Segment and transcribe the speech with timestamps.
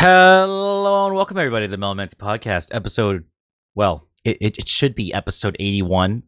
[0.00, 3.24] Hello and welcome everybody to the Melomancy Podcast, episode.
[3.74, 6.22] Well, it, it, should be episode eighty-one,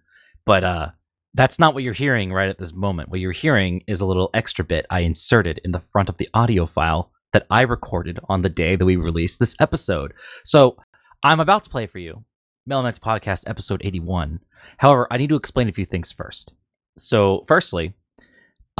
[0.45, 0.89] but uh,
[1.35, 3.11] that's not what you're hearing right at this moment.
[3.11, 6.29] What you're hearing is a little extra bit I inserted in the front of the
[6.35, 10.15] audio file that I recorded on the day that we released this episode.
[10.45, 10.77] So
[11.23, 12.25] I'm about to play for you,
[12.69, 14.41] Melomancy Podcast, episode eighty-one.
[14.79, 16.53] However, I need to explain a few things first.
[16.99, 17.95] So, firstly,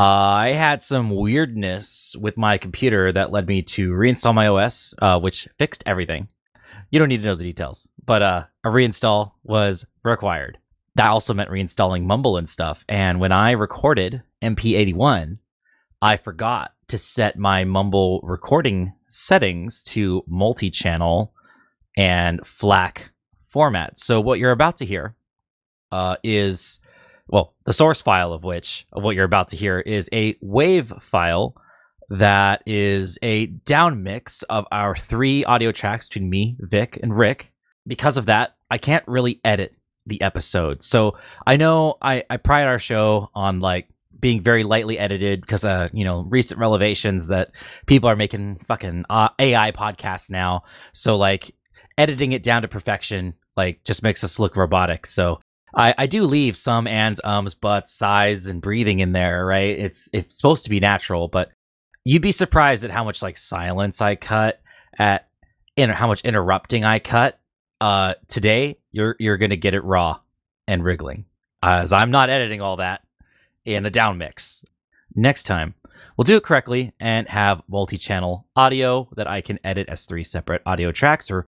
[0.03, 5.21] I had some weirdness with my computer that led me to reinstall my OS, uh,
[5.21, 6.29] which fixed everything.
[6.91, 10.57] You don't need to know the details, but uh, a reinstall was required.
[10.95, 12.83] That also meant reinstalling Mumble and stuff.
[12.89, 15.37] And when I recorded MP81,
[16.01, 21.35] I forgot to set my Mumble recording settings to multi channel
[21.95, 23.11] and FLAC
[23.51, 23.99] format.
[23.99, 25.15] So, what you're about to hear
[25.93, 26.81] uh, is
[27.31, 30.93] well, the source file of which, of what you're about to hear, is a wave
[31.01, 31.55] file
[32.09, 37.53] that is a down mix of our three audio tracks between me, Vic, and Rick.
[37.87, 39.75] Because of that, I can't really edit
[40.07, 40.83] the episode.
[40.83, 45.65] So I know I, I pride our show on like being very lightly edited because
[45.65, 47.53] uh you know recent revelations that
[47.87, 50.65] people are making fucking uh, AI podcasts now.
[50.93, 51.55] So like
[51.97, 55.07] editing it down to perfection like just makes us look robotic.
[55.07, 55.41] So
[55.75, 59.79] I, I do leave some ands, ums, buts, sighs, and breathing in there, right?
[59.79, 61.51] It's it's supposed to be natural, but
[62.05, 64.61] you'd be surprised at how much like silence I cut,
[64.99, 65.29] at
[65.77, 67.39] in how much interrupting I cut.
[67.81, 70.21] Uh, today you're you're gonna get it raw
[70.67, 71.27] and wriggling,
[71.63, 73.03] as I'm not editing all that
[73.65, 74.65] in a down mix.
[75.15, 75.75] Next time
[76.17, 80.63] we'll do it correctly and have multi-channel audio that I can edit as three separate
[80.67, 81.47] audio tracks or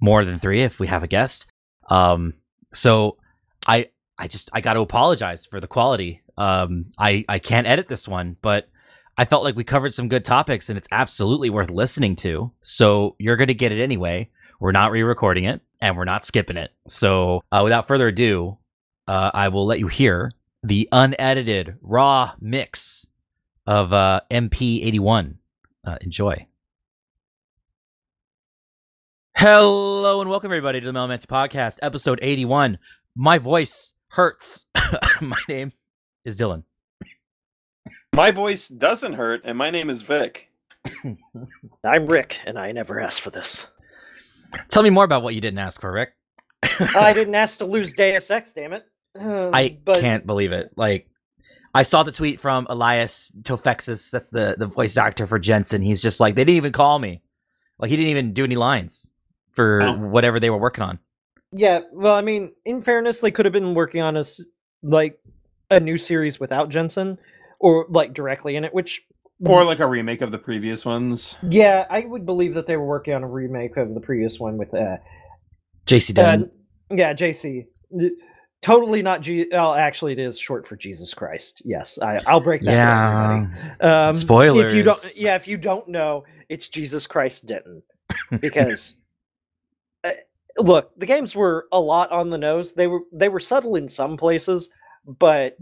[0.00, 1.46] more than three if we have a guest.
[1.88, 2.34] Um,
[2.72, 3.18] so
[3.66, 6.22] I I just I got to apologize for the quality.
[6.36, 8.68] Um, I I can't edit this one, but
[9.16, 12.52] I felt like we covered some good topics, and it's absolutely worth listening to.
[12.62, 14.30] So you're gonna get it anyway.
[14.58, 16.70] We're not re-recording it, and we're not skipping it.
[16.86, 18.58] So uh, without further ado,
[19.08, 20.30] uh, I will let you hear
[20.62, 23.06] the unedited raw mix
[23.66, 25.36] of uh, MP81.
[25.84, 26.46] Uh, enjoy.
[29.36, 32.78] Hello and welcome everybody to the Melomancy Podcast, episode 81
[33.16, 34.66] my voice hurts.
[35.20, 35.72] my name
[36.24, 36.64] is Dylan.
[38.14, 40.48] My voice doesn't hurt, and my name is Vic.
[41.84, 43.68] I'm Rick, and I never asked for this.
[44.68, 46.10] Tell me more about what you didn't ask for, Rick.
[46.96, 48.84] I didn't ask to lose Deus Ex, damn it.
[49.18, 50.72] Um, I but can't believe it.
[50.76, 51.08] Like,
[51.74, 54.10] I saw the tweet from Elias Toufexis.
[54.10, 55.82] That's the the voice actor for Jensen.
[55.82, 57.22] He's just like, they didn't even call me.
[57.78, 59.10] Like, he didn't even do any lines
[59.52, 59.92] for Oh.
[60.08, 60.98] whatever they were working on.
[61.52, 64.44] Yeah, well, I mean, in fairness, they could have been working on a s-
[64.82, 65.18] like
[65.70, 67.18] a new series without Jensen,
[67.58, 68.72] or like directly in it.
[68.72, 69.02] Which,
[69.44, 71.36] Or like a remake of the previous ones.
[71.48, 74.58] yeah, I would believe that they were working on a remake of the previous one
[74.58, 74.98] with, uh,
[75.86, 76.50] JC uh Denton.
[76.90, 77.66] yeah, JC.
[78.62, 79.46] Totally not G.
[79.50, 81.62] Well, actually, it is short for Jesus Christ.
[81.64, 82.72] Yes, I, I'll break that.
[82.72, 82.94] yeah.
[82.94, 83.48] To
[83.80, 83.80] everybody.
[83.80, 85.20] Um, If you don't, Spoilers.
[85.20, 87.82] yeah, if you don't know, it's Jesus Christ Denton,
[88.40, 88.99] because uh,
[90.58, 92.74] look, the games were a lot on the nose.
[92.74, 94.70] They were they were subtle in some places,
[95.06, 95.56] but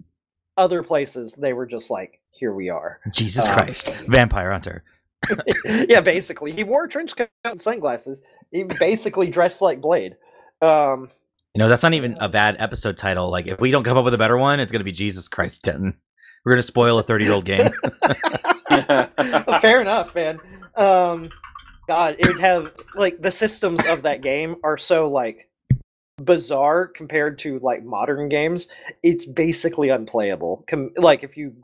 [0.56, 3.00] other places they were just like, here we are.
[3.12, 3.92] Jesus um, Christ.
[4.06, 4.84] Vampire Hunter.
[5.64, 8.22] yeah, basically, he wore a trench coat and sunglasses.
[8.50, 10.16] He basically dressed like Blade.
[10.62, 11.10] Um,
[11.54, 13.30] You know, that's not even a bad episode title.
[13.30, 15.28] Like, if we don't come up with a better one, it's going to be Jesus
[15.28, 15.98] Christ Denton.
[16.44, 17.70] We're going to spoil a 30 year old game.
[19.60, 20.38] fair enough, man.
[20.76, 21.30] Um,
[21.88, 25.48] God, it would have like the systems of that game are so like
[26.22, 28.68] bizarre compared to like modern games.
[29.02, 30.64] It's basically unplayable.
[30.68, 31.54] Com- like if you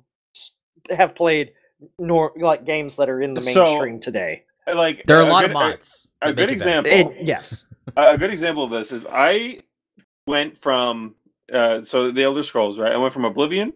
[0.90, 1.52] have played
[1.98, 4.44] nor like games that are in the So- mainstream today.
[4.66, 6.10] like There are a lot of mods.
[6.22, 6.78] A, that good make it better.
[6.88, 7.12] example.
[7.20, 7.66] It, yes.
[7.96, 9.60] a a good example of this is I
[10.26, 11.16] went from
[11.52, 12.92] uh, so the Elder Scrolls, right?
[12.92, 13.74] I went from Oblivion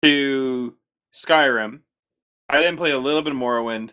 [0.00, 0.74] to
[1.14, 1.80] Skyrim.
[2.48, 3.90] I then played a little bit of Morrowind.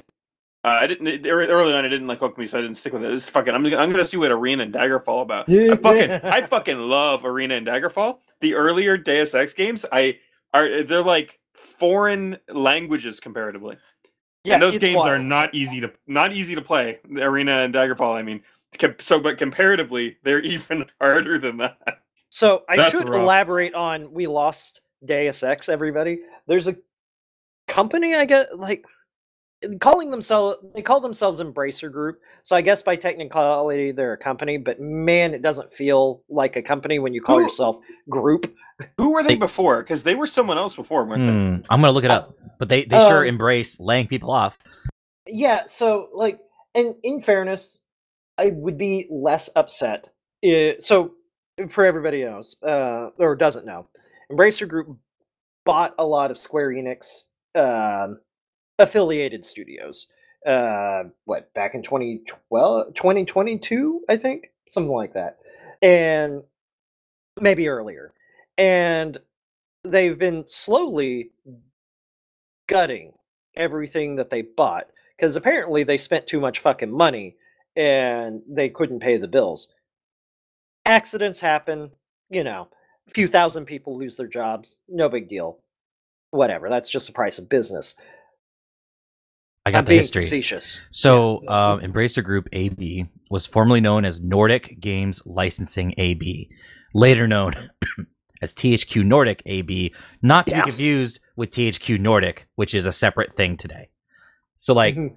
[0.64, 1.86] Uh, I didn't it- early on.
[1.86, 3.10] It didn't like hook me, so I didn't stick with it.
[3.10, 3.54] This is fucking.
[3.54, 3.66] I'm.
[3.66, 5.50] I'm gonna see what Arena and Daggerfall about.
[5.50, 6.12] I fucking.
[6.12, 8.18] I fucking love Arena and Daggerfall.
[8.42, 10.20] The earlier Deus Ex games, I
[10.54, 13.78] are they're like foreign languages comparatively.
[14.44, 17.00] Yeah, and those it's games are not easy to not easy to play.
[17.10, 18.16] The Arena and Daggerfall.
[18.16, 18.42] I mean,
[19.00, 21.78] so but comparatively, they're even harder than that.
[22.30, 23.22] So I That's should rough.
[23.22, 25.70] elaborate on we lost Deus Ex.
[25.70, 26.76] Everybody, there's a
[27.68, 28.86] company I get like
[29.80, 32.20] calling themselves they call themselves Embracer Group.
[32.44, 36.62] So I guess by technicality they're a company, but man, it doesn't feel like a
[36.62, 37.78] company when you call Who- yourself
[38.10, 38.54] Group.
[38.98, 39.82] Who were they They- before?
[39.82, 41.32] Because they were someone else before, weren't they?
[41.32, 42.36] Hmm, I'm going to look it up.
[42.60, 44.58] But they, they sure Um, embrace laying people off.
[45.28, 46.40] Yeah, so like
[46.76, 47.80] and in fairness,
[48.38, 50.10] I would be less upset.
[50.46, 51.14] i- so,
[51.70, 53.88] for everybody knows uh, or doesn't know,
[54.32, 54.98] Embracer Group
[55.66, 57.24] bought a lot of Square Enix
[57.56, 58.20] um,
[58.80, 60.08] affiliated studios.
[60.46, 65.38] Uh, what back in 2012, 2022, I think, something like that,
[65.82, 66.44] and
[67.40, 68.14] maybe earlier,
[68.58, 69.18] and
[69.84, 71.32] they've been slowly
[72.68, 73.14] gutting
[73.56, 74.88] everything that they bought
[75.18, 77.36] because apparently they spent too much fucking money
[77.76, 79.70] and they couldn't pay the bills.
[80.86, 81.92] Accidents happen,
[82.30, 82.68] you know,
[83.08, 85.60] a few thousand people lose their jobs, no big deal.
[86.32, 87.96] Whatever, that's just the price of business.
[89.68, 90.22] I got I'm the being history.
[90.22, 90.82] facetious.
[90.90, 96.50] So, um, Embracer Group AB was formerly known as Nordic Games Licensing AB,
[96.94, 97.54] later known
[98.42, 100.62] as THQ Nordic AB, not to Yeah.
[100.64, 103.90] be confused with THQ Nordic, which is a separate thing today.
[104.56, 105.16] So, like, Mhm.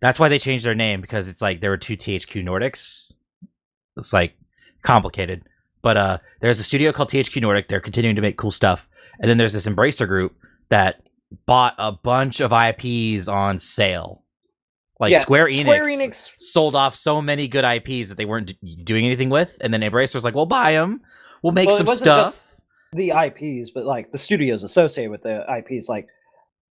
[0.00, 3.12] that's why they changed their name because it's like there were two THQ Nordics.
[3.96, 4.34] It's like
[4.82, 5.42] complicated.
[5.80, 7.68] But uh, there's a studio called THQ Nordic.
[7.68, 8.88] They're continuing to make cool stuff.
[9.20, 10.34] And then there's this Embracer Group
[10.70, 11.08] that
[11.46, 14.22] bought a bunch of IPs on sale.
[15.00, 18.54] Like Yeah, Square Enix, Square Enix sold off so many good IPs that they weren't
[18.60, 19.58] d- doing anything with.
[19.60, 21.00] And then Embracer was like, we'll buy them.
[21.42, 22.26] We'll make Well, some stuff.
[22.26, 22.46] just
[22.92, 26.06] the IPs, but like the studios associated with the IPs, like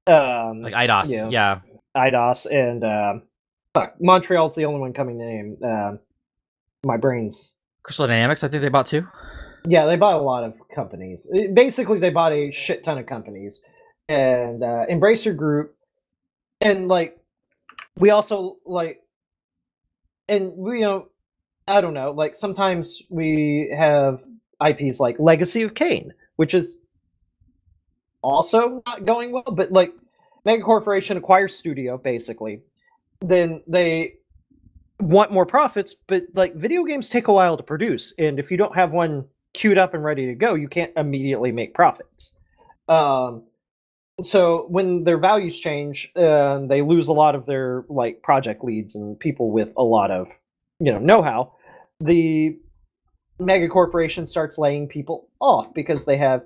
[0.06, 1.10] um, like Eidos.
[1.10, 1.28] Yeah.
[1.30, 1.60] Yeah.
[1.96, 3.22] Eidos and um,
[3.74, 5.56] fuck, Montreal's the only one coming to name.
[5.64, 5.98] Um,
[6.84, 9.06] my brain's Crystal Dynamics, I think they bought too.
[9.66, 11.28] yeah, they bought a lot of companies.
[11.54, 13.60] Basically, they bought a shit ton of companies,
[14.08, 15.76] and uh, Embracer Group,
[16.60, 17.18] and like
[17.98, 19.02] we also like,
[20.28, 21.08] and we you know,
[21.66, 24.22] I don't know, like sometimes we have
[24.64, 26.80] IPs like Legacy of Kain, which is
[28.22, 29.92] also not going well, but like
[30.44, 32.62] Mega Corporation acquires studio basically,
[33.20, 34.14] then they
[35.00, 38.56] want more profits, but like video games take a while to produce, and if you
[38.56, 42.32] don't have one queued up and ready to go, you can't immediately make profits.
[42.88, 43.44] Um,
[44.20, 48.94] so when their values change, uh, they lose a lot of their like project leads
[48.94, 50.28] and people with a lot of
[50.78, 51.52] you know know-how.
[52.00, 52.58] The
[53.38, 56.42] mega corporation starts laying people off because they have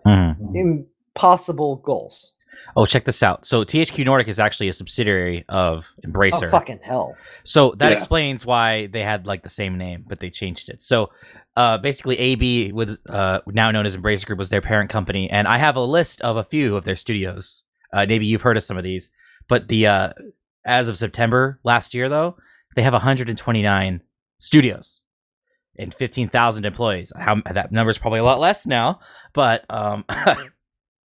[0.55, 2.33] impossible goals.
[2.75, 3.45] Oh, check this out.
[3.45, 6.47] So THQ Nordic is actually a subsidiary of Embracer.
[6.49, 7.17] Oh fucking hell!
[7.45, 7.95] So that Yeah.
[7.95, 10.81] explains why they had like the same name, but they changed it.
[10.81, 11.11] So
[11.57, 15.49] uh, basically, AB, was uh, now known as Embracer Group, was their parent company, and
[15.49, 17.65] I have a list of a few of their studios.
[17.93, 19.11] Uh, maybe you've heard of some of these,
[19.49, 20.13] but the uh,
[20.65, 22.37] as of September last year, though,
[22.75, 24.03] they have 129
[24.39, 25.01] studios
[25.79, 27.13] and 15,000 employees.
[27.19, 29.01] How that number is probably a lot less now,
[29.33, 30.05] but um,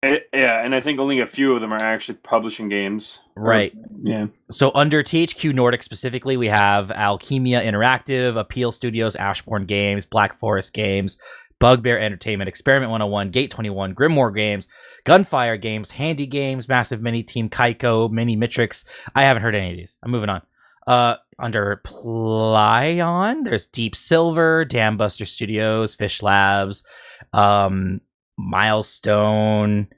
[0.02, 3.20] Eh, yeah, and I think only a few of them are actually publishing games.
[3.36, 3.72] Or- right.
[4.02, 4.26] Yeah.
[4.50, 10.74] So under THQ Nordic specifically, we have Alkimia Interactive, Appeal Studios, Ashborne Games, Black Forest
[10.74, 11.18] Games,
[11.60, 14.66] Bugbear Entertainment, Experiment 101, Gate 21, Grimoire Games,
[15.04, 18.84] Gunfire Games, Handy Games, Massive Mini Team, Kaiko, Mini Mitrix.
[19.14, 19.98] I haven't heard any of these.
[20.02, 20.42] I'm moving on.
[20.84, 26.84] Uh, under Plaion, there's Deep Silver, Dambuster Studios, Fish Labs,
[27.32, 28.00] um,
[28.42, 29.88] Milestone,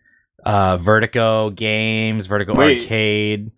[0.44, 2.82] uh, Vertigo Games, Vertigo Wait.
[2.82, 3.50] Arcade.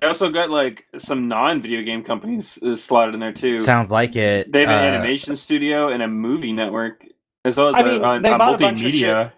[0.00, 3.56] They also got like some non-video game companies uh, slotted in there too.
[3.56, 4.52] Sounds like it.
[4.52, 7.04] they have an Uh, animation studio and a movie network,
[7.46, 9.32] as well as I a, mean, a, they a bought a bunch of multimedia.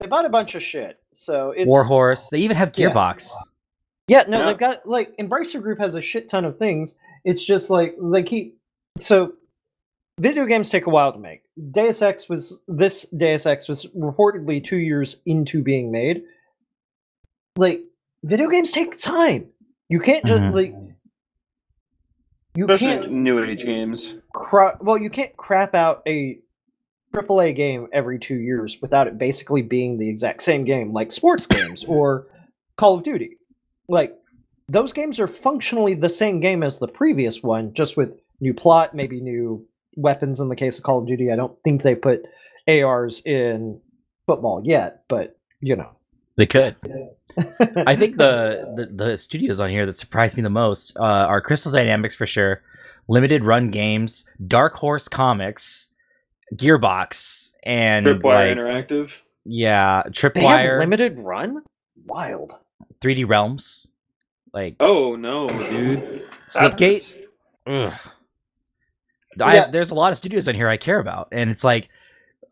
[0.00, 2.30] They bought a bunch of shit, so it's Warhorse.
[2.30, 2.88] They even have Yeah.
[2.90, 3.30] Gearbox.
[4.08, 4.46] Yeah, no, Yeah.
[4.46, 6.96] they've got like Embracer Group has a shit ton of things.
[7.24, 8.56] It's just like they keep
[8.98, 9.34] so
[10.18, 11.42] video games take a while to make.
[11.70, 16.22] Deus Ex was this Deus Ex was reportedly two years into being made.
[17.56, 17.82] Like
[18.24, 19.48] video games take time.
[19.88, 20.54] You can't just Mhm.
[20.54, 20.74] like
[22.56, 24.16] you Especially can't new age games.
[24.34, 26.38] cra- well you can't crap out a
[27.12, 31.46] AAA game every two years without it basically being the exact same game, like sports
[31.46, 32.26] games or
[32.76, 33.38] Call of Duty.
[33.88, 34.14] Like
[34.68, 38.94] those games are functionally the same game as the previous one, just with new plot,
[38.94, 40.40] maybe new weapons.
[40.40, 42.22] In the case of Call of Duty, I don't think they put
[42.68, 43.80] ARs in
[44.26, 45.90] football yet, but you know.
[46.36, 46.76] They could.
[47.86, 51.40] I think the, the the studios on here that surprised me the most uh, are
[51.42, 52.62] Crystal Dynamics for sure,
[53.08, 55.90] Limited Run Games, Dark Horse Comics,
[56.54, 59.22] Gearbox, and Tripwire like, Interactive.
[59.44, 61.62] yeah, they have Tripwire, limited run.
[62.06, 62.54] Wild.
[63.00, 63.88] 3D Realms,
[64.54, 66.26] like Oh no, dude.
[66.46, 67.16] Slipgate.
[67.66, 67.92] Ugh.
[69.40, 69.70] I Yeah.
[69.70, 71.88] there's a lot of studios on here I care about, and it's like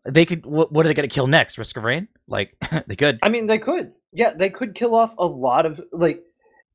[0.05, 0.45] they could.
[0.45, 1.57] What, what are they going to kill next?
[1.57, 2.07] Risk of Rain?
[2.27, 2.55] Like
[2.87, 3.19] they could.
[3.21, 3.93] I mean, they could.
[4.11, 6.23] Yeah, they could kill off a lot of like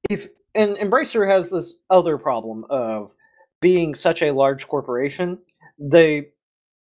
[0.09, 3.15] if and Embracer has this other problem of
[3.61, 5.39] being such a large corporation,
[5.79, 6.29] they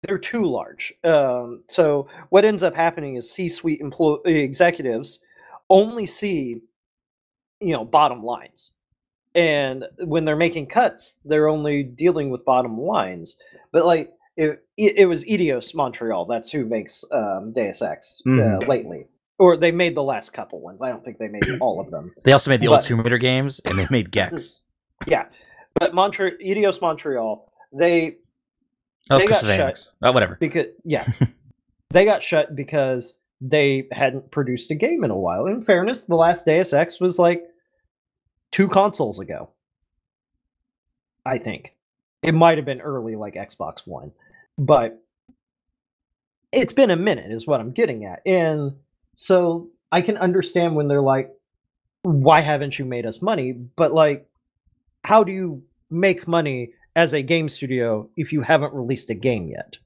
[0.03, 0.95] they're too large.
[1.05, 5.21] Um, so what ends up happening is C-suite employee executives
[5.69, 6.63] only see,
[7.61, 8.73] you know, bottom lines,
[9.35, 13.37] and when they're making cuts, they're only dealing with bottom lines.
[13.73, 16.25] But like it, it was Eidos Montreal.
[16.27, 18.69] That's who makes um, Deus Ex uh, Mhm.
[18.69, 19.07] lately,
[19.39, 20.83] or they made the last couple ones.
[20.83, 22.13] I don't think they made all of them.
[22.25, 24.65] They also made the old But- Tomb Raider games, and they made Gex.
[25.07, 25.27] Yeah,
[25.79, 28.17] but Montre Eidos Montreal, they
[29.09, 29.93] That was They got shut.
[30.03, 30.37] Oh, whatever.
[30.41, 31.07] because yeah,
[31.91, 35.47] they got shut because they hadn't produced a game in a while.
[35.47, 37.43] In fairness, the last Deus Ex was like
[38.51, 39.51] two consoles ago.
[41.25, 41.75] I think
[42.23, 44.13] it might have been early, like Xbox One,
[44.59, 45.03] but
[46.53, 48.73] it's been a minute, is what I'm getting at, and
[49.15, 51.31] so I can understand when they're like,
[52.03, 54.29] "Why haven't you made us money?" But like,
[55.05, 59.49] how do you make money as a game studio if you haven't released a game
[59.49, 59.77] yet?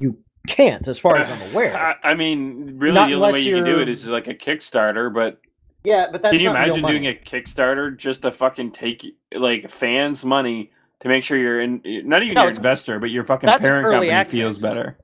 [0.00, 1.76] You can't, as far as I'm aware.
[1.76, 4.34] I, I mean, really, Not the only way you can do it is like a
[4.34, 5.12] Kickstarter.
[5.12, 5.40] But
[5.88, 7.08] yeah, but that's can you not real imagine doing money.
[7.08, 9.04] a Kickstarter just to fucking take
[9.34, 13.24] like fans' money to make sure you're in, not even No, your investor, but your
[13.24, 14.62] fucking that's parent early company feels access.
[14.74, 14.98] better.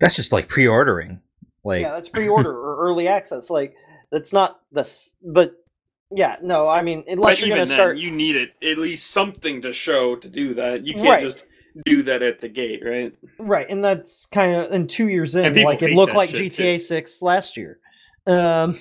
[0.00, 1.20] That's just like pre-ordering.
[1.64, 3.50] Like, yeah, that's pre-order or early access.
[3.50, 3.74] Like
[4.10, 4.80] that's not the.
[4.80, 5.54] s- But
[6.10, 7.98] yeah, no, I mean, unless But you're gonna then, start.
[7.98, 10.86] you need it at least something to show to do that.
[10.86, 11.20] You can't Right.
[11.20, 11.44] just
[11.84, 13.12] do that at the gate, right?
[13.38, 16.80] Right, and that's kind of and two years in, like it looked like shit, GTA
[16.80, 17.78] Six last year,
[18.26, 18.78] um,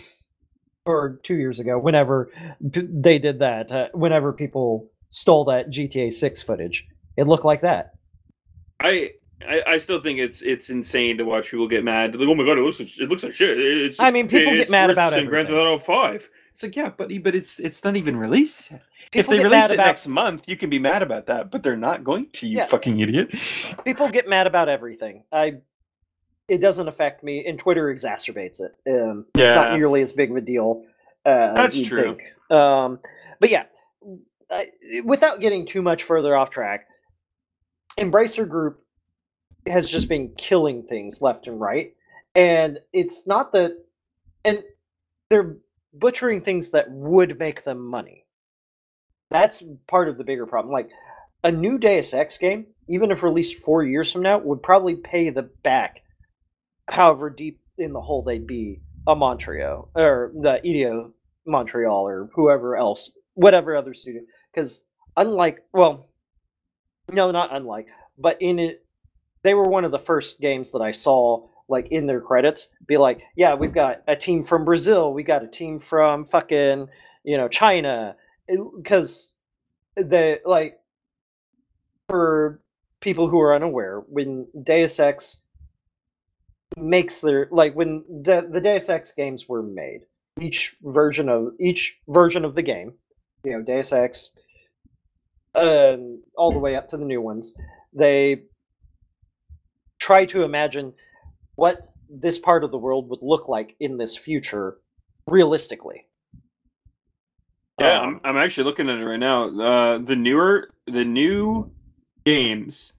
[0.87, 1.77] or two years ago.
[1.77, 7.61] Whenever they did that, uh, whenever people stole that GTA Six footage, it looked like
[7.61, 7.93] that.
[8.79, 9.11] I,
[9.47, 12.15] I I still think it's it's insane to watch people get mad.
[12.15, 13.57] Like, oh my god, it looks like, it looks like shit.
[13.59, 15.57] It's I mean, people get mad worse about than Grand Theft.
[15.59, 16.29] Auto Five.
[16.53, 18.81] It's like yeah, but but it's it's not even released yet.
[19.13, 21.77] if they release it about next month, you can be mad about that, but they're
[21.77, 22.47] not going to.
[22.47, 22.65] You Yeah.
[22.65, 23.33] fucking idiot.
[23.85, 25.23] people get mad about everything.
[25.31, 25.57] I
[26.47, 28.73] it doesn't affect me, and Twitter exacerbates it.
[28.89, 30.83] Um, It's not nearly as big of a deal
[31.25, 32.03] uh, That's as you true.
[32.03, 32.51] think.
[32.51, 32.99] Um,
[33.39, 33.63] but yeah,
[34.49, 34.71] I,
[35.03, 36.87] without getting too much further off track,
[37.99, 38.83] Embracer Group
[39.67, 41.93] has just been killing things left and right,
[42.35, 43.77] and it's not that,
[44.45, 44.63] and
[45.29, 45.57] they're
[45.93, 48.25] butchering things that would make them money.
[49.29, 50.71] That's part of the bigger problem.
[50.71, 50.89] Like
[51.43, 55.29] a new Deus Ex game, even if released four years from now, would probably pay
[55.29, 56.01] the back,
[56.89, 61.11] however deep in the hole they'd be, a Montreal or the Eidos
[61.45, 64.21] Montreal or whoever else, whatever other studio.
[64.53, 64.83] Because
[65.15, 66.09] unlike, well,
[67.09, 68.85] no, not unlike, but in it,
[69.43, 72.97] they were one of the first games that I saw like in their credits be
[72.97, 76.87] like, yeah, we've got a team from Brazil, we got a team from fucking
[77.23, 78.15] you know China,
[78.47, 79.33] because
[79.95, 80.79] the like
[82.07, 82.61] for
[83.01, 85.43] people who are unaware, when Deus Ex
[86.77, 90.01] makes their like when the the Deus Ex games were made,
[90.39, 92.93] each version of each version of the game,
[93.43, 94.29] you know, Deus Ex,
[95.55, 97.55] um, all the way up to the new ones,
[97.93, 98.43] they
[99.99, 100.93] try to imagine
[101.55, 104.77] what this part of the world would look like in this future
[105.25, 106.05] realistically.
[107.79, 109.49] Yeah, Um, I'm, I'm actually looking at it right now.
[109.49, 111.71] Uh, the newer, the new
[112.25, 112.93] games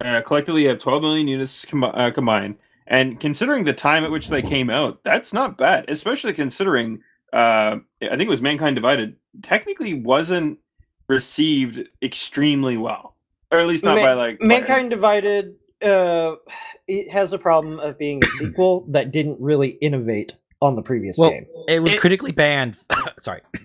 [0.00, 4.28] uh, collectively have 12 million units com- uh, combined, and considering the time at which
[4.28, 5.86] they came out, that's not bad.
[5.88, 7.00] Especially considering,
[7.32, 9.16] uh, I think it was Mankind Divided.
[9.42, 10.58] Technically, wasn't
[11.08, 13.14] received extremely well,
[13.52, 14.48] or at least not Ma- by like players.
[14.48, 16.36] Mankind Divided uh
[16.88, 21.16] it has a problem of being a sequel that didn't really innovate on the previous
[21.18, 21.46] Well, game.
[21.68, 22.76] it was It- critically banned.
[23.18, 23.60] sorry, it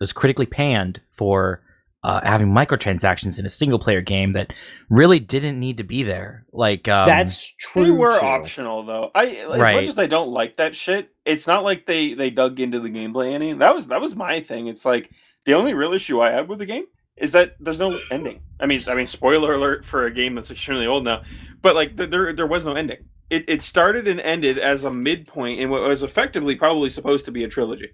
[0.00, 1.62] was critically panned for
[2.04, 4.52] uh, having microtransactions in a single player game that
[4.88, 6.44] really didn't need to be there.
[6.52, 7.84] Like um, That's true.
[7.84, 8.26] They were too.
[8.26, 9.10] optional though.
[9.14, 9.74] I as Right.
[9.76, 12.88] much as I don't like that shit, it's not like they they dug into the
[12.90, 13.52] gameplay any.
[13.52, 14.66] That was that was my thing.
[14.66, 15.10] It's like
[15.44, 16.84] the only real issue I had with the game
[17.16, 18.40] is that there's no ending.
[18.58, 21.22] I mean, I mean, spoiler alert for a game that's extremely old now,
[21.60, 22.98] but like th- there there was no ending.
[23.30, 27.30] It it started and ended as a midpoint in what was effectively probably supposed to
[27.30, 27.90] be a trilogy.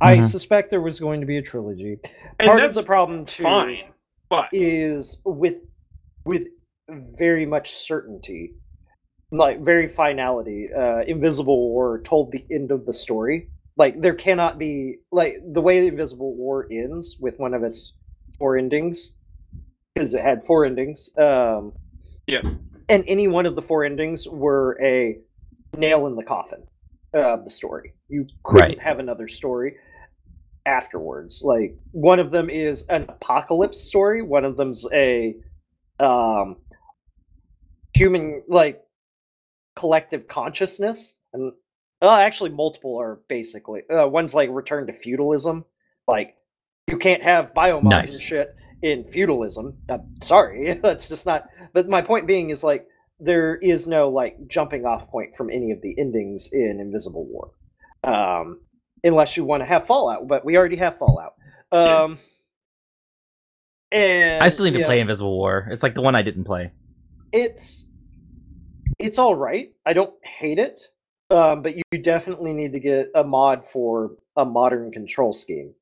[0.00, 0.22] I Mhm.
[0.30, 1.98] suspect there was going to be a trilogy.
[2.38, 3.84] And Part of the problem too fine,
[4.28, 5.64] but is with
[6.26, 6.46] with
[6.88, 8.54] very much certainty,
[9.30, 10.72] like very finality.
[10.72, 13.50] Uh, Invisible War told the end of the story.
[13.76, 17.94] Like there cannot be like the way the Invisible War ends with one of its
[18.38, 19.16] four endings,
[19.94, 21.10] because it had four endings.
[21.18, 21.72] Um,
[22.26, 22.42] Yeah.
[22.88, 25.18] and any one of the four endings were a
[25.76, 26.66] nail in the coffin
[27.12, 27.93] of the story.
[28.08, 28.80] You couldn't Right.
[28.80, 29.76] have another story.
[30.66, 31.42] afterwards.
[31.44, 34.22] Like one of them is an apocalypse story.
[34.22, 35.34] One of them's a
[36.00, 36.56] um,
[37.94, 38.82] human like
[39.76, 41.52] collective consciousness, and
[42.00, 45.64] well, actually, multiple are basically uh, one's like return to feudalism.
[46.08, 46.34] Like
[46.88, 48.14] you can't have biomods Nice.
[48.20, 49.76] and shit in feudalism.
[49.90, 51.44] I'm sorry, that's just not.
[51.74, 52.86] But my point being is like
[53.20, 57.50] there is no like jumping off point from any of the endings in Invisible War,
[58.04, 58.60] um,
[59.02, 60.28] unless you want to have Fallout.
[60.28, 61.34] But we already have Fallout.
[61.72, 62.02] Yeah.
[62.02, 62.18] Um,
[63.90, 65.68] and I still need to yeah, play Invisible War.
[65.70, 66.72] It's like the one I didn't play.
[67.32, 67.86] It's
[68.98, 69.72] it's all right.
[69.86, 70.88] I don't hate it,
[71.30, 75.74] um, but you definitely need to get a mod for a modern control scheme.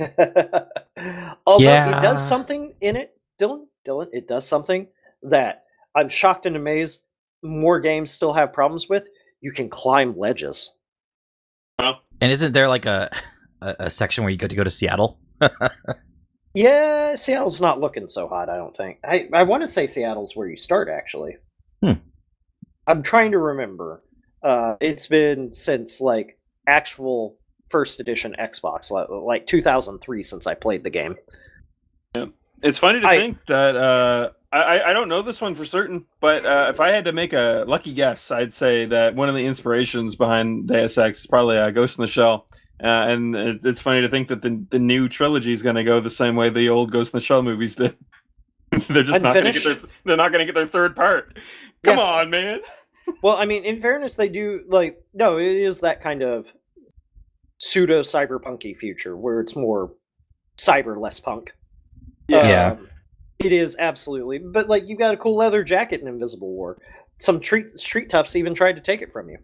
[0.00, 3.66] Although it does something in it, Dylan.
[3.86, 4.88] Dylan, it does something
[5.22, 5.64] that
[5.94, 7.04] I'm shocked and amazed.
[7.42, 9.08] More games still have problems with.
[9.40, 10.70] You can climb ledges.
[11.78, 13.10] And isn't there like a
[13.60, 15.18] a, a section where you get to go to Seattle?
[16.56, 18.48] Yeah, Seattle's not looking so hot.
[18.48, 18.98] I don't think.
[19.04, 20.88] I I want to say Seattle's where you start.
[20.88, 21.38] Actually,
[21.82, 21.94] Hmm.
[22.86, 24.04] I'm trying to remember.
[24.40, 26.38] Uh, it's been since like
[26.68, 27.38] actual
[27.70, 31.16] first edition Xbox, like, like 2003, since I played the game.
[32.14, 32.26] Yeah.
[32.62, 35.64] It's funny to I- think that uh, I I- I don't know this one for
[35.64, 39.28] certain, but uh, if I had to make a lucky guess, I'd say that one
[39.28, 42.46] of the inspirations behind Deus Ex is probably uh, Ghost in the Shell.
[42.82, 45.84] Uh, and it, it's funny to think that the the new trilogy is going to
[45.84, 47.96] go the same way the old Ghost in the Shell movies did.
[48.88, 51.38] they're just not going to get their they're not going to get their third part.
[51.84, 52.02] Come Yeah.
[52.04, 52.60] on, man.
[53.22, 56.46] Well, I mean, in fairness, they do like no, it is that kind of
[57.58, 59.92] pseudo cyberpunky future where it's more
[60.58, 61.52] cyber, less punk.
[62.28, 62.72] Yeah.
[62.72, 62.88] Um,
[63.38, 64.38] it is absolutely.
[64.38, 66.78] But like, you've got a cool leather jacket in Invisible War.
[67.18, 69.38] Some treat, street toughs even tried to take it from you.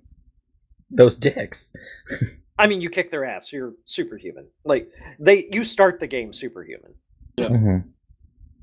[0.91, 1.75] Those dicks.
[2.59, 3.53] I mean, you kick their ass.
[3.53, 4.49] You're superhuman.
[4.65, 6.95] Like they, you start the game superhuman.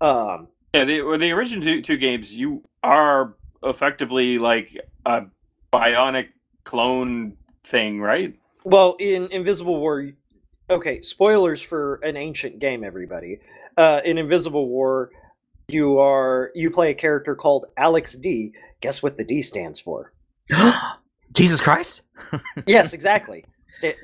[0.01, 5.23] Um, Yeah, the well, the original two, two games, you are effectively like a
[5.73, 6.27] bionic
[6.63, 8.35] clone thing, right?
[8.67, 10.09] well, in Invisible War,
[10.69, 13.39] okay, spoilers for an ancient game, everybody.
[13.77, 15.11] Uh, in Invisible War,
[15.67, 18.53] you are you play a character called Alex D.
[18.81, 20.13] Guess what the D stands for?
[21.33, 22.03] Jesus Christ.
[22.65, 23.45] Yes, exactly.
[23.69, 23.95] Sta-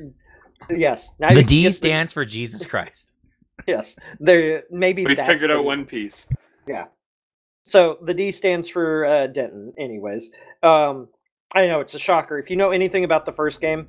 [0.69, 1.11] yes.
[1.19, 3.13] Now the D get the- stands for Jesus Christ.
[3.67, 6.27] Yes, there maybe We that's figured the- out One Piece.
[6.67, 6.85] Yeah.
[7.63, 9.73] So the D stands for uh, Denton.
[9.79, 10.31] Anyways,
[10.63, 11.07] um,
[11.55, 12.37] I know it's a shocker.
[12.39, 13.87] If you know anything about the first game,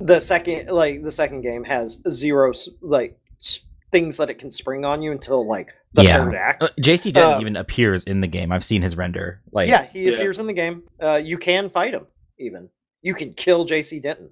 [0.00, 3.60] the second like the second game has zero like s-
[3.92, 6.24] things that it can spring on you until like the Yeah.
[6.24, 6.62] third act.
[6.64, 8.52] Uh, JC Denton Uh, even appears in the game.
[8.52, 9.40] I've seen his render.
[9.52, 10.12] Like, yeah, he Yeah.
[10.12, 10.84] appears in the game.
[11.02, 12.06] Uh, you can fight him.
[12.38, 12.68] Even
[13.02, 13.98] you can kill J.C.
[14.00, 14.30] Denton.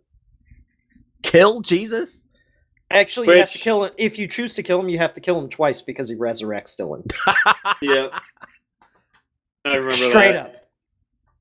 [1.22, 2.26] kill Jesus.
[2.90, 3.92] Actually, you have to kill him.
[3.98, 6.78] If you choose to kill him, you have to kill him twice because he resurrects
[6.78, 7.04] Dylan.
[7.82, 8.08] Yeah.
[9.64, 10.46] I remember Straight that.
[10.46, 10.54] up.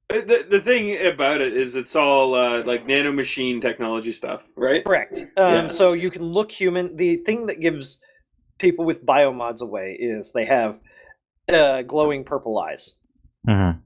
[0.09, 4.83] Uh, The, the thing about it is it's all uh, like nanomachine technology stuff, right?
[4.85, 5.25] Correct.
[5.37, 5.67] Um, Yeah.
[5.67, 6.95] So you can look human.
[6.95, 7.99] The thing that gives
[8.57, 10.79] people with biomods away is they have
[11.49, 12.95] uh, glowing purple eyes.
[13.47, 13.79] Mhm.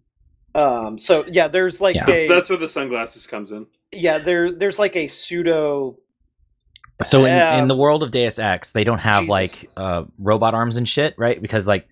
[0.54, 2.06] Um, so yeah, there's like Yeah.
[2.06, 3.68] That's, a that's where the sunglasses comes in.
[3.92, 5.98] yeah there there's like a pseudo
[7.02, 9.30] So in, Um, in the world of Deus Ex, they don't have Jesus.
[9.64, 11.42] like uh, robot arms and shit, right?
[11.42, 11.88] Because like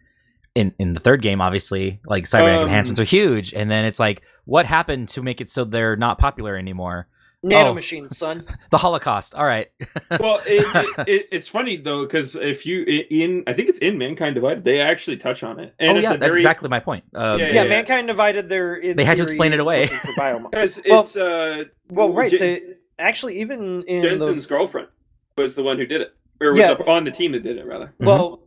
[0.59, 3.99] in in the third game, obviously, like cybernetic Um, enhancements are huge, and then it's
[3.99, 7.07] like, what happened to make it so they're not popular anymore?
[7.41, 8.43] nanomachines, son.
[8.69, 9.33] The Holocaust.
[9.33, 9.67] All right.
[10.19, 13.97] Well, it, it, it, it's funny though because if you in I think it's in
[13.97, 15.73] Mankind Divided, they actually touch on it.
[15.79, 17.05] And oh yeah, that's very- exactly my point.
[17.15, 17.69] Um, Yeah, Yeah, yeah.
[17.69, 18.49] mankind divided.
[18.49, 19.83] Their in They had to explain it away.
[19.83, 22.29] looking for biomo- Because Well- it's uh, well, right.
[22.31, 24.89] Jen- The, actually, even in Jensen's the girlfriend
[25.37, 26.71] was the one who did it, or was Yeah.
[26.71, 27.93] up on the team that did it rather.
[28.01, 28.05] Mhm.
[28.07, 28.41] Well,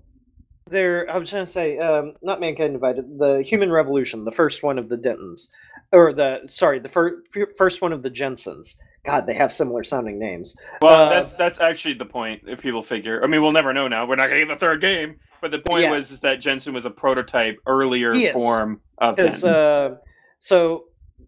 [0.72, 1.08] there.
[1.08, 3.18] I was trying to say, um, not mankind divided.
[3.18, 5.48] The Human Revolution, the first one of the Dentons,
[5.92, 7.22] or the sorry, the fir-
[7.56, 8.76] first one of the Jensens.
[9.04, 10.56] God, they have similar sounding names.
[10.80, 12.42] Well, Uh, that's that's actually the point.
[12.46, 14.06] If people figure, I mean, we'll never know now.
[14.06, 15.90] We're not gonna get the third game, but the point Yeah.
[15.90, 18.35] was is that Jensen was a prototype earlier He is.
[18.35, 19.48] form of Denton.
[19.50, 19.96] uh,
[20.38, 20.85] so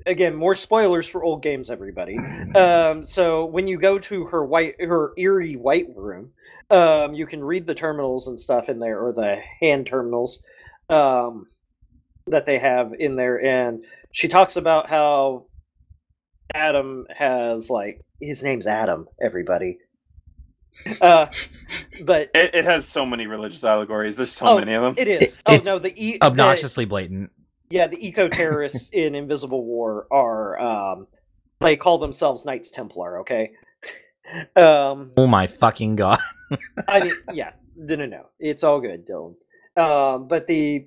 [0.06, 2.18] again, more spoilers for old games, everybody.
[2.54, 6.30] Um, so when you go to her white, her eerie white room,
[6.74, 10.42] um, you can read the terminals and stuff in there, or the hand terminals
[10.88, 11.46] um,
[12.26, 15.46] that they have in there, and she talks about how
[16.54, 19.06] Adam has like his name's Adam.
[19.22, 19.78] Everybody.
[21.00, 21.26] Uh,
[22.04, 24.16] but it, it has so many religious allegories.
[24.16, 24.94] There's so Oh, many of them.
[24.96, 25.36] it is.
[25.36, 27.30] It- oh it's no, the e- the- Obnoxiously blatant.
[27.70, 31.06] yeah, the eco terrorists in Invisible War are um
[31.60, 33.52] they call themselves Knights Templar, okay?
[34.56, 36.18] Um, Oh my fucking god.
[36.88, 39.34] I mean, yeah, no, no, no, it's all good, Dylan.
[39.76, 40.86] Um, but the,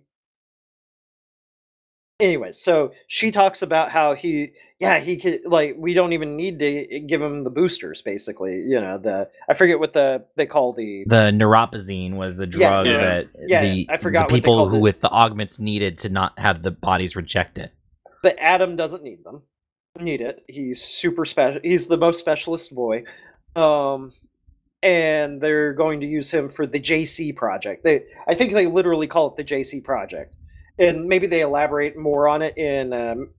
[2.19, 6.59] anyways, so she talks about how he, yeah, he could like we don't even need
[6.59, 8.61] to give him the boosters, basically.
[8.65, 12.85] You know, the I forget what the they call the The Neuropozyne was the drug
[12.85, 12.97] yeah.
[12.97, 14.81] that Yeah, the, I forgot the people who it.
[14.81, 17.73] with the augments needed to not have the bodies reject it.
[18.23, 19.41] but Adam doesn't need them.
[19.99, 20.43] Need it.
[20.47, 21.59] He's super special.
[21.63, 23.03] He's the most specialist boy.
[23.55, 24.13] Um,
[24.83, 27.83] and they're going to use him for the JC project.
[27.83, 30.33] They, I think they literally call it the JC project,
[30.77, 33.29] and maybe they elaborate more on it in um,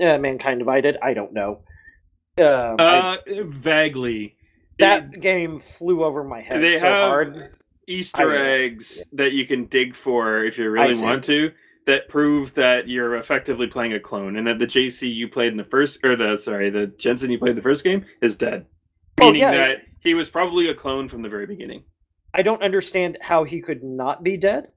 [0.00, 0.96] uh, Mankind Divided.
[1.02, 1.60] I don't know.
[2.38, 4.36] Um, I- Uh, vaguely.
[4.78, 7.54] that It- game flew over my head they so have hard.
[7.88, 11.52] Easter I- eggs that you can dig for if you I really want to.
[11.86, 15.56] That prove that you're effectively playing a clone, and that the JC you played in
[15.56, 18.66] the first, or the sorry, the Jensen you played in the first game is dead,
[19.22, 19.50] Oh, yeah.
[19.52, 21.84] that he was probably a clone from the very beginning.
[22.34, 24.68] I don't understand how he could not be dead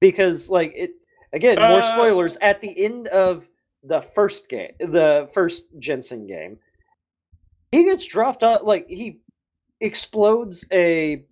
[0.00, 0.92] because like it
[1.32, 3.48] again more Uh, spoilers at the end of
[3.84, 6.58] the first game the first Jensen game
[7.72, 9.20] he gets dropped out like he
[9.80, 11.24] explodes a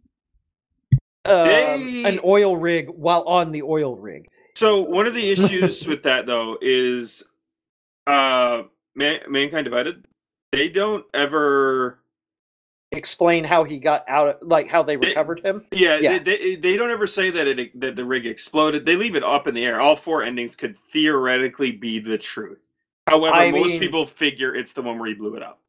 [1.24, 4.26] uh, They- an oil rig while on the oil rig
[4.57, 7.22] So one of the issues with that though is,
[8.07, 8.64] uh,
[8.96, 10.05] Man- mankind divided.
[10.50, 11.99] They don't ever.
[12.92, 16.18] Explain how he got out of like how they recovered him Yeah, Yeah.
[16.18, 18.85] They, they they don't ever say that it that the rig exploded.
[18.85, 19.81] They leave it up in the air.
[19.81, 22.66] All four endings could theoretically be the truth.
[23.07, 25.61] However, I most mean- people figure it's the one where he blew it up.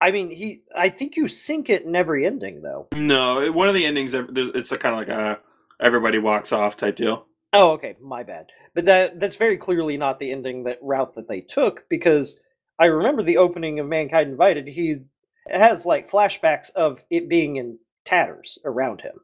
[0.00, 3.74] I mean he I think you sink it in every ending though No, one of
[3.74, 4.14] the endings.
[4.14, 5.40] It's a kind of like a
[5.80, 7.26] everybody walks off type deal.
[7.52, 8.46] Oh, okay, my bad.
[8.74, 12.40] But that that's very clearly not the ending that route that they took because
[12.78, 14.66] I remember the opening of Mankind Divided.
[14.68, 14.98] He
[15.50, 19.14] has like flashbacks of it being in tatters around him.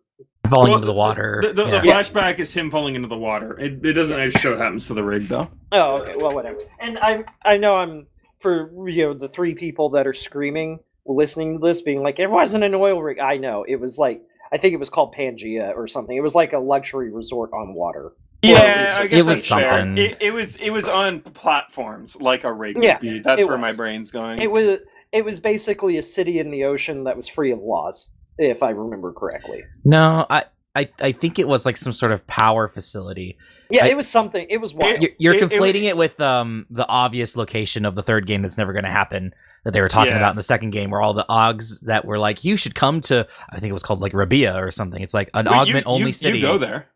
[0.49, 1.43] Falling Well, into the water.
[1.47, 1.81] The, the, yeah.
[1.81, 3.59] the flashback is him falling into the water.
[3.59, 5.51] It, it doesn't actually show what happens to the rig though.
[5.73, 6.61] Oh, okay, well, whatever.
[6.81, 8.07] And I I know I'm
[8.39, 12.31] for you know the three people that are screaming listening to this being like it
[12.31, 13.19] wasn't an oil rig.
[13.19, 16.17] I know it was like I think it was called Pangea or something.
[16.17, 18.13] It was like a luxury resort on water.
[18.43, 19.81] Yeah, I it was that's fair.
[19.81, 19.99] something.
[19.99, 22.83] It, it was it was on platforms like a rig.
[22.83, 24.41] Yeah, that's it where my brain's going.
[24.41, 24.79] It was
[25.13, 28.71] it was basically a city in the ocean that was free of laws, if I
[28.71, 29.65] remember correctly.
[29.85, 30.45] No, I,
[30.75, 33.37] I I think it was like some sort of power facility.
[33.71, 34.47] Yeah, I- it was something.
[34.49, 35.01] It was wild.
[35.03, 38.43] You're, you're It- it- conflating it, with um the obvious location of the third game
[38.43, 39.33] that's never going to happen
[39.65, 40.19] that they were talking Yeah.
[40.19, 43.01] about in the second game, where all the Ogs that were like, you should come
[43.03, 45.03] to, I think it was called like Rabia or something.
[45.03, 46.39] It's like an Wait, you- augment only you, city.
[46.39, 46.87] You go there.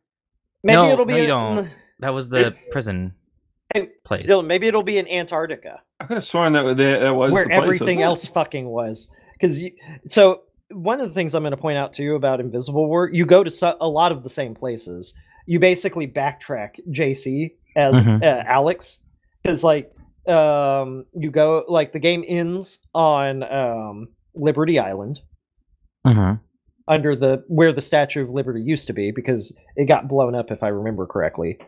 [0.62, 1.70] maybe no, it'll be no, you in- don't.
[2.00, 3.21] That was the prison Hey,
[4.04, 4.28] place.
[4.30, 5.80] Dylan, maybe it'll be in Antarctica.
[6.00, 7.62] I could have sworn that that, that was where the place.
[7.62, 9.08] everything wasn't else fucking was.
[9.38, 9.60] Because
[10.06, 13.08] so one of the things I'm going to point out to you about Invisible War,
[13.12, 15.14] you go to so, a lot of the same places.
[15.46, 18.22] You basically backtrack JC as Mhm.
[18.22, 19.02] uh, Alex
[19.42, 19.90] because like
[20.28, 25.18] um you go like the game ends on um Liberty Island
[26.06, 26.38] Mhm.
[26.86, 30.50] under the where the Statue of Liberty used to be because it got blown up
[30.52, 31.58] if I remember correctly.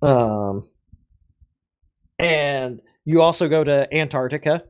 [0.00, 0.68] Um
[2.18, 4.64] and you also go to Antarctica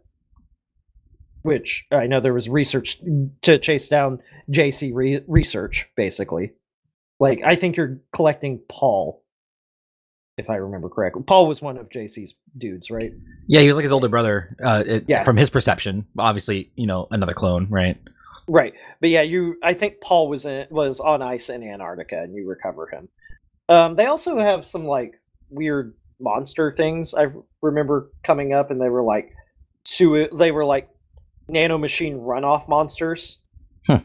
[1.42, 2.98] which I know there was research
[3.42, 6.52] to chase down JC re- research basically.
[7.20, 9.22] Like I think you're collecting Paul
[10.36, 11.22] if I remember correctly.
[11.26, 13.12] Paul was one of JC's dudes, right?
[13.46, 14.56] Yeah, he was like his older brother.
[14.62, 15.22] Uh, it, Yeah.
[15.24, 17.96] from his perception, obviously, you know, another clone, right?
[18.48, 18.74] Right.
[19.00, 22.46] But yeah, you I think Paul was in was on ice in Antarctica and you
[22.48, 23.08] recover him.
[23.68, 25.14] Um they also have some like
[25.50, 27.26] weird monster things I
[27.62, 29.30] remember coming up and they were like
[29.84, 30.88] sui- they were like
[31.48, 33.40] nanomachine runoff monsters.
[33.86, 34.00] Huh.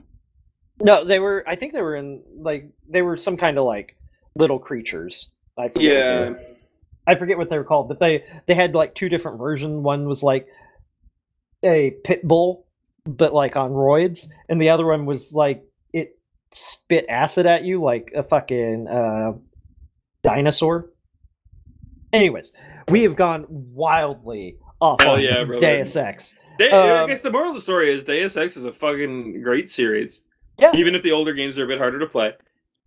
[0.80, 3.95] No, they were I think they were in like they were some kind of like
[4.36, 5.32] little creatures.
[5.58, 6.30] I forget what they Yeah.
[6.30, 6.39] were.
[7.06, 9.82] I forget what they were called, but they they had like two different versions.
[9.84, 10.47] One was like
[11.63, 12.65] a pit bull,
[13.06, 16.17] but like on roids, and the other one was like it
[16.52, 19.34] spit acid at you like a fucking uh,
[20.21, 20.89] dinosaur.
[22.13, 22.52] Anyways,
[22.89, 25.60] we have gone wildly off Hell on yeah, brother.
[25.60, 26.36] Deus Ex.
[26.60, 29.41] De- I Um, guess the moral of the story is Deus Ex is a fucking
[29.41, 30.21] great series.
[30.60, 30.71] Yeah.
[30.76, 32.34] Even if the older games are a bit harder to play.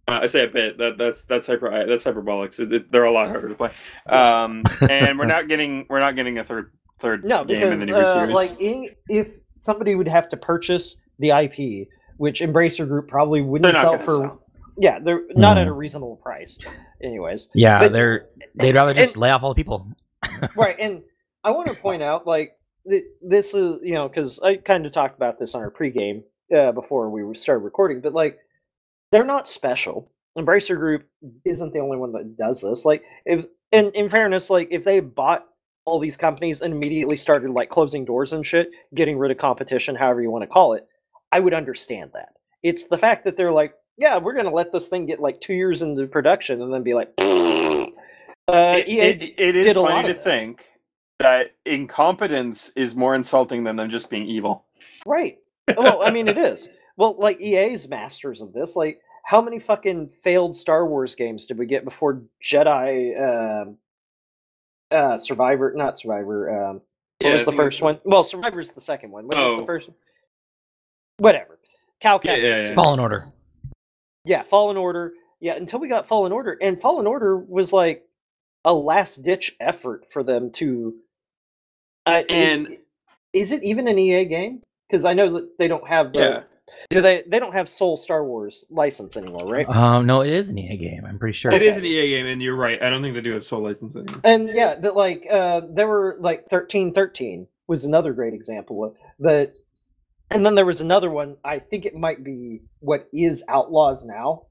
[0.09, 0.79] Uh, I say a bit.
[0.79, 1.85] That that's that's hyper.
[1.87, 2.57] That's hyperbolic.
[2.61, 3.71] It- they're a lot harder to play.
[4.09, 7.87] Um, and we're not getting we're not getting a third third No, game in the
[7.87, 8.35] because new uh, series.
[8.35, 8.57] like
[9.09, 14.05] if somebody would have to purchase the IP, which Embracer Group probably wouldn't sell for
[14.05, 14.43] sell.
[14.79, 15.71] Yeah, they're not at Hmm.
[15.71, 16.59] a reasonable price.
[17.03, 19.87] Anyways, Yeah, But- they're they'd rather just and- lay off all the people.
[20.57, 21.03] right, and
[21.45, 22.57] I want to point out like
[23.23, 26.23] this is you know because I kind of talked about this on our pregame
[26.57, 28.39] uh, before we started recording, but like
[29.13, 30.11] they're not special.
[30.39, 31.07] Embracer Group
[31.45, 32.85] isn't the only one that does this.
[32.85, 35.47] Like if in in fairness, like if they bought
[35.85, 39.95] all these companies and immediately started like closing doors and shit, getting rid of competition,
[39.97, 40.87] however you want to call it,
[41.33, 42.31] I would understand that.
[42.63, 45.55] It's the fact that they're like, yeah, we're gonna let this thing get like two
[45.55, 47.87] years into production and then be like, uh,
[48.49, 48.87] it,
[49.23, 50.23] it, it is did a lot funny to that.
[50.25, 50.67] think
[51.19, 54.65] that incompetence is more insulting than them just being evil.
[55.07, 55.39] Right.
[55.77, 56.69] Well, I mean, it is.
[56.97, 58.77] Well, like EA's masters of this.
[58.77, 63.79] Like, how many fucking failed Star Wars games did we get before Jedi um
[64.91, 65.73] uh, Survivor?
[65.75, 66.51] Not Survivor.
[66.69, 67.99] Um, what Yeah, was the first one?
[68.05, 69.27] Well, Survivor's the second one.
[69.27, 69.61] What was Oh.
[69.61, 69.89] the first?
[71.19, 71.59] Whatever.
[72.01, 72.75] Cal Yeah, yeah, yeah.
[72.75, 73.27] Fallen Order.
[74.27, 75.13] Yeah, Fallen Order.
[75.41, 78.05] Yeah, until we got Fallen Order, and Fallen Order was like
[78.65, 80.95] a last ditch effort for them to.
[82.05, 82.79] Uh, is- And-
[83.33, 84.63] is, it even an EA game?
[84.89, 86.19] Because I know that they don't have the.
[86.21, 86.43] Yeah.
[86.91, 87.23] Do they?
[87.27, 89.69] They don't have sole Star Wars license anymore, right?
[89.69, 91.05] Um, no, it is an EA game.
[91.05, 91.53] I'm pretty sure.
[91.53, 92.81] It is an EA game, and you're right.
[92.83, 94.07] I don't think they do have sole licensing.
[94.25, 98.95] And yeah, but like uh, there were like thirteen thirteen was another great example of
[99.19, 99.49] that.
[100.31, 101.37] And then there was another one.
[101.45, 104.47] I think it might be what is Outlaws now,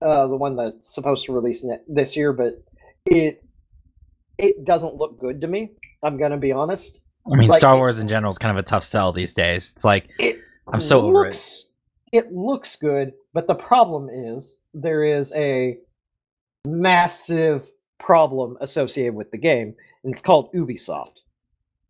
[0.00, 2.62] uh, the one that's supposed to release ne- this year, but
[3.04, 3.42] it
[4.38, 5.70] it doesn't look good to me.
[6.02, 7.00] I'm gonna be honest.
[7.32, 9.34] I mean, like, Star it- Wars in general is kind of a tough sell these
[9.34, 9.72] days.
[9.72, 10.38] It's like It
[10.72, 11.28] I'm so over it.
[11.28, 11.68] looks,
[12.12, 12.32] it.
[12.32, 15.78] looks good, but the problem is there is a
[16.64, 21.18] massive problem associated with the game, and it's called Ubisoft.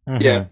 [0.08, 0.22] Mhm.
[0.22, 0.44] Yeah.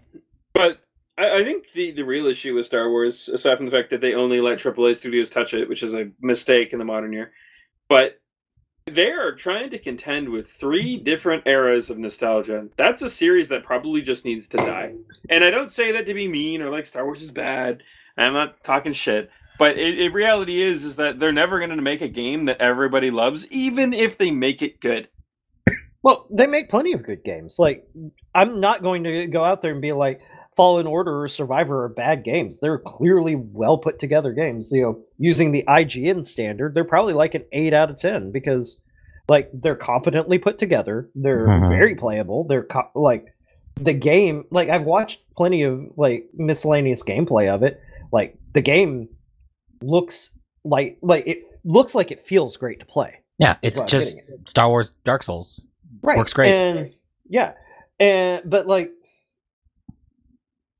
[0.53, 0.79] But
[1.17, 4.01] I, I think the, the real issue with Star Wars, aside from the fact that
[4.01, 7.31] they only let AAA studios touch it, which is a mistake in the modern year,
[7.87, 8.19] but
[8.87, 12.67] they are trying to contend with three different eras of nostalgia.
[12.77, 14.93] That's a series that probably just needs to die.
[15.29, 17.81] And I don't say that to be mean or like Star Wars is bad.
[18.17, 19.31] I'm not talking shit.
[19.57, 22.59] But it, it reality is is that they're never going to make a game that
[22.59, 25.07] everybody loves, even if they make it good.
[26.03, 27.55] Well, they make plenty of good games.
[27.57, 27.87] Like,
[28.35, 30.21] I'm not going to go out there and be like,
[30.55, 32.59] Fallen Order or Survivor are bad games.
[32.59, 34.71] They're clearly well put together games.
[34.71, 38.81] You know, using the IGN standard, they're probably like an eight out of ten because,
[39.27, 41.09] like, they're competently put together.
[41.15, 41.69] They're Mhm.
[41.69, 42.45] very playable.
[42.47, 43.25] They're co- like
[43.75, 44.45] the game.
[44.51, 47.79] Like, I've watched plenty of like miscellaneous gameplay of it.
[48.13, 49.09] Like, the game
[49.81, 50.31] looks
[50.63, 53.15] like like it looks like it feels great to play.
[53.37, 54.47] Yeah, it's just it.
[54.47, 55.67] Star Wars Dark Souls.
[56.01, 56.17] right.
[56.17, 56.51] works great.
[56.53, 56.93] And
[57.27, 57.53] yeah,
[57.99, 58.91] and but like,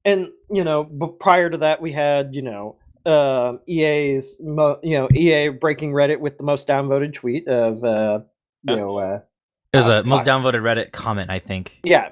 [0.05, 4.97] and you know, but prior to that, we had you know um EA's mo- you
[4.97, 8.19] know EA breaking Reddit with the most downvoted tweet of uh
[8.63, 9.19] you Uh, know uh
[9.73, 11.79] There's Uh, a most downvoted Reddit comment, I think.
[11.83, 12.09] yeah.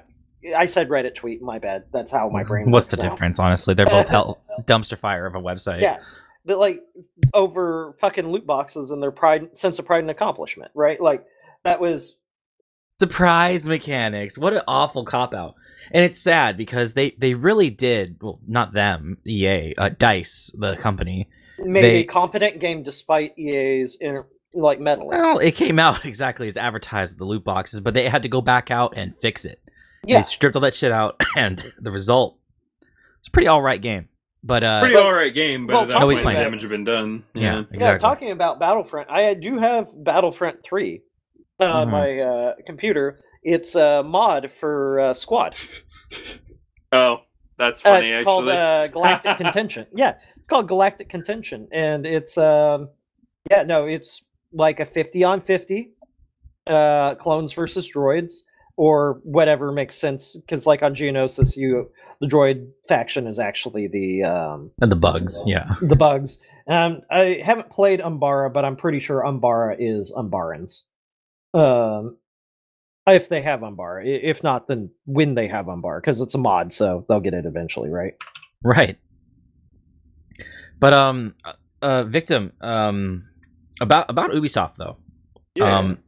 [0.54, 1.40] I said Reddit tweet.
[1.40, 1.84] My bad.
[1.90, 2.70] That's how my brain.
[2.70, 3.08] What's the now.
[3.08, 3.38] difference?
[3.38, 5.80] Honestly, they're both hell dumpster fire of a website.
[5.80, 6.00] Yeah,
[6.44, 6.82] but like
[7.32, 11.00] over fucking loot boxes and their pride, sense of pride and accomplishment, right?
[11.00, 11.24] Like
[11.64, 12.20] that was
[13.00, 14.36] surprise mechanics.
[14.38, 15.54] What an awful cop out.
[15.90, 18.16] And it's sad because they they really did.
[18.20, 19.18] Well, not them.
[19.26, 21.28] EA, uh, Dice, the company.
[21.58, 25.08] made They- a competent game despite EA's inter- like meddling.
[25.08, 27.18] Well, it came out exactly as advertised.
[27.18, 29.60] The loot boxes, but they had to go back out and fix it.
[30.06, 32.38] Yeah, They stripped all that shit out, and the result
[33.20, 34.08] it's a pretty all right game.
[34.46, 36.84] But uh, Pretty all right game, but well, at that point, the damage had been
[36.84, 37.24] done.
[37.32, 37.54] yeah, Yeah.
[37.56, 38.06] Yeah, exactly.
[38.06, 41.00] talking about Battlefront, I do have Battlefront 3
[41.60, 41.90] on Mhm.
[41.90, 43.20] my uh, computer.
[43.44, 45.54] It's a mod for uh, Squad.
[46.92, 47.18] Oh,
[47.58, 48.04] that's Uh, funny.
[48.06, 49.86] it's actually, called uh, Galactic Contention.
[49.96, 52.88] Yeah, it's called Galactic Contention, and it's um,
[53.50, 55.90] yeah, no, it's like a fifty on fifty,
[56.68, 58.42] uh, clones versus droids
[58.76, 60.36] or whatever makes sense.
[60.36, 65.42] Because like on Geonosis, you the droid faction is actually the um, and the bugs.
[65.46, 65.74] Yeah.
[65.82, 66.38] the bugs.
[66.68, 70.84] Um, I haven't played Umbara, but I'm pretty sure Umbara is Umbarans.
[71.52, 72.18] Um,
[73.06, 76.38] if they have Umbara, I- if not, then when they have Umbara, because it's a
[76.38, 78.14] mod, so they'll get it eventually, right?
[78.62, 78.98] Right.
[80.80, 83.24] But um, uh, uh, victim um,
[83.80, 84.96] about about Ubisoft though.
[85.54, 85.78] Yeah.
[85.78, 85.98] Um,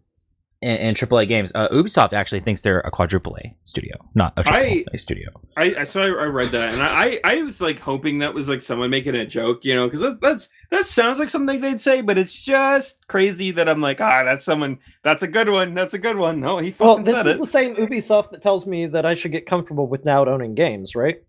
[0.66, 1.52] and, and AAA games.
[1.54, 5.28] Uh, Ubisoft actually thinks they're a quadruple A studio, not a triple I- A studio.
[5.56, 8.34] I, I so I, I read that and I, I I was like hoping that
[8.34, 11.60] was like someone making a joke, you know, because that, that's that sounds like something
[11.60, 14.78] they'd say, but it's just crazy that I'm like, ah, that's someone.
[15.02, 15.74] That's a good one.
[15.74, 16.40] That's a good one.
[16.40, 17.40] No, he Well, this said is it.
[17.40, 20.94] the same Ubisoft that tells me that I should get comfortable with now owning games,
[20.94, 21.22] right?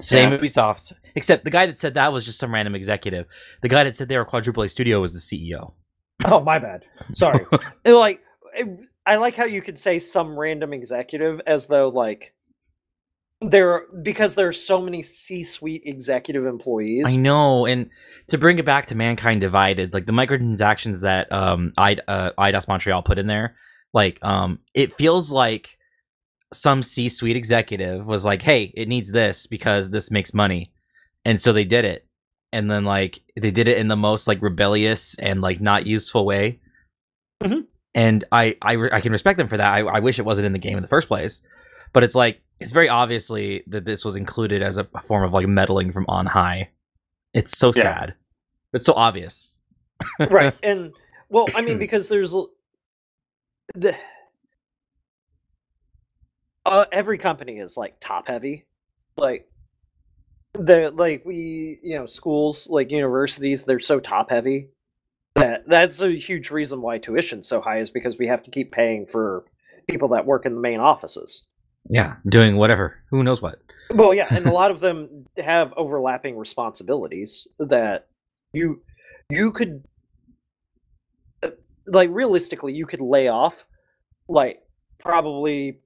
[0.00, 0.38] Same Yeah.
[0.38, 3.26] Ubisoft, except the guy that said that was just some random executive.
[3.62, 5.72] The guy that said they were quadruple A studio was the CEO.
[6.24, 6.84] Oh, my bad.
[7.14, 7.44] Sorry.
[7.84, 8.24] It, like, it-
[9.06, 12.34] I like how you could say some random executive as though like
[13.40, 17.06] there because there are so many C-suite executive employees.
[17.06, 17.90] I know, and
[18.28, 22.68] to bring it back to mankind divided, like the microtransactions that um I uh, Eidos
[22.68, 23.56] Montreal put in there,
[23.92, 25.78] like um it feels like
[26.52, 30.72] some C-suite executive was like, "Hey, it needs this because this makes money,"
[31.24, 32.06] and so they did it,
[32.52, 36.26] and then like they did it in the most like rebellious and like not useful
[36.26, 36.60] way.
[37.42, 37.66] Mhm.
[37.94, 39.72] And I I, I can respect them for that.
[39.72, 41.40] I, I wish it wasn't in the game in the first place,
[41.92, 45.46] but it's like it's very obviously that this was included as a form of like
[45.48, 46.70] meddling from on high.
[47.34, 47.82] It's so Yeah.
[47.82, 48.14] sad.
[48.72, 49.56] It's so obvious.
[50.30, 50.92] right and
[51.28, 52.34] well i mean because there's
[53.74, 53.94] the
[56.64, 58.66] uh, every company is like top heavy
[59.16, 59.46] like
[60.54, 64.68] the like we you know schools like universities they're so top heavy
[65.40, 68.72] that that's a huge reason why tuition's so high is because we have to keep
[68.72, 69.44] paying for
[69.88, 71.44] people that work in the main offices
[71.88, 73.02] Yeah, doing whatever.
[73.10, 73.58] Who knows what?
[73.92, 78.06] well yeah and a lot of them have overlapping responsibilities that
[78.52, 78.82] you
[79.28, 79.82] you could
[81.42, 81.50] uh,
[81.86, 83.66] like realistically you could lay off
[84.28, 84.62] like
[84.98, 85.80] probably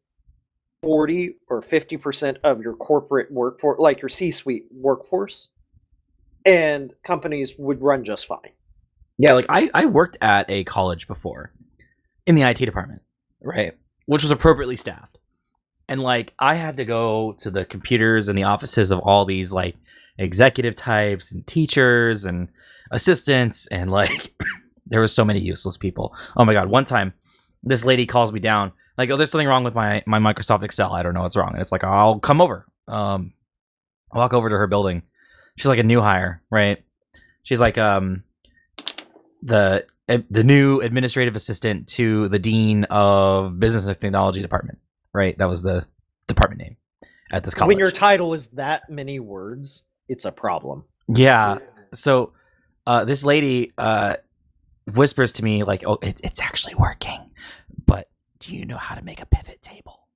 [0.82, 5.50] 40 or 50% of your corporate workforce like your c-suite workforce
[6.44, 8.50] and companies would run just fine
[9.18, 11.52] Yeah, like I I worked at a college before
[12.26, 13.02] in the IT department,
[13.42, 13.76] right?
[14.06, 15.18] Which was appropriately staffed.
[15.88, 19.52] And like I had to go to the computers and the offices of all these
[19.52, 19.76] like
[20.18, 22.48] executive types and teachers and
[22.90, 24.32] assistants and like
[24.86, 26.14] there was so many useless people.
[26.36, 27.12] Oh my god, one time
[27.62, 30.92] this lady calls me down like oh there's something wrong with my my Microsoft Excel.
[30.92, 31.52] I don't know what's wrong.
[31.52, 32.66] And it's like I'll come over.
[32.88, 33.32] Um
[34.12, 35.02] I walk over to her building.
[35.56, 36.82] She's like a new hire, right?
[37.42, 38.24] She's like um
[39.44, 44.78] the eh, the new administrative assistant to the dean of business and technology department.
[45.12, 45.86] Right, that was the
[46.26, 46.76] department name
[47.30, 47.68] at this college.
[47.68, 51.58] when your title is that many words it's a problem yeah.
[51.92, 52.32] So
[52.86, 54.16] uh, this lady uh,
[54.94, 57.30] whispers to me like, "Oh, it, it's actually working,
[57.86, 60.08] but do you know how to make a pivot table?"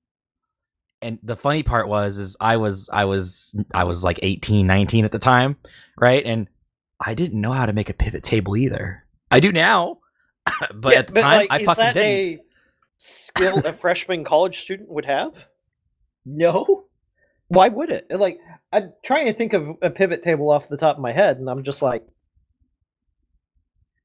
[1.01, 5.05] And the funny part was, is I was I was I was like 18, 19
[5.05, 5.57] at the time,
[5.97, 6.23] right?
[6.25, 6.47] And
[6.99, 9.05] I didn't know how to make a pivot table either.
[9.31, 9.99] I do now,
[10.73, 12.03] but Yeah, at the time, like, I fucking didn't.
[12.05, 12.39] a
[12.97, 15.45] skill a freshman college student would have
[16.25, 16.85] No.
[17.47, 18.37] why would it like
[18.73, 21.49] i'm trying to think of a pivot table off the top of my head and
[21.49, 22.03] i'm just like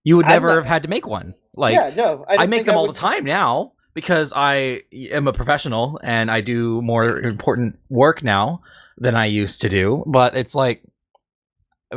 [0.05, 1.35] You would never not- have had to make one.
[1.57, 5.29] Like yeah no I, don't make them all would- the time now because I am
[5.29, 8.61] a professional and I do more important work now
[8.99, 10.03] than I used to do.
[10.07, 10.83] But it's like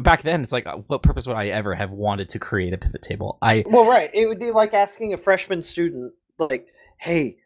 [0.01, 3.01] back then, it's like, what purpose would I ever have wanted to create a pivot
[3.01, 3.37] table?
[3.41, 6.67] I well right it would be like asking a freshman student like
[6.99, 7.37] hey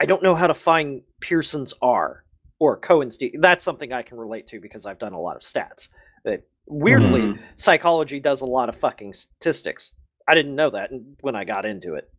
[0.00, 2.24] i don't know how to find pearson's r
[2.60, 3.36] or cohen's d.
[3.40, 5.88] That's something i can relate to because i've done a lot of stats.
[6.24, 7.38] But weirdly Mhm.
[7.56, 9.94] psychology does a lot of fucking statistics.
[10.28, 10.90] I didn't know that
[11.22, 12.10] when i got into it.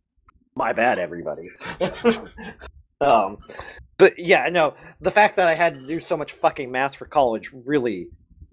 [0.56, 1.44] My bad everybody.
[3.02, 3.38] Um
[3.96, 7.06] but yeah no the fact that i had to do so much fucking math for
[7.06, 8.08] college really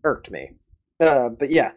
[0.06, 0.52] irked me
[1.00, 1.72] uh, but yeah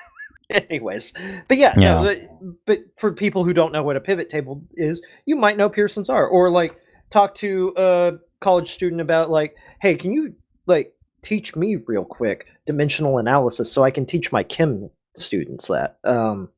[0.50, 1.12] anyways
[1.48, 1.94] but yeah, Yeah.
[1.94, 5.56] no but, but for people who don't know what a pivot table is you might
[5.56, 6.76] know pearson's r or like
[7.10, 10.34] talk to a college student about like hey can you
[10.66, 15.98] like teach me real quick dimensional analysis so i can teach my chem students that
[16.04, 16.50] um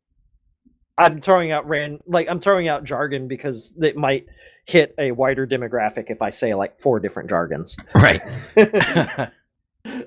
[0.99, 4.27] i'm throwing out ran like i'm throwing out jargon because it might
[4.67, 8.21] hit a wider demographic if i say like four different jargons right.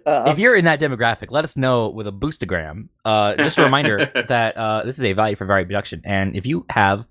[0.05, 2.89] uh, if you're in that demographic, let us know with a boostagram.
[3.05, 6.45] Uh, just a reminder that uh, this is a value for value production, and if
[6.45, 7.05] you have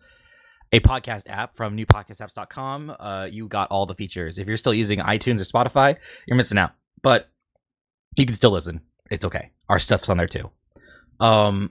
[0.73, 4.39] a podcast app from newpodcastapps.com, uh, you got all the features.
[4.39, 7.31] If you're still using iTunes or Spotify, you're missing out, but
[8.17, 8.83] you can still listen.
[9.11, 9.51] It's okay.
[9.69, 10.51] Our stuff's on there too.
[11.21, 11.71] Um,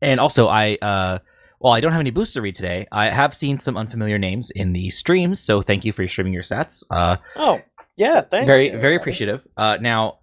[0.00, 1.18] and also, I uh,
[1.62, 2.86] well, I don't have any boosts to read today.
[2.90, 6.42] I have seen some unfamiliar names in the streams, so thank you for streaming your
[6.42, 6.82] sets.
[6.90, 7.60] Uh, oh
[7.96, 10.18] yeah thanks very very appreciative uh now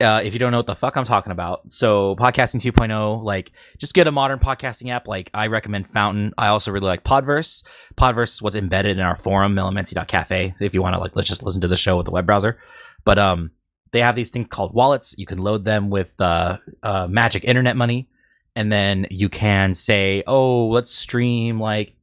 [0.00, 3.52] uh, if you don't know what the fuck I'm talking about, so podcasting 2.0, like
[3.78, 5.06] just get a modern podcasting app.
[5.06, 6.32] Like I recommend Fountain.
[6.36, 7.64] I also really like Podverse.
[7.96, 10.54] Podverse is what's embedded in our forum, millimancy.cafe.
[10.58, 12.26] So if you want to like, let's just listen to the show with the web
[12.26, 12.58] browser.
[13.04, 13.52] But um,
[13.92, 15.14] they have these things called wallets.
[15.16, 18.08] You can load them with uh, uh, magic internet money,
[18.56, 21.94] and then you can say, oh, let's stream like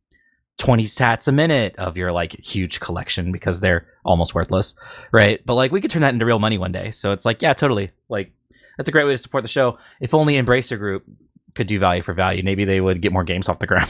[0.61, 4.75] 20 sats a minute of your like huge collection because they're almost worthless
[5.11, 7.41] right but like we could turn that into real money one day so it's like
[7.41, 8.31] yeah totally like
[8.77, 11.03] that's a great way to support the show if only embracer group
[11.55, 13.89] could do value for value maybe they would get more games off the ground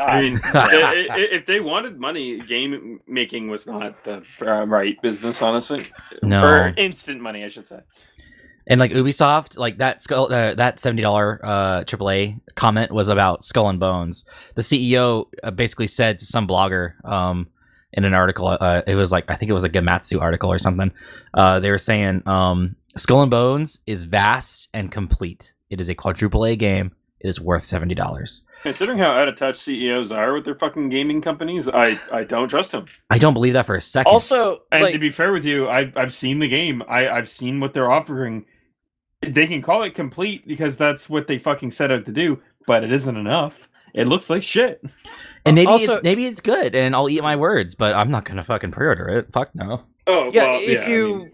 [0.00, 5.84] I mean, if they wanted money, game making was not the uh, right business, honestly.
[6.22, 6.42] No.
[6.42, 7.80] Or instant money, I should say.
[8.66, 13.42] And like Ubisoft, like that skull, uh, that seventy dollar uh, AAA comment was about
[13.42, 14.24] Skull and Bones.
[14.54, 17.48] The CEO uh, basically said to some blogger um,
[17.92, 20.58] in an article, uh, it was like I think it was a Gematsu article or
[20.58, 20.92] something.
[21.34, 25.52] Uh, they were saying um, Skull and Bones is vast and complete.
[25.68, 26.92] It is a quadruple A game.
[27.20, 28.44] It is worth seventy dollars.
[28.62, 32.46] Considering how out of touch CEOs are with their fucking gaming companies, I, I don't
[32.46, 32.84] trust them.
[33.10, 34.12] I don't believe that for a second.
[34.12, 36.82] Also, And like to be fair with you, I've I've seen the game.
[36.88, 38.44] I I've seen what they're offering.
[39.22, 42.82] They can call it complete because that's what they fucking set out to do, but
[42.84, 43.68] it isn't enough.
[43.94, 44.80] It looks like shit.
[45.44, 48.10] and uh, maybe also- it's maybe it's good, and I'll eat my words, but I'm
[48.10, 49.32] not gonna fucking pre-order it.
[49.32, 49.84] Fuck no.
[50.06, 51.32] Oh yeah, well, if yeah, I you mean-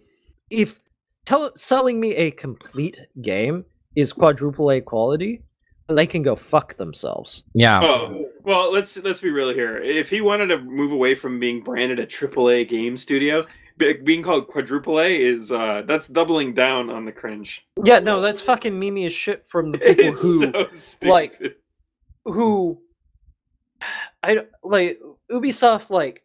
[0.50, 0.80] if
[1.24, 3.64] tell selling me a complete game
[3.96, 5.42] is quadruple A quality,
[5.88, 7.42] they can go fuck themselves.
[7.54, 7.80] Yeah.
[7.82, 9.78] Oh well, let's let's be real here.
[9.78, 13.46] If he wanted to move away from being branded a AAA game studio, be-
[13.78, 17.66] being called quadruple A is uh that's doubling down on the cringe.
[17.84, 21.40] Yeah, no, that's fucking memey as shit from the people It's who so like-
[22.24, 22.80] who
[24.22, 24.98] I don't- like
[25.30, 26.24] Ubisoft like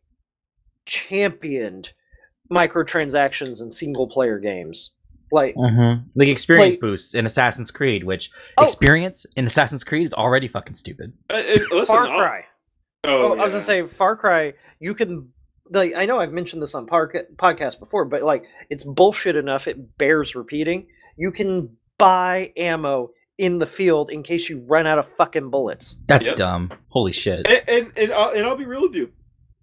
[0.85, 1.93] championed
[2.51, 4.91] microtransactions in single player games.
[5.31, 6.07] Like Mm-hmm.
[6.15, 8.63] Like experience Like- boosts in Assassin's Creed, which Oh.
[8.63, 11.13] experience in Assassin's Creed is already fucking stupid.
[11.29, 11.41] Uh,
[11.71, 12.45] listen, Far I'll- Cry.
[13.05, 14.53] Oh, Oh, I was gonna say Far Cry.
[14.79, 15.29] You can
[15.73, 19.67] like I know I've mentioned this on park- podcast before, but like it's bullshit enough.
[19.67, 20.87] It bears repeating.
[21.17, 25.97] You can buy ammo in the field in case you run out of fucking bullets.
[26.07, 26.35] That's Yep.
[26.35, 26.71] dumb.
[26.89, 27.45] Holy shit.
[27.47, 29.11] and and, and, I'll, and I'll be real with you.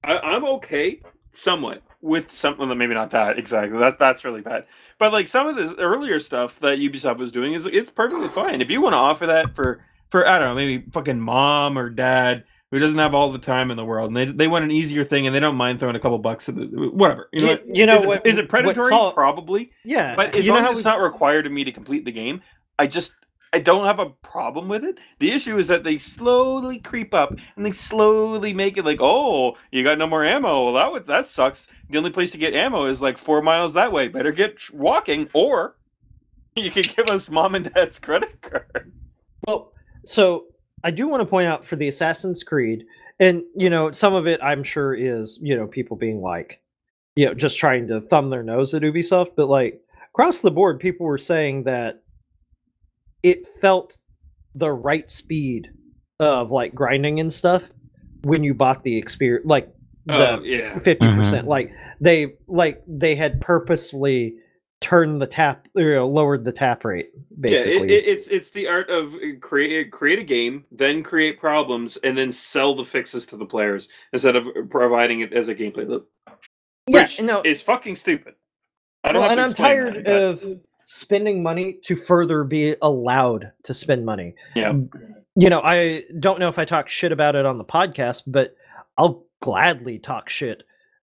[0.04, 1.00] I, I'm okay,
[1.32, 2.56] somewhat, with some.
[2.58, 3.78] Well, maybe not that exactly.
[3.78, 4.64] That that's really bad.
[4.98, 8.60] But like some of the earlier stuff that Ubisoft was doing is it's perfectly fine.
[8.60, 11.90] If you want to offer that for for I don't know, maybe fucking mom or
[11.90, 14.70] dad who doesn't have all the time in the world, and they they want an
[14.70, 16.62] easier thing, and they don't mind throwing a couple bucks at the
[16.92, 17.28] whatever.
[17.32, 18.26] You know, You, you know is, what?
[18.26, 18.88] it, is it predatory?
[18.88, 19.72] Saul- Probably.
[19.84, 22.04] yeah, But as you know as how it's we- not required of me to complete
[22.04, 22.42] the game,
[22.78, 23.14] I just
[23.52, 24.98] I don't have a problem with it.
[25.18, 29.56] The issue is that they slowly creep up and they slowly make it like, oh,
[29.72, 30.66] you got no more ammo.
[30.66, 31.66] Well, that would that sucks.
[31.88, 34.06] The only place to get ammo is like four miles that way.
[34.06, 35.74] Better get walking, or
[36.56, 38.92] you can give us mom and dad's credit card.
[39.46, 39.72] Well,
[40.04, 40.44] so
[40.82, 42.84] I do want to point out for the Assassin's Creed,
[43.18, 46.60] and you know, some of it I'm sure is you know people being like,
[47.16, 49.80] you know, just trying to thumb their nose at Ubisoft, but like
[50.12, 52.02] across the board, people were saying that
[53.22, 53.96] it felt
[54.54, 55.70] the right speed
[56.18, 57.62] of like grinding and stuff
[58.22, 59.72] when you bought the experience, like
[60.06, 61.48] the Oh yeah, 50 percent mm-hmm.
[61.48, 64.36] like they like they had purposefully
[64.80, 68.50] turned the tap you know lowered the tap rate basically Yeah, it, it, it's it's
[68.50, 72.84] the art of uh, create create a game, then create problems, and then sell the
[72.84, 76.08] fixes to the players instead of providing it as a gameplay loop.
[76.86, 78.34] yeah which no is fucking stupid.
[79.04, 82.74] I don't well, have and to i'm tired that, of spending money to further be
[82.82, 84.72] allowed to spend money Yeah.
[85.36, 88.54] you know i don't know if i talk shit about it on the podcast but
[88.98, 90.62] i'll gladly talk shit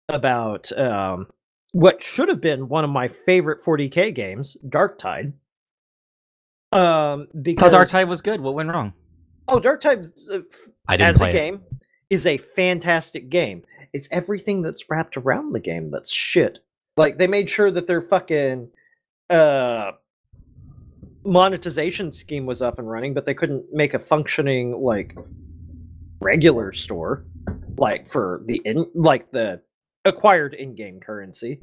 [0.09, 1.27] about um
[1.71, 5.33] what should have been one of my favorite 40k games dark tide
[6.71, 8.39] um because Dark Tide was good.
[8.39, 8.93] What went wrong?
[9.47, 10.39] oh dark tide uh,
[10.87, 11.61] I didn't as a game
[12.09, 13.63] is a fantastic game.
[13.93, 16.59] It's everything that's wrapped around the game that's shit.
[16.95, 18.69] Like they made sure that their fucking
[19.29, 19.91] uh
[21.23, 25.15] monetization scheme was up and running, but they couldn't make a functioning like
[26.21, 27.25] regular store
[27.77, 29.61] like for the in like the
[30.05, 31.61] acquired in-game currency.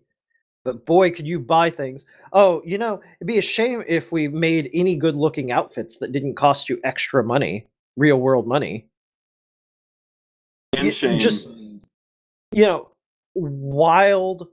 [0.64, 2.04] But boy, could you buy things.
[2.32, 6.12] Oh, you know, it'd be a shame if we made any good looking outfits that
[6.12, 7.66] didn't cost you extra money,
[7.96, 8.88] real world money.
[10.76, 11.18] And shame.
[11.18, 11.54] just-
[12.52, 12.88] you know
[13.34, 14.48] wild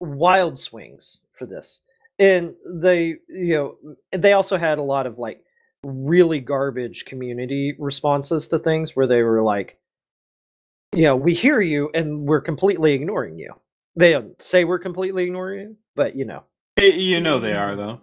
[0.00, 1.80] wild swings for this
[2.18, 3.76] and they you know
[4.12, 5.42] they also had a lot of like
[5.82, 9.78] really garbage community responses to things where they were like
[10.96, 13.52] you know we hear you and we're completely ignoring you
[13.96, 16.44] they don't say we're completely ignoring you but you know
[16.76, 18.00] Eh, you know they are though.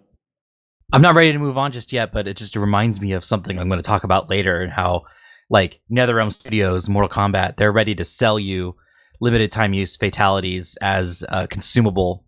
[0.94, 3.58] I'm not ready to move on just yet, but it just reminds me of something
[3.58, 5.02] I'm going to talk about later and how,
[5.50, 8.76] like, NetherRealm Studios, Mortal Kombat, they're ready to sell you
[9.20, 12.24] limited time use fatalities as a consumable,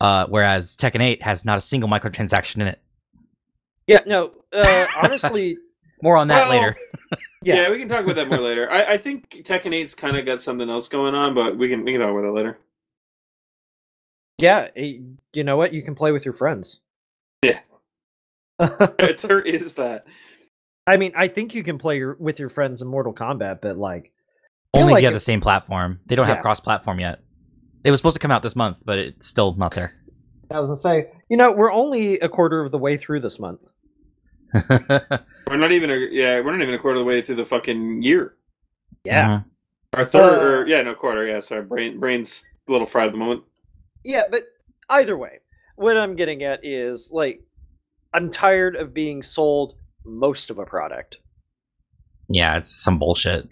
[0.00, 2.80] uh, whereas Tekken 8 has not a single microtransaction in it.
[3.86, 5.56] yeah no uh honestly
[6.02, 6.76] More on that Well, later.
[7.42, 7.54] Yeah.
[7.62, 7.70] Yeah.
[7.70, 8.68] we can talk about that more later.
[8.70, 11.84] I, I think Tekken 8's kind of got something else going on, but we can
[11.84, 12.58] we can talk about that later.
[14.38, 14.98] yeah eh,
[15.32, 16.80] you know what you can play with your friends
[17.42, 17.60] Yeah.
[18.58, 20.06] there is that.
[20.86, 23.76] I mean, I think you can play your, with your friends in Mortal Kombat, but
[23.76, 24.12] like,
[24.74, 26.00] feel Only if you have the same platform.
[26.06, 27.20] They don't have cross-platform yet.
[27.84, 29.92] It was supposed to come out this month, but it's still not there.
[30.50, 33.38] I was gonna say, you know, we're only a quarter of the way through this
[33.38, 33.60] month.
[35.48, 37.46] We're not even a yeah, we're not even a quarter of the way through the
[37.46, 38.34] fucking year.
[39.04, 39.44] Yeah, Mhm.
[39.94, 41.24] Our third, Uh, or yeah, no quarter.
[41.26, 43.44] Yeah, sorry, brain brain's a little fried at the moment.
[44.04, 44.44] yeah, but
[44.88, 45.38] either way,
[45.76, 47.42] what I'm getting at is like,
[48.12, 51.18] I'm tired of being sold most of a product.
[52.28, 53.48] Yeah, it's some bullshit.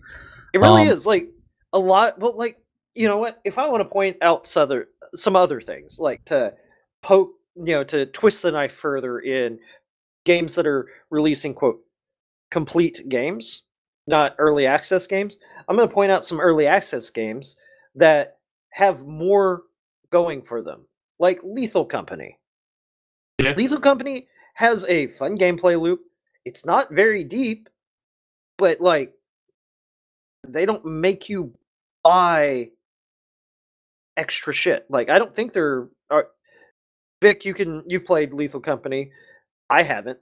[0.53, 1.29] It really Um, is like
[1.73, 2.19] a lot.
[2.19, 2.59] Well, like
[2.95, 3.41] you know what?
[3.45, 6.55] If I want to point out some other some other things, like to
[7.03, 9.61] poke, you know, to twist the knife further in
[10.25, 11.81] games that are releasing quote
[12.51, 13.63] complete games,
[14.07, 15.37] not early access games.
[15.69, 17.57] I'm going to point out some early access games
[17.95, 18.39] that
[18.71, 19.63] have more
[20.11, 20.87] going for them,
[21.19, 22.39] like Lethal Company.
[23.39, 23.55] Yeah.
[23.57, 26.01] Lethal Company has a fun gameplay loop.
[26.45, 27.69] It's not very deep,
[28.59, 29.13] but like
[30.47, 31.53] they don't make you
[32.03, 32.71] buy
[34.17, 34.87] extra shit.
[34.89, 36.29] Like I don't think they're are
[37.23, 39.11] Vic, you can you've played Lethal Company.
[39.71, 40.19] I haven't.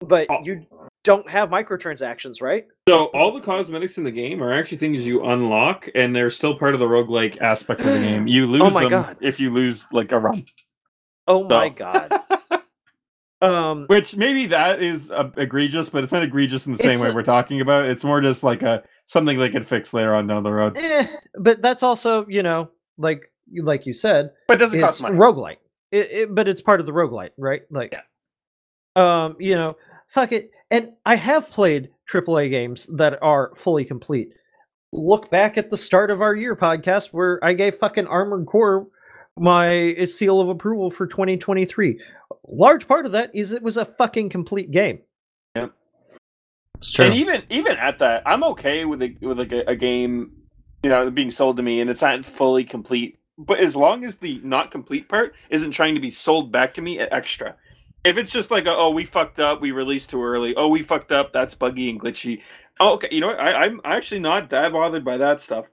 [0.00, 0.38] But Oh.
[0.44, 0.64] you
[1.04, 2.66] don't have microtransactions, right?
[2.88, 6.56] So all the cosmetics in the game are actually things you unlock, and they're still
[6.56, 8.26] part of the roguelike aspect of the game.
[8.28, 9.18] You lose my them God.
[9.20, 10.44] if you lose like a run.
[11.26, 12.12] Oh my god.
[13.40, 17.12] Um Which maybe that is uh, egregious, but it's not egregious in the same way
[17.14, 17.84] we're talking about.
[17.84, 20.76] It's more just like a something they could fix later on down the road.
[20.76, 21.06] eh,
[21.38, 23.30] but that's also, you know, like
[23.62, 25.16] like you said, But it doesn't it's cost money.
[25.16, 25.58] roguelite.
[25.92, 27.62] It, it, but it's part of the roguelite, right?
[27.70, 27.94] Like,
[28.96, 29.76] um, you know,
[30.08, 30.50] fuck it.
[30.70, 34.30] And I have played AAA games that are fully complete.
[34.92, 38.86] Look back at the start of our year podcast where I gave fucking Armored Core
[39.36, 42.00] my seal of approval for 2023.
[42.48, 45.00] Large part of that is it was a fucking complete game.
[46.78, 47.06] It's true.
[47.06, 50.32] And even even at that, I'm okay with a, with like a, a game,
[50.82, 53.18] you know, being sold to me and it's not fully complete.
[53.36, 56.82] But as long as the not complete part isn't trying to be sold back to
[56.82, 57.56] me at extra.
[58.04, 60.54] If it's just like, a, oh, we fucked up, we released too early.
[60.56, 62.42] Oh, we fucked up, that's buggy and glitchy.
[62.80, 63.40] Oh, okay, you know what?
[63.40, 65.66] I, I'm actually not that bothered by that stuff.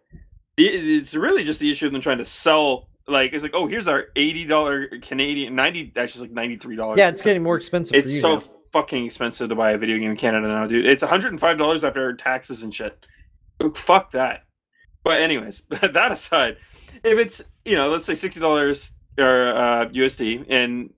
[0.57, 2.89] It, it's really just the issue of them trying to sell.
[3.07, 5.91] Like, it's like, oh, here's our eighty dollar Canadian ninety.
[5.95, 6.97] Actually, like ninety three dollars.
[6.97, 8.43] Yeah, it's getting more expensive for It's so now.
[8.71, 10.87] fucking expensive to buy a video game in Canada now, dude.
[10.87, 13.05] It's $105 after taxes and shit.
[13.75, 14.45] Fuck that.
[15.03, 16.57] But anyways, that aside,
[17.03, 20.91] if it's you know, let's say sixty dollars or uh, USD, and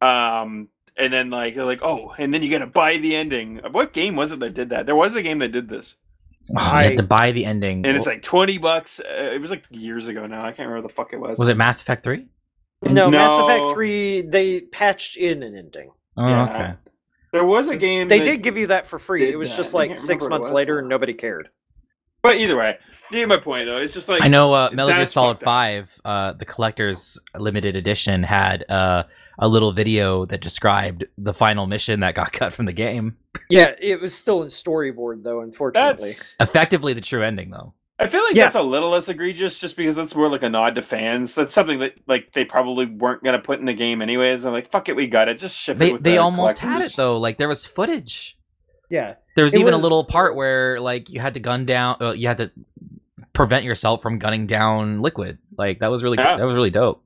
[0.00, 3.60] um, and then like they're like, oh, and then you got to buy the ending.
[3.70, 4.86] What game was it that did that?
[4.86, 5.96] There was a game that did this,
[6.56, 7.84] Oh, you had to buy the ending.
[7.86, 9.00] and it's like twenty bucks.
[9.00, 10.40] Uh, it was like years ago now.
[10.40, 11.38] I can't remember the fuck it was.
[11.38, 12.26] was it Mass Effect Three?
[12.82, 15.90] No, Mass Effect 3, they patched in an ending.
[16.18, 16.44] Oh, Yeah.
[16.44, 16.74] okay.
[17.32, 18.06] There was a game.
[18.08, 19.28] They that- did give you that for free.
[19.30, 19.56] It was that.
[19.56, 21.48] just like six remember what it months later and nobody cared.
[22.22, 22.76] But either way,
[23.10, 23.78] you get my point though.
[23.78, 25.38] It's just like I know uh, Metal Gear Solid.
[25.38, 29.04] Five, uh, the collector's limited edition, had uh,
[29.38, 33.16] a little video that described the final mission that got cut from the game.
[33.50, 36.08] Yeah, it was still in storyboard though, unfortunately.
[36.08, 37.74] That's Effectively, the true ending, though.
[37.98, 38.44] I feel like Yeah.
[38.44, 41.34] that's a little less egregious just because that's more like a nod to fans.
[41.34, 44.44] That's something that like they probably weren't gonna put in the game anyways.
[44.44, 45.38] I'm like, fuck it, we got it.
[45.38, 45.78] Just ship it.
[45.80, 47.18] They with they the almost had it though.
[47.18, 48.36] Like there was footage.
[48.90, 49.14] Yeah.
[49.34, 51.96] There was It even a little part where like you had to gun down.
[52.00, 52.50] Uh, you had to
[53.32, 55.38] prevent yourself from gunning down liquid.
[55.56, 56.36] Like that was really Yeah.
[56.36, 57.02] that was really dope.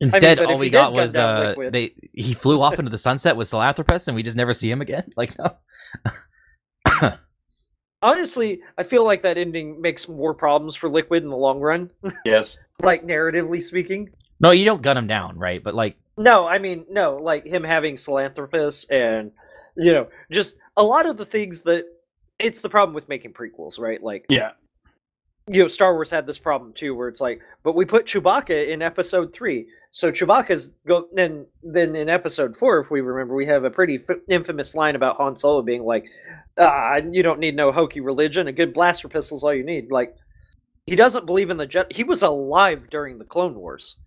[0.00, 3.36] Instead, but all we got was uh, Liquid- they he flew off into the sunset
[3.36, 5.10] with Sahelanthropus, and we just never see him again.
[5.16, 5.56] Like no,
[8.00, 11.90] Honestly, I feel like that ending makes more problems for Liquid in the long run.
[12.24, 12.56] Yes.
[12.80, 14.10] like narratively speaking.
[14.38, 15.62] no, you don't gun him down, right?
[15.62, 19.32] But like No, I mean no, like him having Sahelanthropus and
[19.76, 21.84] you know, just a lot of the things that
[22.38, 24.00] it's the problem with making prequels, right?
[24.02, 24.52] Like Yeah.
[25.48, 28.68] you know, Star Wars had this problem too, where it's like, but we put Chewbacca
[28.68, 31.06] in Episode Three, so Chewbacca's go.
[31.12, 34.96] Then, then in Episode Four, if we remember, we have a pretty f- infamous line
[34.96, 36.04] about Han Solo being like,
[36.58, 38.46] "Ah, you don't need no hokey religion.
[38.48, 40.14] A good blaster pistol's all you need." Like,
[40.86, 41.92] he doesn't believe in the Jedi.
[41.92, 43.96] He was alive during the Clone Wars.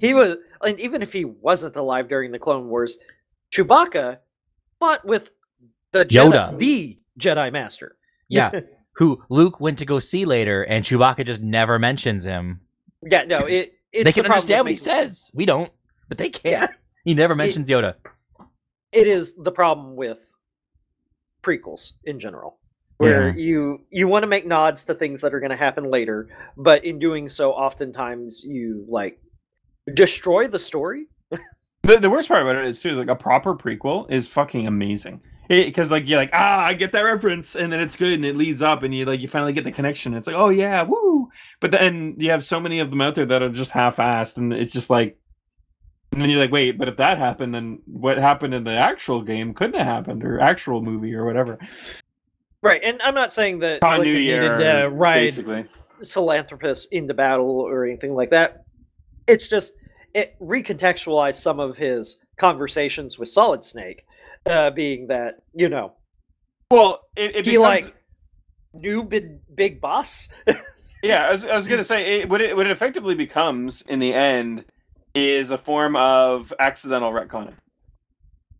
[0.00, 2.98] He was, and even if he wasn't alive during the Clone Wars,
[3.52, 4.18] Chewbacca
[4.80, 5.30] fought with
[5.90, 6.58] the Jedi, Yoda.
[6.58, 7.96] the Jedi Master.
[8.28, 8.50] yeah,
[8.92, 12.62] who Luke went to go see later, and Chewbacca just never mentions him.
[13.02, 13.74] Yeah, no, it.
[13.92, 15.30] It's they can problem understand what he says.
[15.34, 15.70] We don't,
[16.08, 16.68] but they can.
[17.04, 17.96] He never mentions Yoda.
[18.92, 20.20] it is the problem with
[21.42, 22.60] prequels in general
[22.98, 23.34] where Yeah.
[23.34, 26.84] you you want to make nods to things that are going to happen later but
[26.84, 29.18] in doing so oftentimes you like
[29.94, 31.06] destroy the story
[31.82, 34.68] The, the worst part about it is too is like a proper prequel is fucking
[34.68, 35.20] amazing
[35.52, 38.36] because like you're like ah I get that reference and then it's good and it
[38.36, 40.14] leads up and you like you finally get the connection.
[40.14, 41.28] It's like oh yeah woo,
[41.60, 44.52] but then you have so many of them out there that are just half-assed and
[44.52, 45.18] it's just like.
[46.14, 49.22] And then you're like, wait, but if that happened, then what happened in the actual
[49.22, 51.58] game couldn't have happened, or actual movie, or whatever.
[52.60, 55.64] Right, and I'm not saying that like, you Continuity needed error, to ride basically.
[56.02, 58.64] Philanthropus into battle or anything like that.
[59.26, 59.72] It's just
[60.12, 64.04] it recontextualized some of his conversations with Solid Snake,
[64.46, 65.92] uh, being that you know
[66.70, 67.94] Well, it, it he becomes, like
[68.74, 70.28] new big, big boss.
[71.04, 73.98] Yeah, I was, I was gonna say it, what it what it effectively becomes in
[73.98, 74.64] the end
[75.16, 77.54] is a form of accidental retconning.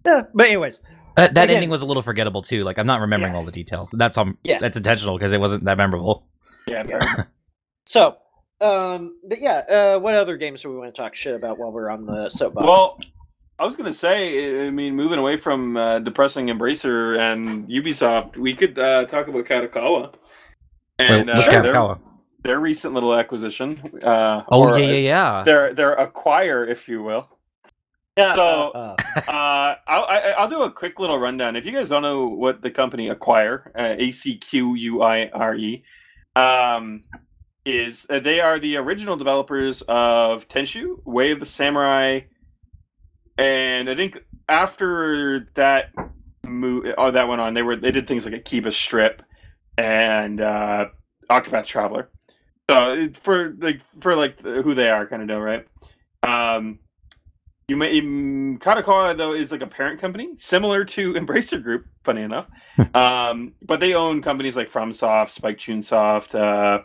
[0.04, 0.82] yeah, but anyways,
[1.16, 2.64] That, that Again- ending was a little forgettable too.
[2.64, 3.38] Like I'm not remembering Yeah.
[3.38, 3.92] all the details.
[3.96, 4.58] That's um, Yeah.
[4.58, 6.26] that's intentional because it wasn't that memorable.
[6.66, 7.30] Yeah, fair.
[7.86, 8.16] so
[8.60, 11.70] um, but yeah, uh, what other games do we want to talk shit about while
[11.70, 12.66] we're on the soapbox?
[12.66, 12.98] well,
[13.62, 18.54] I was gonna say, I mean, moving away from uh, depressing Embracer and Ubisoft, we
[18.54, 20.12] could uh, talk about Kadokawa
[20.98, 21.96] and Wait, uh, which their,
[22.42, 23.80] their recent little acquisition.
[24.02, 25.42] Uh, Oh or, yeah, yeah, yeah.
[25.44, 27.28] Their their acquire, if you will.
[28.16, 28.96] yeah, so- uh,
[29.28, 31.54] Uh, I'll, I, I'll do a quick little rundown.
[31.54, 35.28] If you guys don't know what the company Acquire, uh, A C Q U I
[35.32, 35.84] R E,
[36.34, 37.02] um,
[37.64, 42.22] is, uh, they are the original developers of Tenchu, Way of the Samurai,
[43.42, 45.90] and I think after that
[46.46, 49.20] move, oh, that went on, they were they did things like Akiba's Trip
[49.76, 50.86] and uh,
[51.28, 52.08] Octopath Traveler.
[52.70, 55.66] So for like for like who they are, kind of know, right?
[56.22, 56.78] Um,
[57.66, 61.86] you may um, Kadokawa though is like a parent company, similar to Embracer Group.
[62.04, 62.46] Funny enough,
[62.94, 66.36] um, but they own companies like FromSoft, Spike Chunsoft.
[66.36, 66.84] Uh,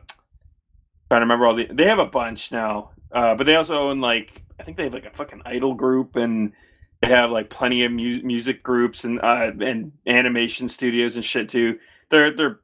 [1.10, 1.68] trying to remember all the.
[1.72, 4.94] They have a bunch now, uh, but they also own like I think they have
[4.94, 6.54] like a fucking idol group, and
[7.02, 11.50] they have like plenty of mu- music groups and uh, and animation studios and shit
[11.50, 11.80] too.
[12.10, 12.60] They're they're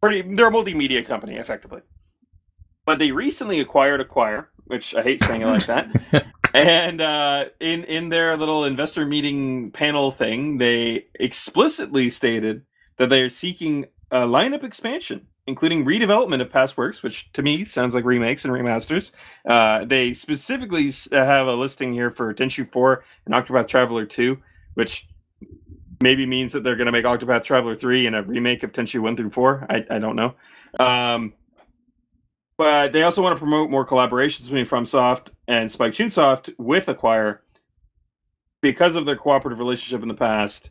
[0.00, 0.22] pretty.
[0.34, 1.82] They're a multimedia company effectively,
[2.84, 6.26] but they recently acquired Acquire, which I hate saying it like that.
[6.52, 12.62] And uh, in in their little investor meeting panel thing, they explicitly stated
[12.96, 17.64] that they are seeking a lineup expansion, including redevelopment of past works, which to me
[17.64, 19.10] sounds like remakes and remasters.
[19.44, 24.40] Uh, they specifically have a listing here for Tenchu 4 and Octopath Traveler 2,
[24.74, 25.08] which
[26.00, 29.00] maybe means that they're going to make Octopath Traveler 3 and a remake of Tenchu
[29.00, 29.66] 1 through 4.
[29.68, 30.36] I, I don't know.
[30.78, 31.34] Um,
[32.56, 37.42] but they also want to promote more collaborations between FromSoft and Spike Chunsoft with Acquire
[38.60, 40.70] because of their cooperative relationship in the past.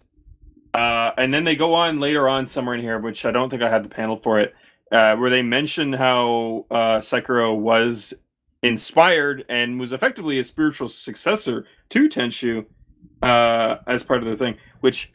[0.73, 3.61] Uh, and then they go on later on somewhere in here, which I don't think
[3.61, 4.53] I had the panel for it,
[4.91, 8.13] uh, where they mention how uh, Sekiro was
[8.61, 12.65] inspired and was effectively a spiritual successor to Tenchu
[13.21, 15.11] uh, as part of the thing, which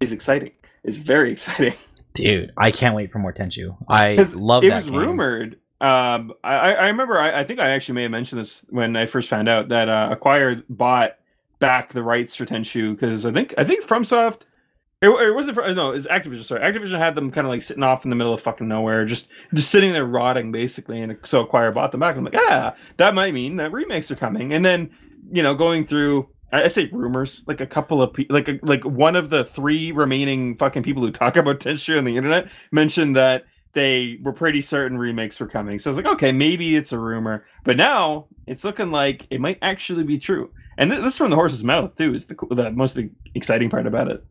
[0.00, 0.52] is exciting.
[0.84, 1.74] Is very exciting.
[2.14, 3.76] Dude, I can't wait for more Tenchu.
[3.88, 4.94] I love it that was game.
[4.94, 5.58] rumored.
[5.80, 7.18] Um, I, I I remember.
[7.18, 9.88] I, I think I actually may have mentioned this when I first found out that
[9.88, 11.16] uh, Acquire bought
[11.60, 14.40] back the rights for Tenchu because I think I think FromSoft.
[15.00, 15.54] It, it wasn't.
[15.54, 16.42] For, no, it was Activision.
[16.42, 19.04] Sorry, Activision had them kind of like sitting off in the middle of fucking nowhere,
[19.04, 21.00] just just sitting there rotting basically.
[21.00, 22.16] And so Acquire bought them back.
[22.16, 24.52] I'm like, yeah, that might mean that remakes are coming.
[24.52, 24.90] And then
[25.30, 26.28] you know, going through.
[26.50, 29.92] I say rumors, like a couple of people, like a, like one of the three
[29.92, 33.44] remaining fucking people who talk about Tenchu on the internet mentioned that
[33.74, 35.78] they were pretty certain remakes were coming.
[35.78, 37.44] So I was like, okay, maybe it's a rumor.
[37.64, 40.50] But now it's looking like it might actually be true.
[40.78, 42.14] And th- this is from the horse's mouth too.
[42.14, 42.98] Is the the most
[43.34, 44.24] exciting part about it.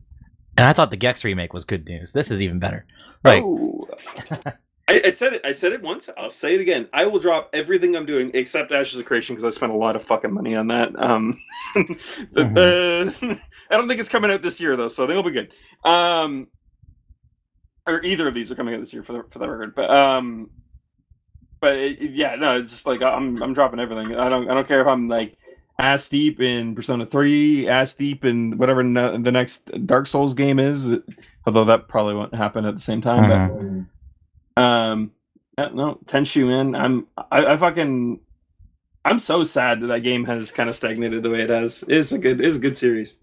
[0.57, 2.11] And I thought the Gex remake was good news.
[2.11, 2.85] This is even better.
[3.23, 3.43] Right.
[3.43, 3.87] Oh.
[4.89, 5.41] I, I said it.
[5.45, 6.09] I said it once.
[6.17, 6.87] I'll say it again.
[6.93, 9.95] I will drop everything I'm doing except Ashes of Creation because I spent a lot
[9.97, 10.97] of fucking money on that.
[11.01, 11.39] Um,
[11.75, 13.35] the- uh,
[13.69, 15.51] I don't think it's coming out this year though, so I think it'll be good.
[15.83, 16.47] Um,
[17.85, 19.75] or either of these are coming out this year for the for the record.
[19.75, 20.49] But um,
[21.59, 24.15] but it, it- yeah, no, it's just like I'm I'm dropping everything.
[24.15, 25.37] I don't I don't care if I'm like
[25.79, 30.97] ass deep in Persona Three, ass deep in whatever the next Dark Souls game is.
[31.45, 33.87] Although that probably won't happen at the same time.
[34.55, 35.11] But um,
[35.57, 38.19] yeah, no, Tenchu, man, I'm I, I fucking
[39.07, 41.83] I'm so sad that that game has kind of stagnated the way it has.
[41.87, 43.17] It's a good, it's a good series.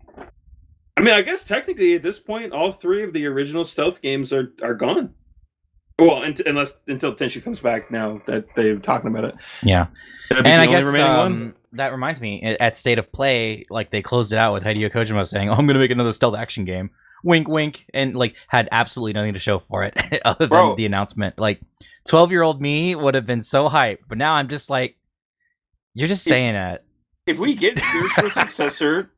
[0.97, 4.33] I mean, I guess technically at this point, all three of the original stealth games
[4.33, 5.13] are are gone.
[5.99, 9.35] Well, unless until Tenchu comes back now that they're talking about it.
[9.63, 9.87] yeah.
[10.31, 14.39] And I guess um, that reminds me, at State of Play, like they closed it
[14.39, 16.91] out with Hideo Kojima saying, "Oh, I'm going to make another stealth action game."
[17.23, 19.95] Wink, wink, and like had absolutely nothing to show for it
[20.25, 20.77] other than Bro.
[20.77, 21.39] the announcement.
[21.39, 21.61] Like,
[22.09, 24.97] twelve year old me would have been so hyped, but now I'm just like,
[25.95, 26.85] you're just If- saying that.
[27.27, 29.11] if we get spiritual successor,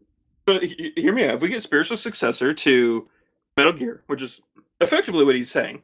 [0.49, 1.35] so hear me out.
[1.37, 3.09] If we get spiritual successor to
[3.57, 4.41] Metal Gear, which is
[4.81, 5.83] effectively what he's saying,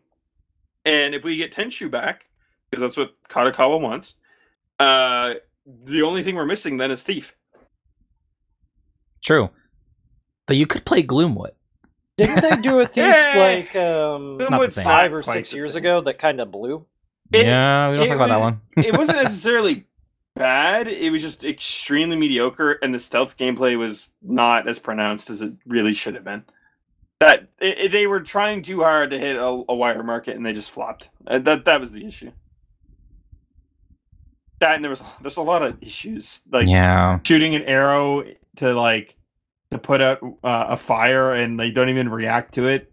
[0.85, 2.27] and if we get Tenchu back,
[2.71, 4.15] because that's what Kadokawa wants,
[4.79, 5.35] uh,
[5.67, 7.35] the only thing we're missing then is Thief.
[9.25, 9.51] True.
[10.47, 11.53] But you could play Gloomwood.
[12.19, 13.35] Didn't they do a thief Yeah.
[13.37, 16.87] like um, the Gloomwood's five or six years ago that kind of blew?
[17.33, 18.61] It- yeah, we don't talk about that one.
[18.77, 19.87] it wasn't necessarily
[20.35, 20.89] bad.
[20.89, 25.53] It was just extremely mediocre, and the stealth gameplay was not as pronounced as it
[25.67, 26.45] really should have been.
[27.21, 30.45] That it, it- they were trying too hard to hit a, a wider market, and
[30.45, 31.09] they just flopped.
[31.27, 32.33] Uh, that that was the issue.
[34.63, 37.19] That and there was there's a lot of issues like yeah.
[37.27, 38.23] shooting an arrow
[38.59, 39.17] to like
[39.73, 42.93] to put out uh, a fire, and they don't even react to it.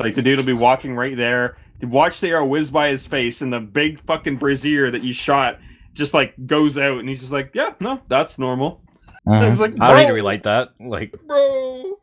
[0.00, 1.58] Like the dude will be walking right there.
[1.78, 5.12] You watch the arrow whiz by his face, and the big fucking brazier that you
[5.12, 5.58] shot
[5.92, 8.82] just like goes out, and he's just like, "Yeah, no, that's normal,
[9.26, 9.42] Mhm.
[9.52, 10.14] It's like, I don't need to bro.
[10.14, 10.70] relight that.
[10.80, 11.98] Like, bro."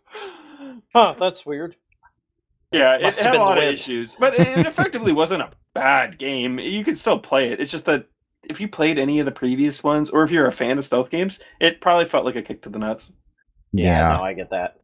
[0.94, 1.76] Huh, that's weird.
[2.72, 6.20] Yeah, it Must have had a lot of issues, but it effectively wasn't a bad
[6.20, 6.60] game.
[6.60, 7.60] You could still play it.
[7.60, 8.10] It's just that
[8.44, 11.10] if you played any of the previous ones, or if you're a fan of stealth
[11.10, 13.12] games, it probably felt like a kick to the nuts.
[13.72, 14.08] yeah.
[14.10, 14.80] no, I get that.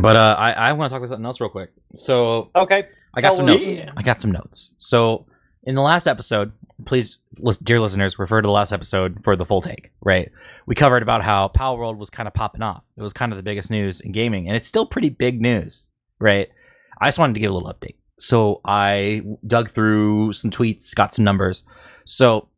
[0.00, 1.70] But uh, I, I want to talk about something else real quick.
[1.94, 2.84] So Okay,
[3.14, 3.56] I got some me.
[3.58, 3.82] notes.
[3.96, 4.72] I got some notes.
[4.78, 5.26] So
[5.64, 6.52] in the last episode,
[6.84, 9.90] please, lis- dear listeners, refer to the last episode for the full take.
[10.02, 10.30] Right?
[10.66, 12.84] We covered about how Palworld was kind of popping off.
[12.96, 15.88] It was kind of the biggest news in gaming, and it's still pretty big news.
[16.18, 16.48] Right?
[17.00, 17.94] I just wanted to give a little update.
[18.18, 21.62] So I dug through some tweets, got some numbers.
[22.04, 22.48] So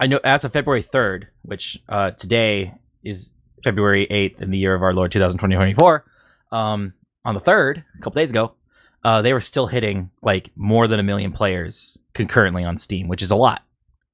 [0.00, 3.32] I know as of February third, which uh, today is
[3.62, 6.04] February eighth in the year of our Lord 2024.
[6.52, 8.54] Um, on the third, a couple days ago,
[9.04, 13.22] uh, they were still hitting like more than a million players concurrently on Steam, which
[13.22, 13.62] is a lot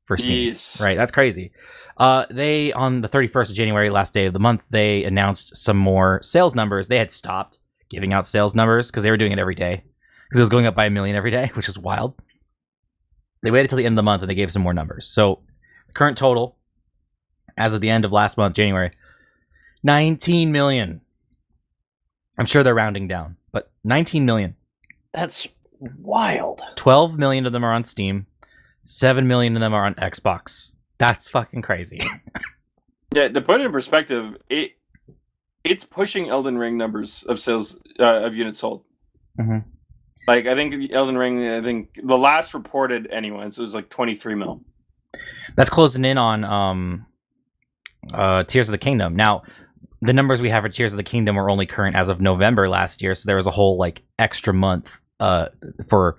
[0.06, 0.48] for Steam.
[0.48, 0.80] Yes.
[0.80, 1.52] Right, that's crazy.
[1.96, 5.76] Uh, they on the 31st of January, last day of the month, they announced some
[5.76, 6.88] more sales numbers.
[6.88, 7.58] They had stopped
[7.88, 9.84] giving out sales numbers because they were doing it every day
[10.28, 12.14] because it was going up by a million every day, which is wild.
[13.42, 15.06] They waited till the end of the month and they gave some more numbers.
[15.06, 15.40] So,
[15.86, 16.56] the current total
[17.56, 18.90] as of the end of last month, January,
[19.82, 21.02] 19 million.
[22.38, 24.56] I'm sure they're rounding down, but 19 million.
[25.12, 25.46] that's
[25.80, 26.62] wild.
[26.76, 28.26] 12 million of them are on Steam.
[28.82, 30.72] 7 million of them are on Xbox.
[30.98, 32.00] That's fucking crazy.
[33.14, 34.72] Yeah, to put it in perspective, it
[35.62, 38.82] it's pushing Elden Ring numbers of sales uh, of units sold.
[39.38, 39.62] Mhm.
[40.26, 44.14] Like I think Elden Ring, I think the last reported anyways, it was like twenty
[44.14, 44.62] three mil.
[45.56, 47.06] That's closing in on um
[48.12, 49.16] uh Tears of the Kingdom.
[49.16, 49.42] Now,
[50.00, 52.68] the numbers we have for Tears of the Kingdom are only current as of November
[52.68, 55.48] last year, so there was a whole like extra month uh
[55.88, 56.18] for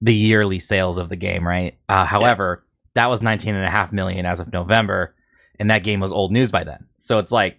[0.00, 1.78] the yearly sales of the game, right?
[1.88, 2.64] Uh however,
[2.94, 5.14] that was 19 and a half million as of November,
[5.58, 6.86] and that game was old news by then.
[6.96, 7.58] So it's like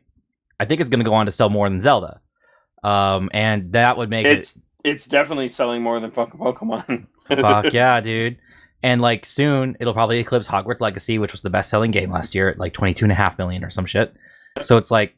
[0.59, 2.21] I think it's going to go on to sell more than Zelda.
[2.83, 4.55] Um and that would make it
[4.85, 7.07] It's definitely selling more than fucking Pokemon.
[7.27, 8.37] Fuck yeah, dude.
[8.83, 12.35] And like soon it'll probably eclipse Hogwarts Legacy, which was the best selling game last
[12.35, 14.13] year at like 22 and a half million or some shit.
[14.61, 15.15] So it's like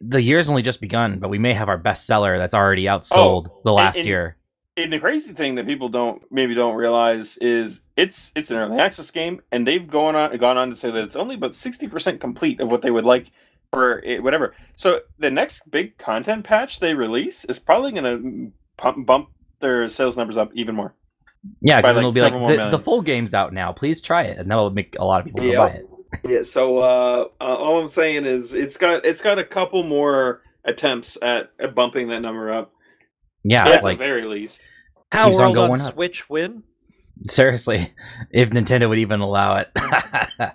[0.00, 3.48] the year's only just begun, but we may have our best seller that's already outsold
[3.50, 4.36] Oh, the and- last and- year.
[4.78, 8.78] and the crazy thing that people don't maybe don't realize is it's it's an early
[8.78, 11.88] access game, and they've gone on gone on to say that it's only about sixty
[11.88, 13.30] percent complete of what they would like
[13.72, 14.54] for it, whatever.
[14.74, 19.28] So the next big content patch they release is probably going to pump, bump
[19.60, 20.94] their sales numbers up even more.
[21.60, 23.72] Yeah, because like, it'll be like the, the full game's out now.
[23.72, 25.58] Please try it, and that'll make a lot of people go Yep.
[25.58, 25.86] buy it.
[26.28, 26.42] Yeah.
[26.42, 31.16] So uh, uh, all I'm saying is it's got it's got a couple more attempts
[31.22, 32.72] at, at bumping that number up
[33.44, 34.62] Yeah, at like the very least.
[35.12, 35.94] How Keeps on World on, going up.
[35.94, 36.62] Switch win?
[37.28, 37.92] seriously,
[38.30, 39.70] if Nintendo would even allow it,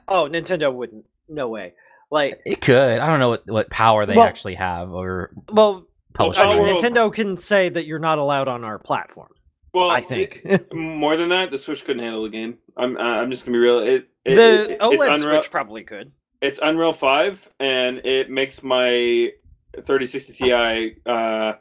[0.07, 1.05] Oh, Nintendo wouldn't.
[1.29, 1.73] No way.
[2.11, 2.99] Like, it could.
[2.99, 6.43] I don't know what, what power they Well- actually have or well, publishing.
[6.43, 6.71] I mean, Power it.
[6.73, 9.29] World- Nintendo can say that you're not allowed on our platform.
[9.73, 12.57] Well, I it- think More than that, the Switch couldn't handle the game.
[12.75, 13.79] I'm uh, I'm just gonna be real.
[13.79, 16.11] It, it the it- OLED it's Unreal, Switch probably could.
[16.41, 19.31] It's Unreal Five, and it makes my
[19.75, 21.53] 3060 Ti uh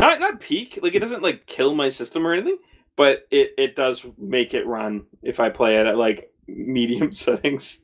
[0.00, 0.80] not not peak.
[0.82, 2.56] Like it doesn't like kill my system or anything,
[2.96, 7.82] but it it does make it run if I play it at like medium settings.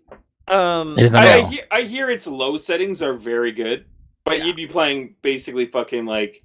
[0.48, 1.46] Um, It is I, I, Unreal.
[1.48, 3.86] hear, I hear its low settings are very good,
[4.24, 4.44] but Yeah.
[4.44, 6.42] you'd be playing basically fucking like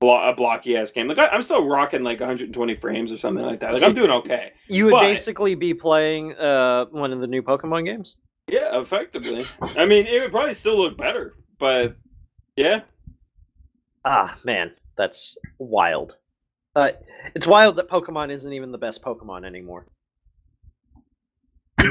[0.00, 1.06] blo- a blocky ass game.
[1.08, 3.72] Like I, I'm still rocking like 120 frames or something like that.
[3.72, 4.52] Like I'm doing okay.
[4.68, 8.16] you would but- basically be playing uh, one of the new Pokemon games.
[8.48, 9.42] Yeah, effectively.
[9.78, 11.96] I mean, it would probably still look better, but
[12.56, 12.80] yeah.
[14.04, 16.16] Ah, man, that's wild.
[16.76, 16.90] Uh,
[17.34, 19.86] it's wild that Pokemon isn't even the best Pokemon anymore.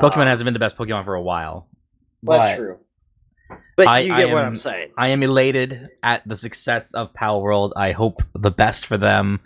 [0.00, 1.68] Pokemon Uh, hasn't been the best Pokemon for a while.
[2.22, 2.78] That's but true.
[3.76, 4.90] But I- you get what I'm saying.
[4.96, 7.72] I am elated at the success of Pal World.
[7.76, 9.40] I hope the best for them.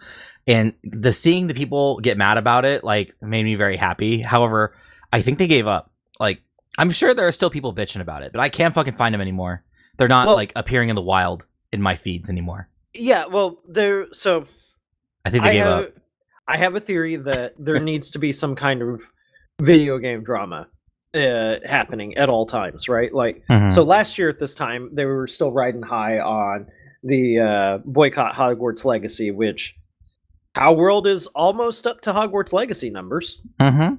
[0.47, 4.21] And the seeing the people get mad about it like made me very happy.
[4.23, 4.77] However,
[5.13, 5.91] I think they gave up.
[6.21, 6.41] Like
[6.79, 9.21] I'm sure there are still people bitching about it, but I can't fucking find them
[9.21, 9.65] anymore.
[9.97, 12.69] They're not Well- like appearing in the wild in my feeds anymore.
[12.95, 14.07] Yeah, well, there.
[14.13, 14.45] So
[15.25, 15.91] I think they I gave have, up.
[16.49, 19.03] I have a theory that there needs to be some kind of
[19.61, 20.69] video game drama
[21.15, 23.13] uh, happening at all times, right?
[23.13, 23.71] Like, Mhm.
[23.71, 26.67] so last year at this time, they were still riding high on
[27.03, 29.77] the uh, boycott Hogwarts Legacy, which
[30.55, 33.41] Palworld is almost up to Hogwarts Legacy numbers.
[33.61, 33.99] Mhm.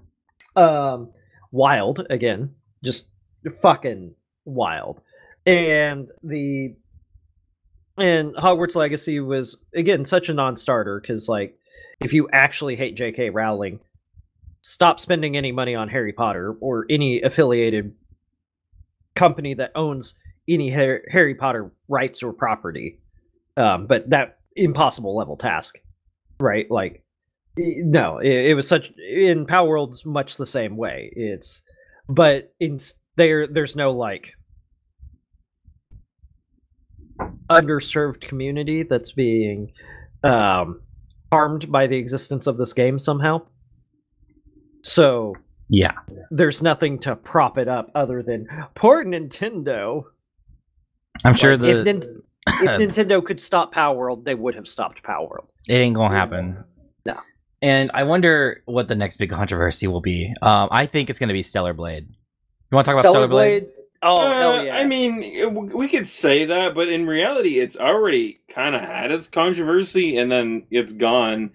[0.55, 1.11] Um,
[1.51, 2.53] wild again,
[2.83, 3.09] just
[3.61, 4.13] fucking
[4.45, 5.01] wild.
[5.45, 6.75] And the
[7.97, 11.57] and Hogwarts Legacy was again such a non-starter because like
[11.99, 13.29] if you actually hate J.K.
[13.31, 13.79] Rowling,
[14.67, 17.95] stop spending any money on Harry Potter or any affiliated
[19.15, 20.15] company that owns
[20.45, 22.99] any Harry Potter rights or property.
[23.55, 25.77] Um, but that impossible level task,
[26.41, 26.69] right?
[26.69, 27.05] Like,
[27.57, 31.13] no, it, it was such in Palworld's much the same way.
[31.15, 31.61] It's
[32.09, 32.77] but in
[33.15, 34.33] there, there's no like
[37.49, 39.71] underserved community that's being
[40.25, 40.81] um,
[41.31, 43.43] harmed by the existence of this game somehow.
[44.87, 45.35] So
[45.69, 45.91] Yeah.
[46.31, 50.05] there's nothing to prop it up other than poor Nintendo.
[51.25, 55.03] I'm sure Like, the if, Nin- if Nintendo could stop Palworld, they would have stopped
[55.03, 55.47] Palworld.
[55.67, 56.63] it ain't gonna happen.
[57.05, 57.19] No.
[57.61, 60.33] And I wonder what the next big controversy will be.
[60.41, 62.07] Um, I think it's gonna be Stellar Blade.
[62.71, 63.67] You want to talk about Stellar Blade?
[64.03, 64.75] Oh Uh, hell yeah!
[64.77, 69.11] I mean, it- we could say that, but in reality, it's already kind of had
[69.11, 71.51] its controversy, and then it's gone.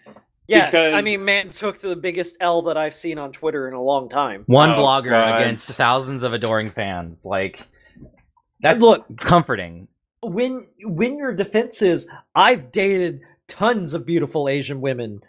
[0.48, 0.70] Yeah.
[0.94, 4.08] I mean, man took the biggest L that I've seen on Twitter in a long
[4.08, 4.44] time.
[4.46, 5.40] One Oh, blogger God.
[5.40, 7.24] against thousands of adoring fans.
[7.24, 7.66] Like
[8.60, 9.88] that's Look- comforting.
[10.24, 15.20] When when your defense is, I've dated tons of beautiful Asian women.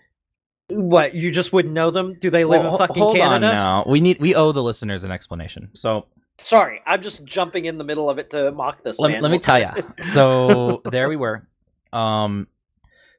[0.70, 2.18] What you just wouldn't know them?
[2.22, 3.52] Do they live Well, in fucking hold on Canada?
[3.54, 3.84] now.
[3.88, 5.70] We need we owe the listeners an explanation.
[5.74, 6.06] So
[6.40, 9.22] Sorry, I'm just jumping in the middle of it to mock this let, man.
[9.22, 9.70] let me tell you.
[10.02, 11.48] So there we were.
[11.92, 12.48] Um,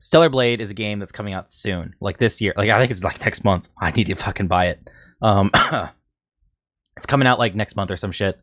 [0.04, 2.52] Stellar Blade is a game that's coming out soon, like this year.
[2.58, 3.70] Like I think it's like next month.
[3.80, 4.90] I need to fucking buy it.
[5.22, 5.50] Um,
[6.98, 8.38] it's coming out like next month or some shit.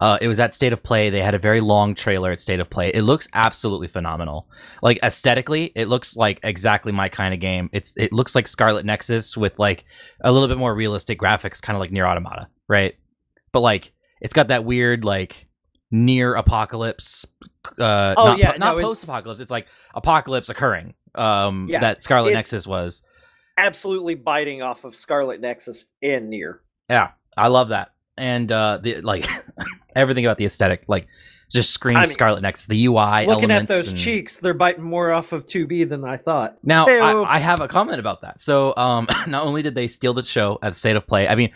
[0.00, 1.10] Uh, it was at State of Play.
[1.10, 2.88] They had a very long trailer at State of Play.
[2.94, 4.48] It looks absolutely phenomenal.
[4.82, 7.68] Like aesthetically, it looks like exactly my kind of game.
[7.74, 9.84] It's it looks like Scarlet Nexus with like
[10.24, 12.94] a little bit more realistic graphics, kind of like Nier Automata, right?
[13.52, 13.92] But like
[14.22, 15.46] it's got that weird like
[15.90, 17.26] near apocalypse.
[17.78, 19.40] Uh, Oh, not, yeah, po- not no, post apocalypse.
[19.40, 20.94] It's like apocalypse occurring.
[21.14, 23.02] Um, Yeah, that Scarlet Nexus was.
[23.58, 26.62] Absolutely biting off of Scarlet Nexus and Nier.
[26.88, 29.26] Yeah, I love that, and uh, the like
[29.94, 31.06] everything about the aesthetic, like
[31.52, 32.66] just screams I mean, Scarlet Nexus.
[32.66, 36.16] The UI, Looking at those and- cheeks, they're biting more off of 2B than I
[36.16, 36.56] thought.
[36.62, 38.40] Now, I, I have a comment about that.
[38.40, 41.52] So, um, not only did they steal the show at State of Play, I mean,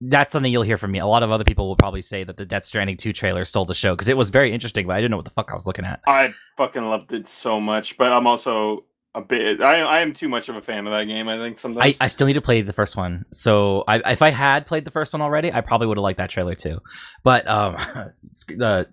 [0.00, 0.98] that's something you'll hear from me.
[0.98, 3.64] A lot of other people will probably say that the Death Stranding 2 trailer stole
[3.64, 5.54] the show because it was very interesting, but I didn't know what the fuck I
[5.54, 6.00] was looking at.
[6.06, 8.84] I fucking loved it so much, but I'm also
[9.14, 9.60] a bit.
[9.60, 11.28] I I am too much of a fan of that game.
[11.28, 11.96] I think I, sometimes.
[12.00, 13.24] I still need to play the first one.
[13.32, 16.18] So, I, if I had played the first one already, I probably would have liked
[16.18, 16.80] that trailer too.
[17.22, 17.76] But, um,
[18.60, 18.84] uh,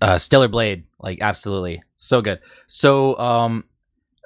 [0.00, 2.40] uh, Stellar Blade, like absolutely so good.
[2.66, 3.64] So, um,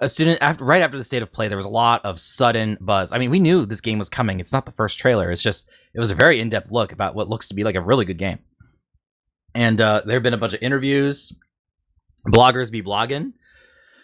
[0.02, 2.76] as soon after right after the state of play, there was a lot of sudden
[2.80, 3.12] buzz.
[3.12, 4.40] I mean, we knew this game was coming.
[4.40, 5.30] It's not the first trailer.
[5.30, 7.76] It's just it was a very in depth look about what looks to be like
[7.76, 8.40] a really good game.
[9.54, 11.32] And uh, there have been a bunch of interviews.
[12.26, 13.32] Bloggers be blogging,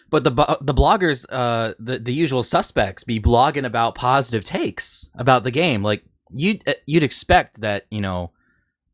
[0.09, 0.31] but the
[0.61, 5.83] the bloggers, uh, the the usual suspects, be blogging about positive takes about the game.
[5.83, 8.31] Like you would you'd expect that you know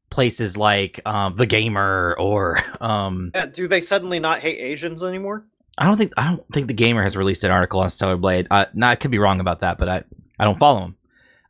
[0.10, 5.46] places like um, the gamer or um, Yeah, do they suddenly not hate Asians anymore?
[5.78, 8.48] I don't think I don't think the gamer has released an article on Stellar Blade.
[8.50, 10.04] Uh, now I could be wrong about that, but I
[10.40, 10.96] I don't follow them.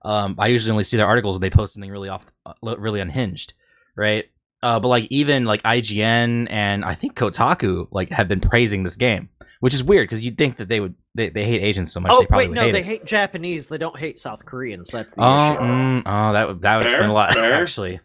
[0.04, 3.00] Um, I usually only see their articles when they post something really off, uh, really
[3.00, 3.54] unhinged,
[3.96, 4.26] right?
[4.62, 8.96] Uh, but like even like IGN and I think Kotaku like have been praising this
[8.96, 12.00] game, which is weird because you'd think that they would they, they hate Asians so
[12.00, 12.86] much oh they probably wait, would no, hate they it.
[12.86, 13.68] hate Japanese.
[13.68, 14.90] They don't hate South Koreans.
[14.92, 15.62] That's the Oh, issue.
[15.62, 17.36] mm, oh, that would that would explain a lot.
[17.38, 18.00] Actually,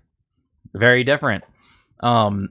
[0.74, 1.44] very different.
[2.02, 2.50] Um,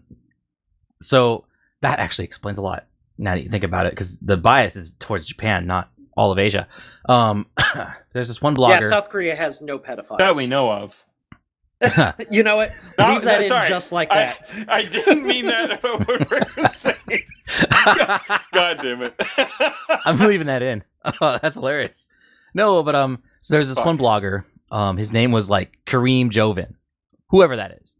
[1.01, 1.45] so
[1.81, 2.85] that actually explains a lot.
[3.19, 6.39] Now that you think about it, because the bias is towards Japan, not all of
[6.39, 6.67] Asia.
[7.07, 7.47] Um,
[8.13, 8.81] there's this one blogger.
[8.81, 8.89] Yeah.
[8.89, 10.17] South Korea has no pedophiles.
[10.17, 11.05] that we know of.
[12.29, 12.71] You know what?
[12.97, 14.49] No, Leave that no, in just like that.
[14.67, 15.81] I didn't mean that.
[15.81, 16.95] what we were saying.
[18.51, 19.15] God damn it.
[20.05, 20.83] I'm leaving that in.
[21.21, 22.07] Oh, that's hilarious.
[22.53, 26.75] No, but um, so there's this one blogger Um, his name was like Kareem Joven,
[27.29, 27.95] whoever that is.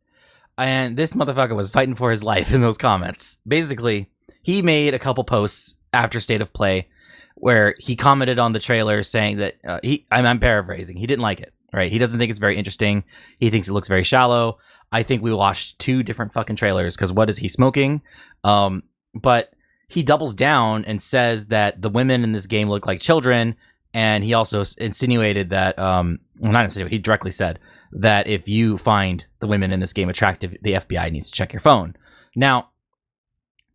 [0.58, 3.38] And this motherfucker was fighting for his life in those comments.
[3.48, 4.10] Basically,
[4.50, 6.88] he made a couple posts after State of Play
[7.36, 11.22] where he commented on the trailer saying that uh, he, I'm, I'm paraphrasing, he didn't
[11.22, 11.92] like it, right?
[11.92, 13.04] He doesn't think it's very interesting.
[13.38, 14.58] He thinks it looks very shallow.
[14.92, 18.02] I think we watched two different fucking trailers because what is he smoking?
[18.44, 18.82] Um,
[19.14, 19.54] but
[19.88, 23.56] he doubles down and says that the women in this game look like children,
[23.94, 27.60] and he also insinuated that, um, well, not insinuated, he directly said
[27.92, 31.54] that if you find the women in this game attractive, the FBI needs to check
[31.54, 31.96] your phone.
[32.36, 32.70] Now,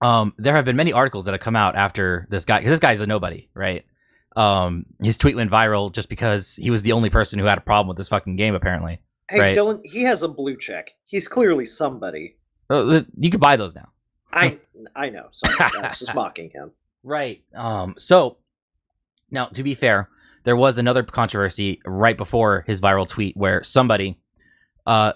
[0.05, 2.81] um, there have been many articles that have come out after this guy, because this
[2.81, 3.87] guy's a nobody, right?
[4.37, 7.63] Um, his tweet went viral just because he was the only person who had a
[7.63, 9.01] problem with this fucking game, apparently.
[9.31, 9.57] Hey, Right.
[9.57, 10.91] Dylan, he has a blue check.
[11.07, 12.37] He's clearly somebody.
[12.69, 13.93] Uh, You could buy those now.
[14.31, 14.59] I
[14.97, 15.29] I know.
[15.33, 16.73] Sorry, I was just mocking him.
[17.03, 17.43] Right.
[17.55, 17.95] Um.
[17.97, 18.37] So
[19.31, 20.11] now, to be fair,
[20.43, 24.19] there was another controversy right before his viral tweet where somebody
[24.87, 25.13] uh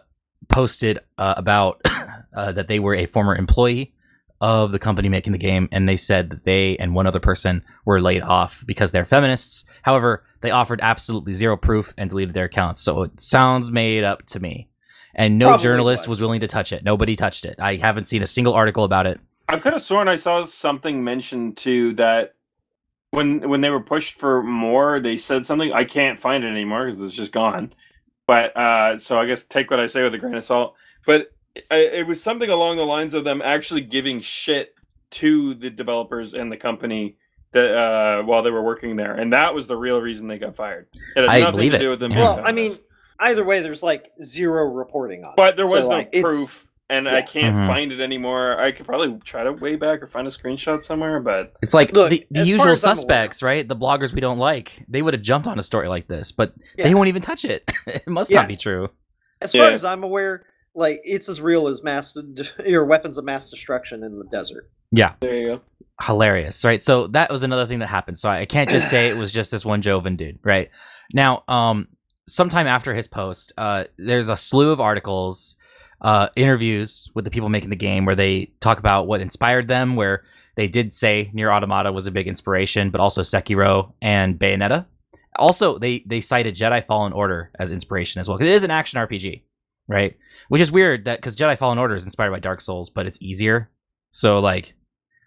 [0.49, 1.83] posted uh, about
[2.35, 3.93] uh, that they were a former employee
[4.41, 7.65] of the company making the game, and they said that they and one other person
[7.85, 9.65] were laid off because they're feminists.
[9.83, 12.81] However, they offered absolutely zero proof and deleted their accounts.
[12.81, 14.69] So it sounds made up to me.
[15.15, 16.19] And no Probably journalist was.
[16.19, 16.85] was willing to touch it.
[16.85, 17.57] Nobody touched it.
[17.59, 19.19] I haven't seen a single article about it.
[19.49, 22.35] I could have sworn I saw something mentioned too that
[23.11, 25.73] when when they were pushed for more, they said something.
[25.73, 27.73] I can't find it anymore because it's just gone.
[28.27, 30.75] But uh, so I guess take what I say with a grain of salt.
[31.07, 31.33] But
[31.71, 34.75] it, it was something along the lines of them actually giving shit
[35.11, 37.17] to the developers and the company
[37.53, 40.55] that uh, while they were working there, and that was the real reason they got
[40.57, 40.87] fired.
[41.17, 41.81] It had I nothing believe to it.
[41.81, 42.13] do with them.
[42.13, 42.17] Yeah.
[42.19, 42.77] being Well, I mean,
[43.19, 45.37] either way, there's like zero reporting on it.
[45.37, 46.65] but there was So, no like, proof.
[46.91, 47.67] And I can't Mhm.
[47.67, 48.59] find it anymore.
[48.59, 51.93] I could probably try to way back or find a screenshot somewhere, but It's like
[51.93, 53.69] Look, the, the usual as aware- suspects, right?
[53.69, 54.85] The bloggers we don't like.
[54.89, 56.87] They would have jumped on a story like this, but Yeah.
[56.89, 57.71] they won't even touch it.
[57.87, 58.39] it must Yeah.
[58.41, 58.89] not be true.
[59.43, 59.73] As far Yeah.
[59.73, 60.45] as I'm aware,
[60.79, 62.17] like it's as real as mass
[62.67, 64.71] your weapons of mass destruction in the desert.
[64.91, 65.15] Yeah.
[65.21, 65.61] There you go.
[66.03, 66.83] Hilarious, right?
[66.83, 68.17] So that was another thing that happened.
[68.19, 70.71] So I can't just say it was just this one Joven dude, right?
[71.13, 71.89] Now, um,
[72.27, 75.57] sometime after his post, uh, there's a slew of articles,
[76.01, 79.97] uh, interviews with the people making the game where they talk about what inspired them,
[79.97, 80.23] where
[80.55, 84.87] they did say Nier Automata was a big inspiration, but also Sekiro and Bayonetta.
[85.37, 88.39] Also, they they cited Jedi Fallen Order as inspiration as well.
[88.39, 89.43] 'cause it is an action RPG,
[89.89, 90.17] right?
[90.49, 93.21] Which is weird that because Jedi Fallen Order is inspired by Dark Souls, but it's
[93.21, 93.71] easier.
[94.13, 94.75] So like,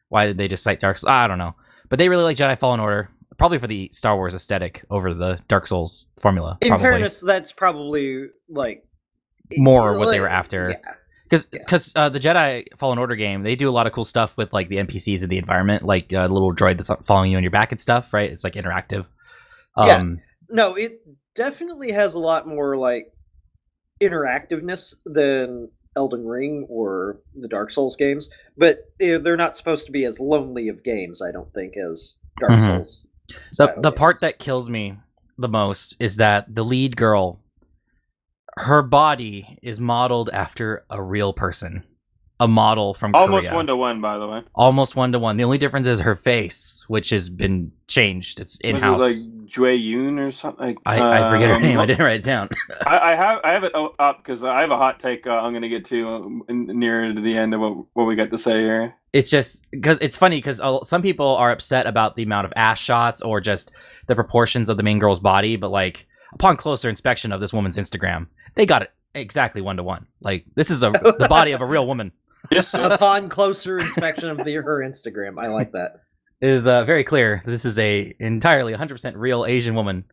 [0.10, 1.10] why did they just cite Dark Souls?
[1.10, 1.56] I don't know.
[1.90, 5.40] But they really like Jedi Fallen Order, probably for the Star Wars aesthetic over the
[5.48, 6.58] Dark Souls formula.
[6.62, 6.84] In probably.
[6.84, 8.84] fairness, that's probably like
[9.58, 10.70] More what they were like, after.
[10.72, 10.92] Yeah.
[11.26, 11.60] because Yeah.
[11.60, 14.54] because uh, the Jedi Fallen Order game, they do a lot of cool stuff with
[14.54, 17.44] like the NPCs and the environment, like uh, the little droid that's following you on
[17.44, 18.14] your back and stuff.
[18.14, 18.32] Right?
[18.32, 19.06] It's like interactive.
[19.78, 19.98] Yeah.
[19.98, 21.02] Um, No, it
[21.36, 23.06] definitely has a lot more like
[24.02, 29.92] interactiveness than Elden Ring or the Dark Souls games, but eh, they're not supposed to
[29.92, 32.64] be as lonely of games, I don't think, as Dark Mhm.
[32.66, 33.08] Souls.
[33.58, 34.98] the the part that kills me
[35.38, 37.40] the most is that the lead girl,
[38.58, 41.84] her body is modeled after a real person,
[42.42, 44.42] a model from Almost one to one, by the way.
[44.56, 45.38] almost one to one.
[45.38, 48.40] The only difference is her face, which has been changed.
[48.40, 49.00] It's in house.
[49.02, 50.66] it like Jue Yoon or something?
[50.66, 51.78] Like, I, I forget her name.
[51.78, 52.50] I didn't write it down.
[52.86, 55.28] I, I have I have it up because I have a hot take.
[55.28, 58.06] Uh, I'm going to get to um, in- near to the end of what what
[58.06, 58.96] we got to say here.
[59.14, 62.80] it's just because it's funny because some people are upset about the amount of ass
[62.80, 63.72] shots or just
[64.08, 67.78] the proportions of the main girl's body, but like upon closer inspection of this woman's
[67.78, 70.08] Instagram, they got it exactly one to one.
[70.22, 72.14] Like this is a the body of a real woman.
[72.50, 72.82] Yes, sir.
[72.82, 76.02] Upon closer inspection of the, her Instagram, I like that.
[76.42, 80.06] It is uh, very clear this is a entirely 100% real Asian woman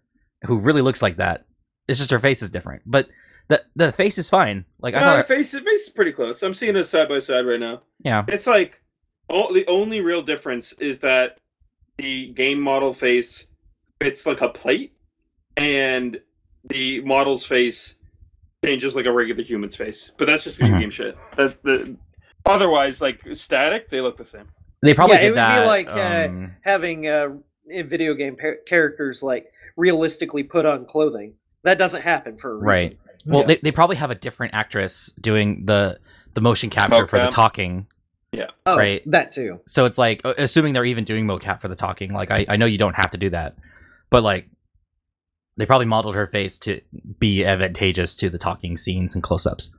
[0.44, 1.46] who really looks like that.
[1.88, 3.08] It's just her face is different, but
[3.48, 4.66] the the face is fine.
[4.78, 6.42] Like I no, thought, face face is pretty close.
[6.42, 7.80] I'm seeing it side by side right now.
[8.04, 8.82] yeah, It's like
[9.30, 11.38] oh, the only real difference is that
[11.96, 13.46] the game model face
[14.02, 14.92] fits like a plate,
[15.56, 16.20] and
[16.64, 17.94] the model's face
[18.64, 20.12] changes like a regular human's face.
[20.18, 20.80] But that's just video Mhm.
[20.80, 21.16] game shit.
[21.38, 21.96] That the
[22.46, 24.48] otherwise like static, they look the same.
[24.82, 25.66] they probably Yeah, it did would be that.
[25.66, 27.28] like, uh, um, Having uh,
[27.68, 31.34] in video game par- characters like realistically put on clothing
[31.64, 32.66] that doesn't happen for a reason.
[32.68, 32.98] Right.
[33.26, 33.46] Well, Yeah.
[33.48, 35.98] they, they probably have a different actress doing the
[36.34, 37.30] the motion capture for the Mocap.
[37.30, 37.86] talking.
[38.64, 39.02] Oh, Right.
[39.10, 39.60] That too.
[39.66, 42.12] So it's like uh, assuming they're even doing mocap for the talking.
[42.12, 43.56] Like I, I know you don't have to do that,
[44.10, 44.48] but like
[45.56, 46.80] they probably modeled her face to
[47.18, 49.74] be advantageous to the talking scenes and close-ups.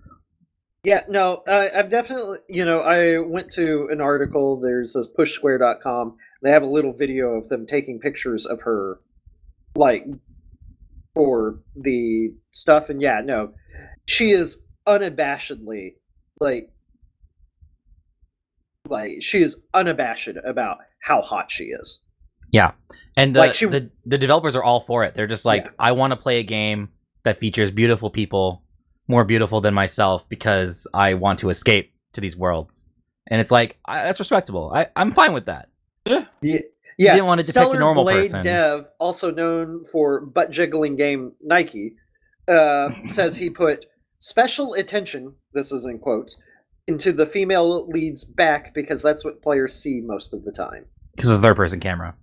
[0.84, 4.60] Yeah, no, I, I've definitely, you know, I went to an article.
[4.60, 6.16] There's this pushsquare.com.
[6.42, 9.02] They have a little video of them taking pictures of her,
[9.76, 10.06] like,
[11.14, 13.52] for the stuff, and yeah, no,
[14.08, 15.96] she is unabashedly
[16.40, 16.70] like
[18.88, 22.04] like she is unabashed about how hot she is.
[22.52, 22.72] Yeah,
[23.18, 25.14] and the Like, she- the, the developers are all for it.
[25.14, 25.72] They're just like, Yeah.
[25.78, 26.90] I want to play a game
[27.26, 28.64] that features beautiful people,
[29.10, 32.88] more beautiful than myself, because I want to escape to these worlds.
[33.28, 34.72] And it's like I, that's respectable.
[34.74, 35.70] I, I'm fine with that.
[36.06, 36.64] Yeah, You
[36.98, 37.14] yeah.
[37.14, 38.42] didn't want to depict Stellar a normal Blade person.
[38.44, 41.92] Dev, also known for butt jiggling game Nikke,
[42.48, 43.86] uh, says he put
[44.18, 45.36] special attention.
[45.54, 46.42] This is in quotes
[46.88, 50.86] into the female lead's back because that's what players see most of the time.
[51.16, 52.16] because it's a third person camera.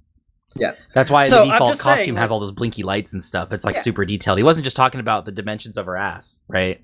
[0.58, 0.88] Yes.
[0.94, 3.52] That's why So, the default just saying, costume has all those blinky lights and stuff.
[3.52, 3.82] It's like Yeah.
[3.82, 4.38] super detailed.
[4.38, 6.82] He wasn't just talking about the dimensions of her ass, right?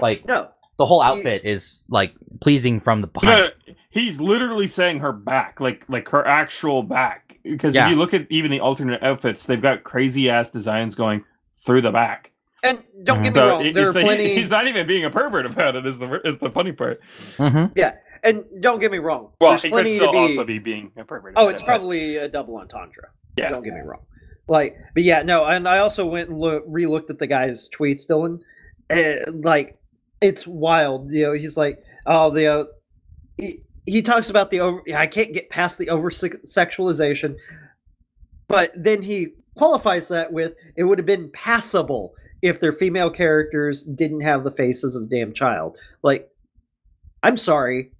[0.00, 0.48] Like No.
[0.78, 3.52] the whole He- outfit is like pleasing from the behind.
[3.66, 7.38] No, he's literally saying her back, like like her actual back.
[7.42, 7.84] Because Yeah.
[7.86, 11.24] if you look at even the alternate outfits, they've got crazy ass designs going
[11.64, 12.32] through the back.
[12.62, 14.34] And don't get me wrong, he- there are so he- plenty.
[14.34, 15.86] he's not even being a pervert about it.
[15.86, 17.00] Is the is the funny part?
[17.36, 17.78] Mm-hmm.
[18.26, 19.32] And don't get me wrong.
[19.40, 20.18] Well, there's he could still be.
[20.18, 21.04] also be being a
[21.36, 21.64] oh, it's it.
[21.64, 23.10] probably a double entendre.
[23.36, 23.50] Yeah.
[23.50, 24.02] Don't get me wrong.
[24.48, 25.44] Like, but yeah, no.
[25.44, 28.40] And I also went and look, re-looked at the guy's tweets, Dylan.
[28.88, 29.78] Uh, like,
[30.20, 31.10] it's wild.
[31.10, 32.46] You know, he's like, oh, the.
[32.46, 32.64] Uh,
[33.36, 34.82] he, he talks about the over.
[34.94, 37.36] I can't get past the over sexualization,
[38.48, 43.84] but then he qualifies that with it would have been passable if their female characters
[43.84, 45.76] didn't have the faces of a damn child.
[46.02, 46.28] Like,
[47.22, 47.92] I'm sorry.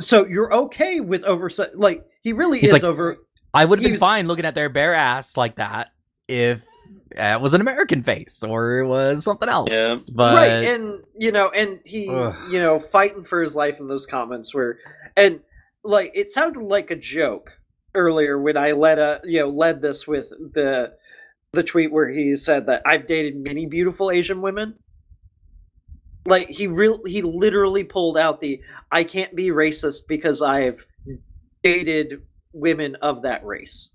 [0.00, 1.74] So you're okay with oversight?
[1.76, 3.16] like he really He's is like- over
[3.54, 5.88] I would have been was- fine looking at their bare ass like that
[6.28, 6.62] if
[7.10, 9.70] it was an American face or it was something else.
[9.72, 9.96] Yeah.
[10.14, 12.34] But right and you know and he Ugh.
[12.52, 14.78] you know fighting for his life in those comments where
[15.16, 15.40] and
[15.82, 17.58] like it sounded like a joke
[17.94, 20.92] earlier when i led a you know led this with the
[21.52, 24.74] the tweet where he said that i've dated many beautiful asian women
[26.28, 28.60] like he real he literally pulled out the
[28.92, 30.86] i can't be racist because i've
[31.62, 32.22] dated
[32.52, 33.90] women of that race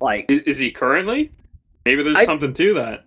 [0.00, 1.32] like Is, is he currently?
[1.86, 3.04] Maybe there's I- something to that.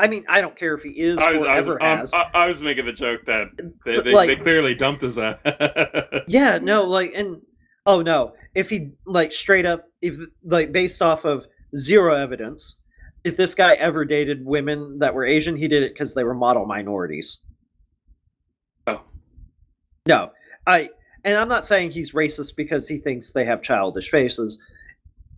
[0.00, 1.98] i mean i don't care if he is I was, or I, was, ever um,
[1.98, 3.48] has I, I was making the joke that
[3.84, 5.40] they, they, like- they clearly dumped his ass.
[6.26, 7.40] Yeah, no, like, and
[7.86, 11.46] oh no, if he like straight up, if like based off of
[11.76, 12.76] zero evidence,
[13.24, 16.34] if this guy ever dated women that were Asian, he did it because they were
[16.34, 17.38] model minorities.
[20.08, 20.30] No,
[20.66, 20.88] I,
[21.22, 24.60] and I'm not saying he's racist because he thinks they have childish faces.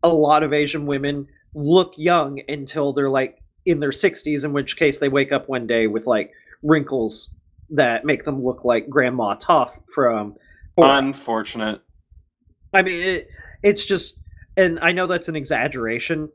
[0.02, 4.76] A lot of Asian women look young until they're like in their 60s, in which
[4.76, 6.30] case they wake up one day with like
[6.62, 7.34] wrinkles
[7.70, 10.36] that make them look like Grandma Toff from.
[10.78, 11.82] Unfortunate.
[12.72, 13.28] I mean, it,
[13.62, 14.20] it's just,
[14.56, 16.30] and I know that's an exaggeration,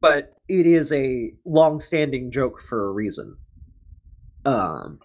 [0.00, 3.36] but it is a long-standing joke for a reason.
[4.44, 4.98] Um,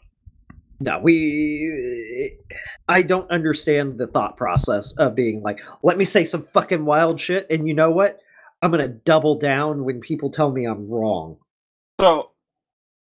[0.80, 2.38] no, we.
[2.88, 7.20] I don't understand the thought process of being like, let me say some fucking wild
[7.20, 8.20] shit, and you know what?
[8.62, 11.38] I'm gonna double down when people tell me I'm wrong.
[12.00, 12.32] So,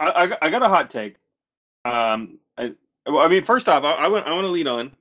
[0.01, 1.17] I, I, got- I got a hot take.
[1.85, 2.73] Um, I,
[3.07, 4.93] I mean, first off, I, I want I want to lead on.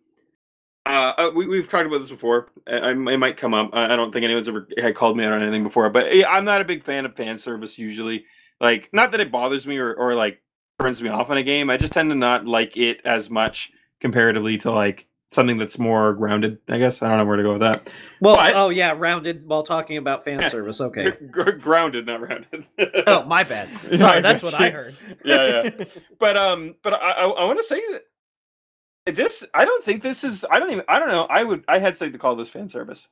[0.85, 2.49] Uh, uh, we we've talked about this before.
[2.65, 3.71] I, I, it might come up.
[3.73, 6.45] I, I don't think anyone's ever had called me out on anything before, but I'm
[6.45, 8.25] not a big fan of fan service usually.
[8.61, 10.41] Like, not that it bothers me or, or like
[10.79, 11.69] turns me off in a game.
[11.69, 16.13] I just tend to not like it as much comparatively to like something that's more
[16.13, 16.59] grounded.
[16.69, 17.91] I guess I don't know where to go with that.
[18.21, 20.49] Well, But- oh yeah, rounded while talking about fan Yeah.
[20.49, 20.79] service.
[20.79, 21.11] Okay.
[21.31, 22.65] Gr- grounded, not rounded.
[23.07, 23.69] Oh, my bad.
[23.99, 24.95] Sorry, that's what I heard.
[25.25, 25.85] Yeah, yeah.
[26.19, 30.23] but um but i i, I want to say that this i don't think this
[30.25, 32.49] is i don't even i don't know i would i had something to call this
[32.49, 33.07] fan service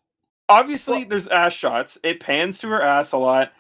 [0.50, 3.54] obviously Well- there's ass shots it pans to her ass a lot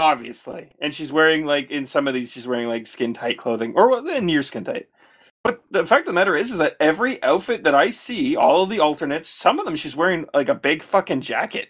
[0.00, 0.70] obviously.
[0.80, 3.88] And she's wearing like in some of these she's wearing like skin tight clothing or
[3.90, 4.88] well, near skin tight.
[5.44, 8.62] But the fact of the matter is is that every outfit that i see all
[8.62, 11.68] of the alternates some of them she's wearing like a big fucking jacket.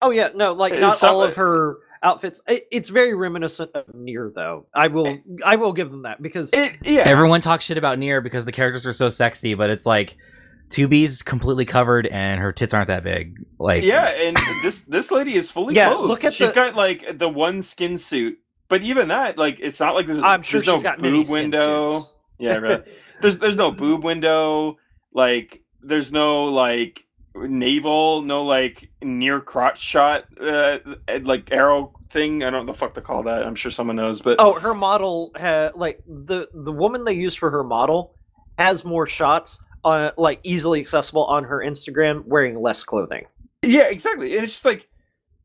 [0.00, 2.40] Oh yeah, no, like not some- all of her outfits.
[2.46, 4.66] It, it's very reminiscent of Nier, though.
[4.74, 5.16] I will, eh.
[5.44, 7.04] I will give them that because it yeah.
[7.06, 10.16] Everyone talks shit about Nier because the characters are so sexy, but it's like
[10.70, 13.44] 2B's completely covered and her tits aren't that big.
[13.58, 16.08] Like Yeah, and this this lady is fully Yeah, clothed.
[16.08, 18.38] look at she's the- got like the one skin suit,
[18.68, 21.18] but even that, like, it's not like there's, I'm sure there's she's no got many
[21.18, 21.88] boob skin window.
[21.98, 22.12] suits.
[22.38, 22.84] Yeah, right.
[23.22, 24.76] there's there's no boob window.
[25.12, 27.04] Like, there's no like
[27.34, 30.78] navel, no like near crotch shot, uh,
[31.22, 32.42] like arrow thing.
[32.44, 33.44] I don't know the fuck to call that.
[33.46, 37.34] I'm sure someone knows, but oh, her model, ha- like the the woman they use
[37.34, 38.14] for her model,
[38.58, 43.26] has more shots on like easily accessible on her Instagram wearing less clothing.
[43.62, 44.34] Yeah, exactly.
[44.34, 44.88] And it's just like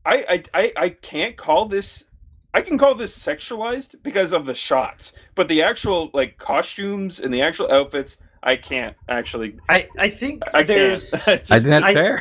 [0.06, 2.06] I I I, I can't call this
[2.54, 7.34] I can call this sexualized because of the shots, but the actual like costumes and
[7.34, 9.58] the actual outfits, I can't actually.
[9.70, 11.52] I I think I there's can't.
[11.52, 12.16] I think that's I- fair.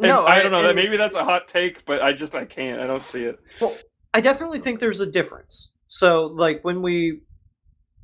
[0.00, 0.26] and no.
[0.26, 0.64] I, don't know.
[0.64, 2.80] And- maybe that's a hot take, but I just I can't.
[2.80, 3.38] I don't see it.
[3.60, 3.76] Well,
[4.12, 5.72] I definitely think there's a difference.
[5.86, 7.20] So, like when we,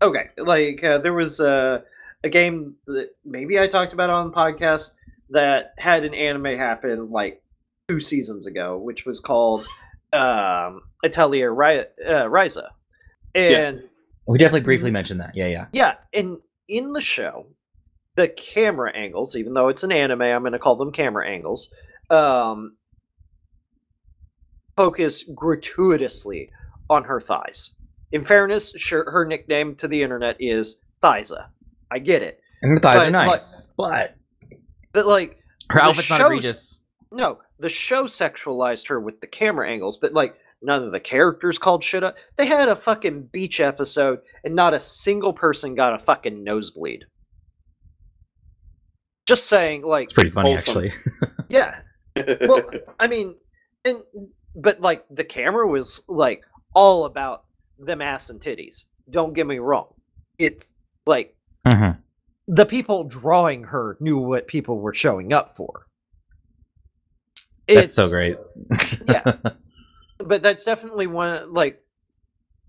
[0.00, 1.82] okay, like uh, there was a
[2.24, 4.92] a game that maybe I talked about on the podcast
[5.30, 7.42] that had an anime happen like
[7.88, 9.66] two seasons ago, which was called
[10.12, 12.68] um, Atelier Ri- uh, Ryza,
[13.34, 13.82] and
[14.26, 15.34] We definitely briefly mentioned that.
[15.34, 15.66] Yeah, yeah.
[15.72, 16.38] yeah, and
[16.68, 17.46] in the show,
[18.14, 21.72] the camera angles, even though it's an anime, I'm going to call them camera angles,
[22.10, 22.76] um,
[24.76, 26.50] focus gratuitously
[26.88, 27.74] on her thighs.
[28.10, 31.46] In fairness, sure, her nickname to the internet is Thiza.
[31.92, 34.16] I get it, And her thighs But, are nice, but
[34.92, 35.38] but like,
[35.70, 36.78] her outfit's not shows- egregious.
[37.10, 40.34] no, the show sexualized her with the camera angles, but like.
[40.64, 42.14] None of the characters called shit up.
[42.36, 47.06] They had a fucking beach episode, and not a single person got a fucking nosebleed.
[49.26, 50.84] Just saying, like, It's pretty funny, Wholesome.
[50.86, 50.92] actually.
[51.48, 51.80] yeah,
[52.42, 52.62] well,
[53.00, 53.36] I mean,
[53.84, 53.98] and
[54.54, 56.42] but like the camera was like
[56.74, 57.44] all about
[57.78, 58.84] them ass and titties.
[59.10, 59.88] Don't get me wrong.
[60.38, 60.64] It's
[61.06, 61.36] like.
[62.48, 65.86] The people drawing her knew what people were showing up for.
[67.68, 68.36] That's so great.
[69.08, 69.34] Yeah.
[70.24, 71.82] But that's definitely one like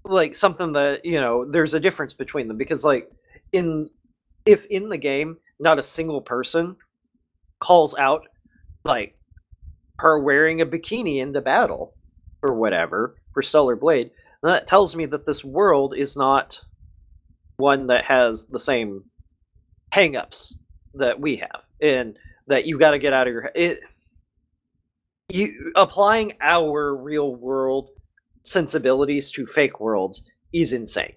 [0.03, 3.11] like something that, you know, there's a difference between them because like
[3.51, 3.91] in
[4.43, 6.77] if in the game not a single person
[7.59, 8.25] calls out
[8.83, 9.15] like
[9.99, 11.93] her wearing a bikini into battle
[12.41, 14.09] or whatever for Stellar Blade,
[14.41, 16.59] that tells me that this world is not
[17.57, 19.03] one that has the same
[19.93, 20.53] hangups
[20.95, 22.17] that we have, and
[22.47, 23.79] that you got to get out of your it.
[25.29, 27.89] You applying our real world
[28.43, 31.13] sensibilities to fake worlds is insane.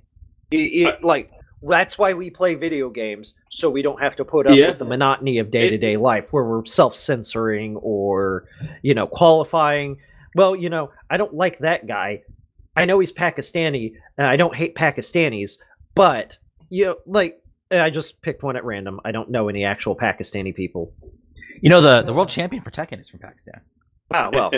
[0.51, 1.31] It, it- like
[1.63, 4.69] that's why we play video games so we don't have to put up Yeah.
[4.69, 8.45] with the monotony of day to day life where we're self censoring or
[8.83, 9.97] you know qualifying.
[10.35, 12.23] Well, you know, I don't like that guy.
[12.77, 15.59] I know he's Pakistani, and I don't hate Pakistanis,
[15.95, 16.37] but
[16.69, 17.41] you know, like
[17.71, 19.01] I just picked one at random.
[19.05, 20.93] I don't know any actual Pakistani people.
[21.61, 23.61] You know the the world champion for Tekken is from Pakistan.
[24.11, 24.53] Ah, well,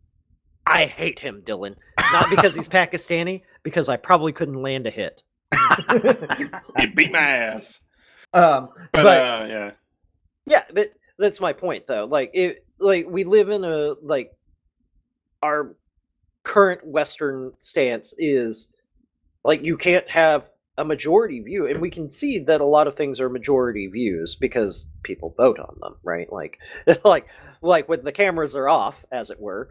[0.66, 1.76] I hate him, Dylan.
[2.12, 5.22] Not because he's Pakistani, because I probably couldn't land a hit.
[6.78, 7.80] you beat my ass.
[8.32, 9.70] um, But, but uh, yeah,
[10.46, 12.04] yeah, but that's my point, though.
[12.04, 14.32] Like, it, like we live in a like
[15.42, 15.76] our
[16.42, 18.72] current Western stance is
[19.44, 22.96] like you can't have a majority view, and we can see that a lot of
[22.96, 26.32] things are majority views because people vote on them, right?
[26.32, 26.58] Like,
[27.04, 27.26] like,
[27.62, 29.68] like when the cameras are off, as it were,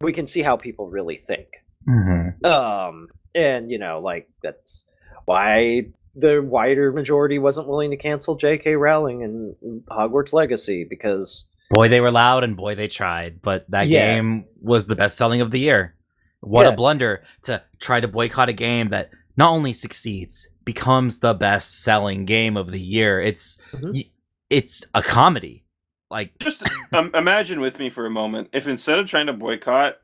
[0.00, 1.48] we can see how people really think.
[1.88, 2.44] Mm-hmm.
[2.44, 4.86] Um, and you know, like that's
[5.24, 8.74] why the wider majority wasn't willing to cancel J.K.
[8.74, 13.40] Rowling and Hogwarts Legacy because Boy, they were loud and boy, they tried.
[13.40, 14.14] But that Yeah.
[14.16, 15.94] game was the best selling of the year.
[16.40, 16.72] What Yeah.
[16.72, 21.80] a blunder to try to boycott a game that not only succeeds, becomes the best
[21.82, 23.20] selling game of the year.
[23.20, 23.94] It's Mhm.
[23.94, 24.10] y-
[24.50, 25.64] it's a comedy.
[26.10, 29.96] Like just um, imagine with me for a moment if instead of trying to boycott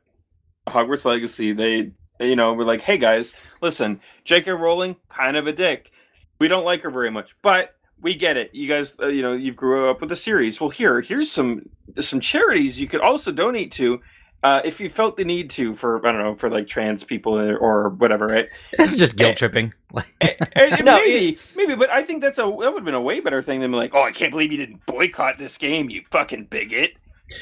[0.67, 4.51] Hogwarts Legacy, they you know were like, "Hey guys, listen, J.K.
[4.51, 5.91] Rowling, kind of a dick.
[6.39, 8.55] We don't like her very much, but." We get it.
[8.55, 10.61] You guys, uh, you know, you grew up with the series.
[10.61, 11.63] Well, here, here's some
[11.99, 13.99] some charities you could also donate to,
[14.43, 17.37] uh, if you felt the need to for I don't know for like trans people
[17.37, 18.47] or, or whatever, right?
[18.77, 19.73] this is just guilt tripping.
[19.91, 22.93] Like Eh, eh, No, maybe, maybe, but I think that's a that would have been
[22.93, 25.89] a way better thing than like, oh, I can't believe you didn't boycott this game,
[25.89, 26.93] you fucking bigot.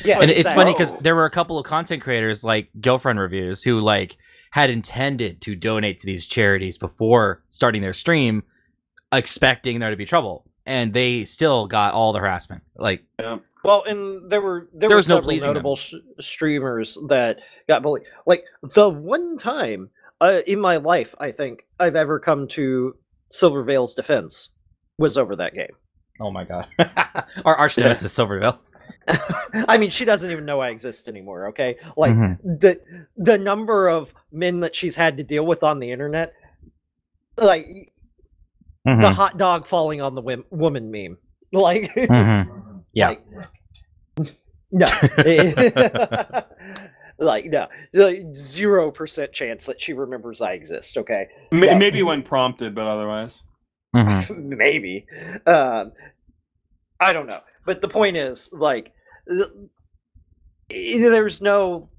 [0.03, 3.63] yeah, and it's funny because there were a couple of content creators like girlfriend reviews
[3.63, 4.17] who like
[4.51, 8.43] had intended to donate to these charities before starting their stream
[9.11, 13.03] expecting there to be trouble and they still got all the harassment like
[13.63, 17.39] Well, and there were there, There were was no several pleasing notable sh- streamers that
[17.67, 18.03] got bullied.
[18.25, 19.89] Like the one time
[20.21, 22.95] uh, in my life, I think I've ever come to
[23.31, 24.49] Silvervale's defense
[24.97, 25.75] was over that game.
[26.19, 26.67] oh my god
[27.45, 28.57] our arch nemesis Silvervale
[29.67, 31.47] I mean, she doesn't even know I exist anymore.
[31.49, 32.37] Okay, like Mhm.
[32.41, 32.79] the
[33.17, 36.33] the number of men that she's had to deal with on the internet,
[37.37, 37.65] like
[38.85, 39.13] the Mhm.
[39.13, 41.17] hot dog falling on the wim- woman meme.
[41.53, 42.76] Like, Mhm.
[42.97, 43.09] Yeah.
[43.09, 44.33] like,
[44.71, 44.87] no,
[47.19, 47.67] like no,
[48.33, 50.97] zero percent chance that she remembers I exist.
[50.97, 51.77] Okay, M- Yeah.
[51.77, 53.43] Maybe when prompted, but otherwise.
[53.95, 54.37] Mhm.
[54.57, 55.05] maybe.
[55.45, 55.91] Um,
[56.99, 58.91] I don't know, but the point is, like,
[59.29, 59.47] th-
[60.69, 61.89] there's no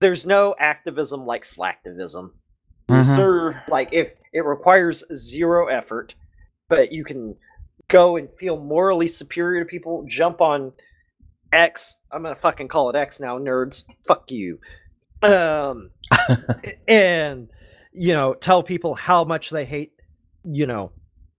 [0.00, 2.30] there's no activism like slacktivism.
[2.90, 3.16] Mhm.
[3.16, 3.62] Sir.
[3.68, 6.14] Like if it requires zero effort,
[6.68, 7.36] but you can
[7.88, 10.72] go and feel morally superior to people, jump on
[11.52, 11.96] X.
[12.10, 13.84] I'm gonna fucking call it X now, nerds.
[14.06, 14.58] Fuck you.
[15.22, 15.90] Um,
[16.88, 17.48] and
[17.92, 19.92] you know, tell people how much they hate,
[20.44, 20.90] you know,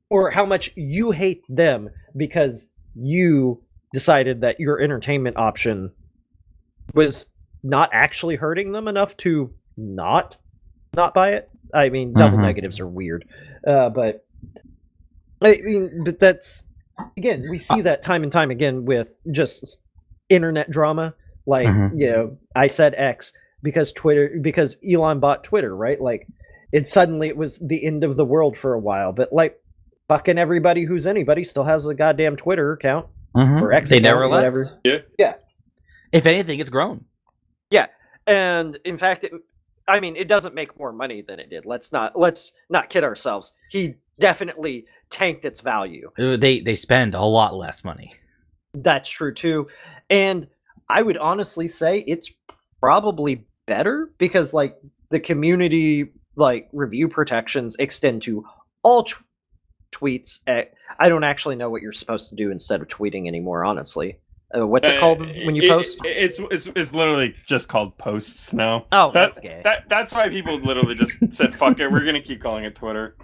[0.10, 3.62] or how much you hate them because you
[3.94, 5.92] decided that your entertainment option
[6.94, 7.28] was
[7.64, 10.38] not actually hurting them enough to not
[10.96, 11.50] not buy it.
[11.74, 12.44] I mean, double Mhm.
[12.44, 13.28] negatives are weird,
[13.68, 14.26] uh, but
[15.46, 16.64] I mean, but that's
[17.18, 19.82] again, we see that time and time again with just
[20.30, 21.14] internet drama.
[21.46, 22.00] Like, Mhm.
[22.00, 23.32] you know, I said X
[23.62, 26.00] because Twitter because Elon bought Twitter, right?
[26.02, 26.28] Like,
[26.72, 29.60] it suddenly it was the end of the world for a while, but like,
[30.08, 33.62] fucking everybody who's anybody still has a goddamn Twitter account Mhm.
[33.62, 34.54] or X They account, never or left.
[34.84, 35.04] whatever.
[36.12, 37.06] If anything, it's grown.
[37.70, 37.88] Yeah,
[38.26, 39.34] and in fact it,
[39.88, 43.04] i mean it doesn't make more money than it did let's not let's not kid
[43.04, 44.86] ourselves he definitely
[45.16, 48.14] tanked its value Uh, They they spend a lot less money.
[48.74, 49.68] that's true too
[50.10, 50.48] and
[50.90, 52.30] i would honestly say it's
[52.82, 54.76] probably better because like
[55.12, 58.44] the community like review protections extend to
[58.84, 59.16] all t-
[59.94, 60.66] tweets eh,
[61.00, 64.20] i don't actually know what you're supposed to do instead of tweeting anymore honestly
[64.56, 67.98] uh, what's it called when you It- post it- it's it's it's literally just called
[67.98, 68.86] posts now.
[68.92, 71.90] oh that- that's gay That that's why people literally just said fuck it.
[71.92, 73.16] We're gonna keep calling it Twitter.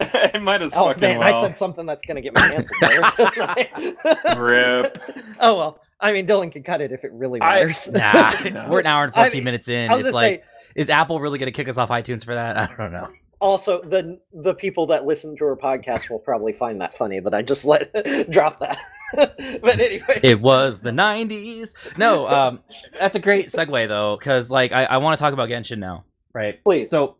[0.34, 1.34] it might as Oh fucking man, well.
[1.44, 2.78] I said something that's gonna get me canceled.
[2.80, 4.36] there.
[4.36, 4.98] Rip.
[5.42, 7.88] Oh well, I mean, Dylan can cut it if it really I- matters.
[7.90, 9.90] Nah, we're an hour and I 14 mean, minutes in.
[9.90, 10.44] I was It's like, say
[10.74, 12.56] is Apple really going to kick us off iTunes for that?
[12.56, 13.08] I don't know.
[13.40, 17.32] also the the people that listen to our podcast will probably find that funny that
[17.34, 17.90] I just let
[18.30, 18.78] drop that.
[19.14, 21.74] but anyways, It was the 90s.
[21.96, 22.60] No, um,
[22.98, 26.04] that's a great segue though, because like I, I want to talk about Genshin now,
[26.34, 26.62] right?
[26.62, 26.90] Please.
[26.90, 27.16] So,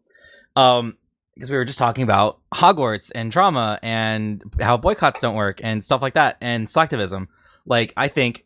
[0.57, 0.97] um,
[1.41, 5.83] because we were just talking about Hogwarts and drama and how boycotts don't work and
[5.83, 7.29] stuff like that and slacktivism.
[7.65, 8.45] Like I think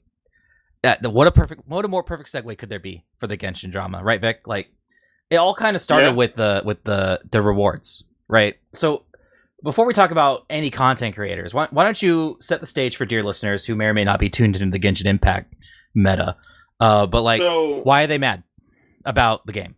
[0.82, 3.36] that the, what a perfect, what a more perfect segue could there be for the
[3.36, 4.42] Genshin drama, right, Vic?
[4.46, 4.68] Like
[5.28, 6.12] it all kind of started Yeah.
[6.12, 8.54] with the with the the rewards, right?
[8.74, 9.02] So
[9.64, 13.06] before we talk about any content creators, why, why don't you set the stage for
[13.06, 15.54] dear listeners who may or may not be tuned into the Genshin Impact
[15.94, 16.36] meta?
[16.78, 18.42] Uh, but like, so why are they mad
[19.04, 19.74] about the game?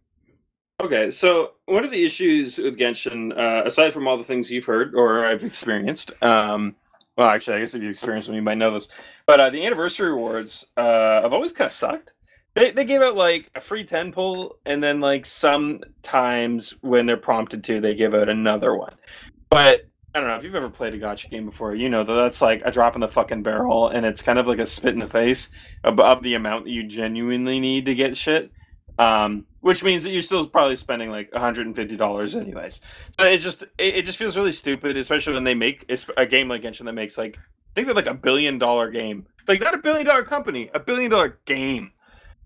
[0.78, 4.66] Okay, so one of the issues with Genshin, uh, aside from all the things you've
[4.66, 6.76] heard or I've experienced, um,
[7.16, 8.88] well, actually, I guess if you've experienced them, you might know this,
[9.24, 12.12] but uh, the anniversary rewards uh, have always kind of sucked.
[12.52, 17.16] They they give out like a free ten pull, and then like sometimes when they're
[17.16, 18.96] prompted to, they give out another one.
[19.48, 22.14] But I don't know if you've ever played a gacha game before, you know that
[22.14, 24.92] that's like a drop in the fucking barrel, and it's kind of like a spit
[24.92, 25.48] in the face
[25.84, 28.52] of, of the amount that you genuinely need to get shit
[28.98, 32.80] um, which means that you're still probably spending like $150 anyways.
[33.18, 36.48] So it just it, it just feels really stupid, especially when they make a game
[36.48, 39.74] like Genshin that makes like I think they're like a billion dollar game, like not
[39.74, 41.92] a billion dollar company, a billion dollar game,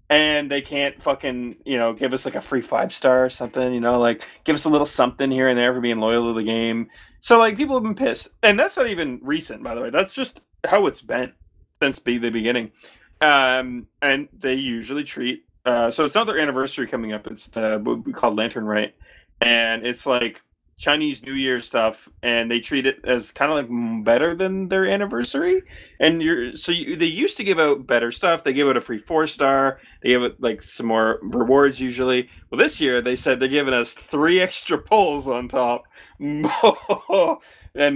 [0.08, 3.72] and they can't fucking you know give us like a free five star or something,
[3.72, 6.40] you know, like give us a little something here and there for being loyal to
[6.40, 6.88] the game.
[7.20, 9.90] So like people have been pissed, and that's not even recent, by the way.
[9.90, 11.32] That's just how it's been
[11.80, 12.72] since be the beginning.
[13.20, 17.26] Um, and they usually treat uh, so it's not their anniversary coming up.
[17.26, 18.94] It's the what we call Lantern Rite,
[19.40, 20.42] and it's like
[20.80, 24.86] Chinese New Year stuff, and they treat it as kind of like better than their
[24.86, 25.62] anniversary.
[26.00, 28.42] And you're so you, they used to give out better stuff.
[28.42, 29.78] They give out a free four star.
[30.02, 32.30] They give it like some more rewards usually.
[32.48, 35.84] Well, this year they said they're giving us three extra pulls on top.
[36.18, 36.46] and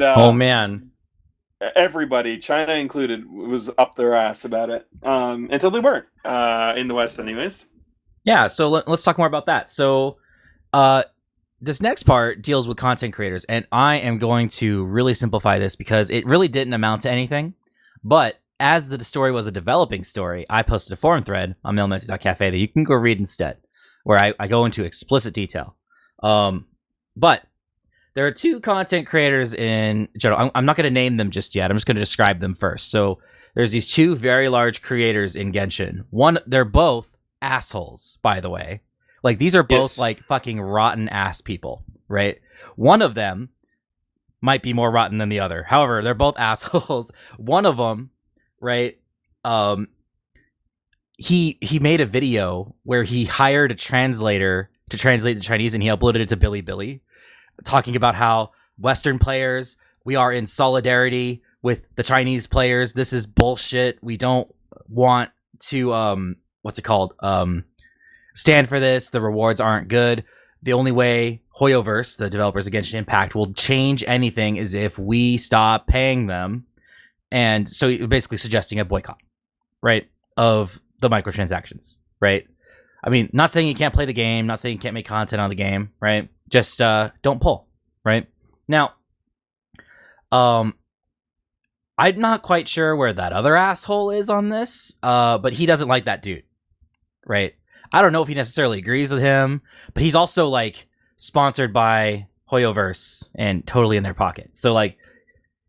[0.03, 0.91] uh, oh man,
[1.75, 6.89] everybody, China included, was up their ass about it um, until they weren't uh, in
[6.89, 7.67] the West, anyways.
[8.25, 9.71] Yeah, so let, us talk more about that.
[9.71, 10.19] So,
[10.73, 11.05] uh,
[11.61, 15.77] this next part deals with content creators, and I am going to really simplify this
[15.77, 17.55] because it really didn't amount to anything.
[18.03, 22.51] But as the story was a developing story, I posted a forum thread on mailmessage.cafe
[22.51, 23.59] that you can go read instead,
[24.05, 25.77] where I, I go into explicit detail.
[26.23, 26.67] Um,
[27.17, 27.43] but
[28.15, 30.41] there are two content creators in general.
[30.41, 31.71] I'm, I'm not going to name them just yet.
[31.71, 32.91] I'm just going to describe them first.
[32.91, 33.19] So
[33.55, 36.05] there's these two very large creators in Genshin.
[36.11, 38.81] One, they're both assholes, by the way.
[39.23, 39.99] Like these are both Yes.
[39.99, 42.41] like fucking rotten ass people, right?
[42.77, 43.51] One of them
[44.41, 45.63] might be more rotten than the other.
[45.65, 47.11] However, they're both assholes.
[47.37, 48.11] One of them,
[48.61, 48.99] right?
[49.45, 49.89] Um
[51.17, 55.83] he he made a video where he hired a translator to translate the Chinese and
[55.83, 57.01] he uploaded it to Bilibili
[57.65, 62.93] talking about how western players we are in solidarity with the Chinese players.
[62.93, 63.99] This is bullshit.
[64.03, 64.53] We don't
[64.89, 65.31] want
[65.71, 67.15] to um what's it called?
[67.21, 67.65] Um
[68.35, 69.11] stand for this.
[69.11, 70.25] The rewards aren't good.
[70.63, 75.87] The only way Hoyoverse, the developers against Impact, will change anything is if we stop
[75.87, 76.67] paying them.
[77.31, 79.21] And so you're basically suggesting a boycott,
[79.81, 80.09] right?
[80.37, 82.47] Of the microtransactions, right?
[83.05, 85.41] I mean, not saying you can't play the game, not saying you can't make content
[85.41, 86.29] on the game, right?
[86.55, 87.67] Just uh, don't pull,
[88.05, 88.29] right?
[88.69, 88.93] Now,
[90.31, 90.75] um,
[91.99, 95.89] I'm not quite sure where that other asshole is on this, uh, but he doesn't
[95.89, 96.45] like that dude,
[97.27, 97.55] right?
[97.93, 99.63] I don't know if he necessarily agrees with him,
[99.95, 100.87] but he's also like
[101.17, 104.57] sponsored by Hoyoverse and totally in their pocket.
[104.57, 104.97] So like,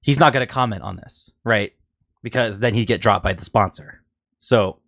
[0.02, 1.74] he's not going to comment on this, right?
[2.22, 4.03] Because then he'd get dropped by the sponsor.
[4.38, 4.82] So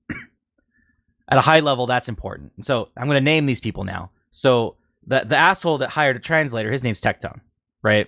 [1.28, 2.64] at a high level, that's important.
[2.64, 4.12] So I'm going to name these people now.
[4.30, 4.78] So
[5.08, 7.40] the the asshole that hired a translator, his name's Tectone,
[7.82, 8.08] right?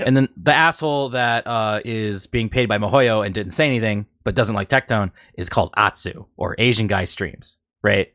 [0.00, 4.06] And then the asshole that uh, is being paid by MiHoYo and didn't say anything,
[4.24, 8.12] but doesn't like Tectone, is called Atsu or Asian Guy Streams, right?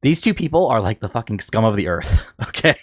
[0.00, 2.76] These two people are like the fucking scum of the earth, okay?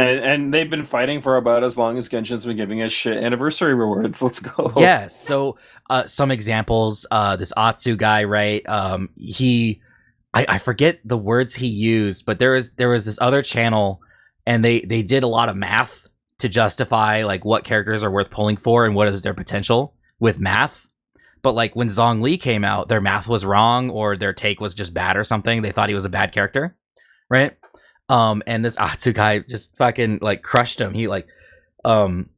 [0.00, 3.16] And, and they've been fighting for about as long as Genshin's been giving us shit
[3.16, 4.20] anniversary rewards.
[4.22, 4.72] Let's go.
[4.76, 5.14] yes.
[5.14, 5.58] So
[5.88, 7.06] uh, some examples.
[7.10, 8.68] Uh, this Atsu guy, right?
[8.68, 9.80] Um, he,
[10.32, 14.00] I, I forget the words he used, but there was there was this other channel,
[14.46, 16.06] and they they did a lot of math
[16.38, 20.40] to justify like what characters are worth pulling for and what is their potential with
[20.40, 20.88] math.
[21.42, 24.94] But like when Zhongli came out, their math was wrong or their take was just
[24.94, 25.62] bad or something.
[25.62, 26.76] They thought he was a bad character,
[27.28, 27.56] right?
[28.08, 30.94] Um, and this Atsu guy just fucking like crushed him.
[30.94, 31.26] He like
[31.84, 32.30] um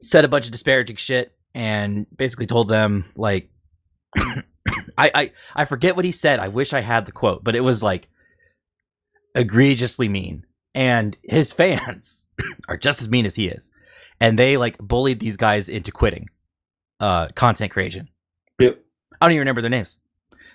[0.00, 3.50] said a bunch of disparaging shit and basically told them like
[5.00, 6.40] I, I I forget what he said.
[6.40, 8.08] I wish I had the quote, but it was like
[9.34, 10.44] egregiously mean.
[10.74, 12.26] And his fans
[12.68, 13.70] are just as mean as he is.
[14.20, 16.28] And they like bullied these guys into quitting
[17.00, 18.08] uh content creation.
[18.60, 18.78] Yep.
[19.20, 19.96] I don't even remember their names.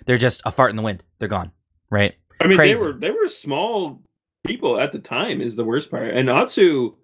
[0.06, 1.02] They're just a fart in the wind.
[1.18, 1.50] They're gone.
[1.90, 2.14] Right?
[2.40, 2.78] I mean, Crazy.
[2.78, 4.02] they were they were small
[4.46, 5.40] people at the time.
[5.40, 6.14] Is the worst part.
[6.14, 6.94] And Atsu,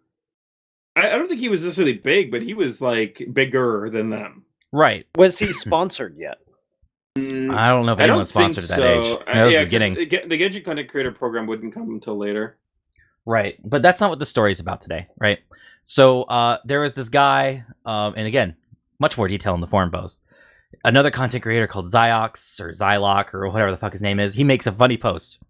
[0.95, 4.45] I, I don't think he was necessarily big, but he was like bigger than them.
[4.71, 5.07] Right.
[5.17, 6.39] Was he sponsored yet?
[7.19, 8.85] Mm, I don't know if anyone sponsored at that so.
[9.01, 9.07] age.
[9.29, 9.95] Uh, That was yeah, the beginning.
[9.95, 12.57] The, Gen- the Genshin Content Creator Program wouldn't come until later.
[13.27, 13.59] Right.
[13.63, 15.39] But that's not what the story is about today, right?
[15.85, 18.57] So uh there was this guy, um, and again,
[18.99, 20.21] much more detail in the forum post.
[20.85, 24.35] Another content creator called Zyox or Zylock or whatever the fuck his name is.
[24.35, 25.43] He makes a funny post.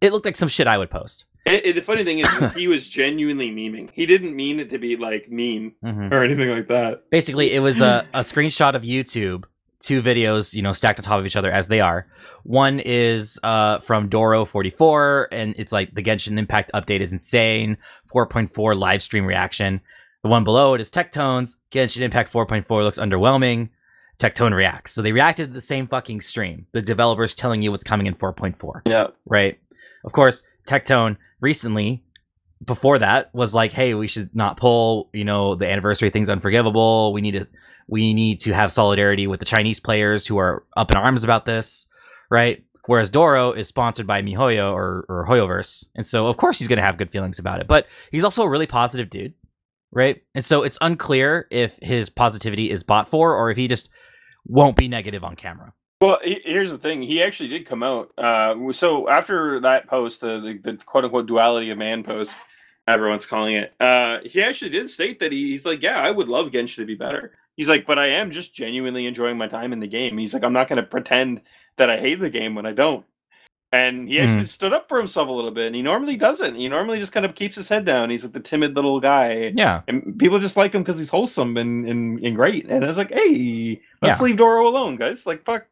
[0.00, 1.24] It looked like some shit I would post.
[1.46, 3.88] And, and the funny thing is, he was genuinely memeing.
[3.92, 6.12] He didn't mean it to be like mean Mhm.
[6.12, 7.08] or anything like that.
[7.10, 9.44] Basically, it was a, a screenshot of YouTube,
[9.88, 12.06] two videos, you know, stacked on top of each other as they are.
[12.44, 17.78] One is uh, from Doro44, and it's like the Genshin Impact update is insane.
[18.14, 19.80] 4.4 live stream reaction.
[20.22, 21.56] The one below it is Tectones.
[21.70, 23.70] Genshin Impact 4.4 looks underwhelming.
[24.18, 24.92] Tectone reacts.
[24.92, 26.66] So they reacted to the same fucking stream.
[26.72, 29.08] The developers telling you what's coming in 4.4 Yeah.
[29.26, 29.58] right?
[30.04, 32.02] Of course, Tectone recently,
[32.64, 35.08] before that, was like, "Hey, we should not pull.
[35.12, 37.12] You know, the anniversary thing's unforgivable.
[37.12, 37.46] We need to,
[37.88, 41.44] we need to have solidarity with the Chinese players who are up in arms about
[41.44, 41.88] this,
[42.30, 46.68] right?" Whereas Doro is sponsored by MiHoYo or, or Hoyoverse, and so of course he's
[46.68, 47.66] going to have good feelings about it.
[47.66, 49.34] But he's also a really positive dude,
[49.92, 50.22] right?
[50.34, 53.90] And so it's unclear if his positivity is bought for or if he just
[54.46, 55.74] won't be negative on camera.
[56.00, 57.02] Well, here's the thing.
[57.02, 58.12] He actually did come out.
[58.16, 62.34] Uh, so after that post, the, the, the quote unquote duality of man post,
[62.86, 66.28] everyone's calling it, uh, he actually did state that he, he's like, yeah, I would
[66.28, 67.32] love Genshin to be better.
[67.58, 70.16] He's like, but I am just genuinely enjoying my time in the game.
[70.16, 71.40] He's like, I'm not going to pretend
[71.76, 73.04] that I hate the game when I don't.
[73.72, 74.24] And he hmm.
[74.24, 76.54] actually stood up for himself a little bit, and he normally doesn't.
[76.54, 78.10] He normally just kind of keeps his head down.
[78.10, 79.52] He's like the timid little guy.
[79.56, 82.66] Yeah, And people just like him because he's wholesome and, and, and great.
[82.70, 84.24] And I was like, hey, let's Yeah.
[84.24, 85.26] leave Doro alone, guys.
[85.26, 85.66] Like, fuck.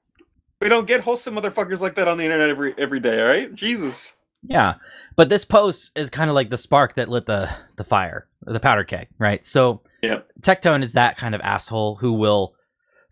[0.60, 3.54] We don't get wholesome motherfuckers like that on the internet every every day, all right?
[3.54, 4.15] Jesus.
[4.48, 4.74] Yeah,
[5.16, 8.60] but this post is kind of like the spark that lit the the fire, the
[8.60, 9.44] powder keg, right?
[9.44, 10.20] So, Yeah.
[10.40, 12.54] Tectone is that kind of asshole who will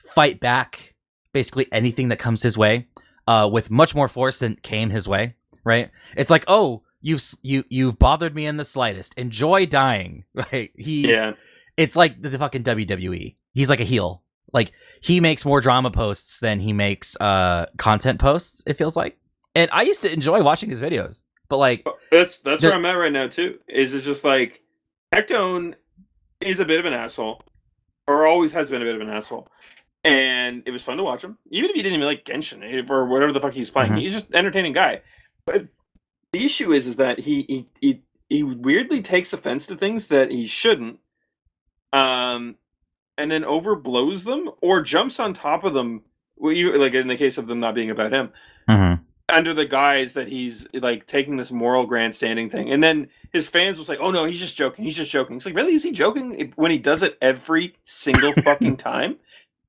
[0.05, 0.94] fight back
[1.32, 2.86] basically anything that comes his way,
[3.27, 5.35] uh, with much more force than came his way,
[5.65, 5.90] right?
[6.16, 9.15] It's like, oh, you've you you've bothered me in the slightest.
[9.19, 10.70] Enjoy dying, right?
[10.77, 11.32] He, Yeah.
[11.77, 13.35] it's like the, the fucking WWE.
[13.52, 14.23] He's like a heel.
[14.52, 18.62] Like he makes more drama posts than he makes uh content posts.
[18.66, 19.19] It feels like,
[19.55, 22.93] and I used to enjoy watching his videos, but like, That's that's where I'm at
[22.93, 23.59] right now too.
[23.68, 24.62] Is it's just like
[25.12, 25.74] Tectone
[26.40, 27.43] is a bit of an asshole.
[28.06, 29.48] Or always has been a bit of an asshole.
[30.02, 31.39] And it was fun to watch him.
[31.51, 33.93] Even if he didn't even like Genshin or whatever the fuck he's playing.
[33.93, 34.01] Mhm.
[34.01, 35.01] He's just an entertaining guy.
[35.47, 35.68] But
[36.32, 40.31] the issue is is that he he he, he weirdly takes offense to things that
[40.31, 40.98] he shouldn't.
[41.93, 42.56] Um
[43.16, 46.02] and then overblows them or jumps on top of them.
[46.36, 48.32] Well, you like in the case of them not being about him.
[48.68, 49.02] mm-hmm.
[49.35, 53.78] Under the guise that he's like taking this moral grandstanding thing, and then his fans
[53.78, 54.85] was like, "Oh no, he's just joking.
[54.85, 58.32] He's just joking." It's like, really, is he joking when he does it every single
[58.44, 59.16] fucking time?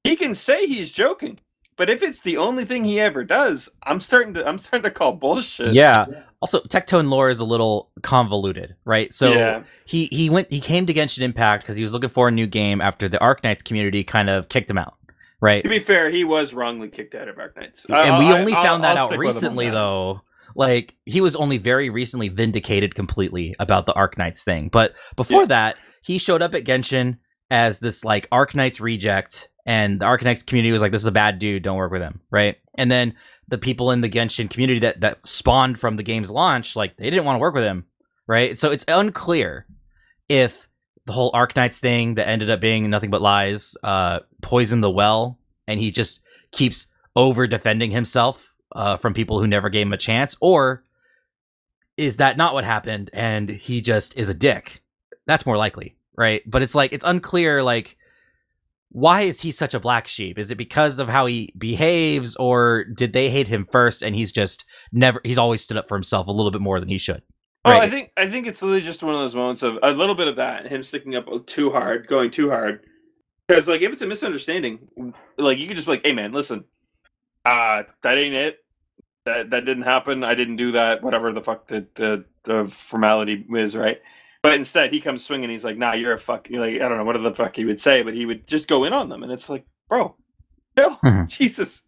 [0.04, 1.40] He can say he's joking,
[1.78, 4.92] but if it's the only thing he ever does, I'm starting to I'm starting to
[4.92, 5.74] call bullshit.
[5.74, 6.06] Yeah.
[6.42, 9.12] Also, Tectone lore is a little convoluted, right?
[9.12, 9.64] So Yeah.
[9.86, 12.46] he he went he came to Genshin Impact because he was looking for a new
[12.46, 14.96] game after the Arknights community kind of kicked him out,
[15.42, 15.64] right?
[15.64, 18.64] To be fair, he was wrongly kicked out of Arknights, and we I- only I'll-
[18.64, 20.22] found that I'll out him on recently though.
[20.56, 24.70] Like he was only very recently vindicated completely about the Arknights thing.
[24.70, 25.48] But before Yeah.
[25.48, 27.18] that he showed up at genshin
[27.52, 31.40] as this like Arknights reject and the Arknights community was like this is a bad
[31.40, 31.64] dude.
[31.64, 32.22] Don't work with him.
[32.32, 32.56] Right?
[32.78, 33.16] And then
[33.50, 37.10] the people in the genshin community that that spawned from the game's launch like they
[37.10, 37.86] didn't want to work with him.
[38.26, 38.58] Right?
[38.58, 39.68] So it's unclear
[40.30, 40.70] if
[41.06, 45.38] the whole Arknights thing that ended up being nothing but lies uh poisoned the well
[45.68, 46.22] and he just
[46.52, 50.84] keeps over defending himself uh, from people who never gave him a chance, or
[51.98, 54.84] is that not what happened and he just is a dick?
[55.26, 56.42] That's more likely, right?
[56.46, 57.64] But it's like it's unclear.
[57.64, 57.98] Like,
[58.90, 60.38] why is he such a black sheep?
[60.38, 64.32] Is it because of how he behaves, or did they hate him first and he's
[64.32, 65.22] just never?
[65.24, 67.24] He's always stood up for himself a little bit more than he should.
[67.66, 70.16] Oh, I think I think it's literally just one of those moments of a little
[70.16, 72.82] bit of that, him sticking up too hard, going too hard.
[73.48, 74.88] Because like if it's a misunderstanding,
[75.38, 76.66] like you could just be like, "Hey man, listen,
[77.46, 78.60] uh, that ain't it.
[79.26, 80.24] That that didn't happen.
[80.24, 81.02] I didn't do that.
[81.04, 84.02] Whatever the fuck the the, the formality is, right?"
[84.44, 85.50] But instead, he comes swinging.
[85.50, 87.66] He's like, "Nah, you're a fuck." you Like I don't know what the fuck he
[87.66, 90.16] would say, but he would just go in on them, and it's like, bro,
[90.78, 91.30] no, Mhm.
[91.38, 91.84] Jesus.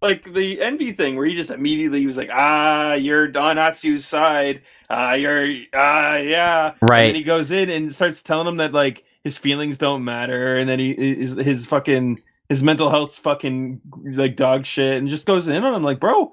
[0.00, 4.62] Like the envy thing, where he just immediately was like, "Ah, you're on Atsu's side.
[4.88, 7.08] Ah, you're ah, yeah." Right.
[7.08, 10.68] And he goes in and starts telling him that like his feelings don't matter, and
[10.68, 12.18] then he is his fucking
[12.48, 16.32] his mental health's fucking like dog shit, and just goes in on him like, bro.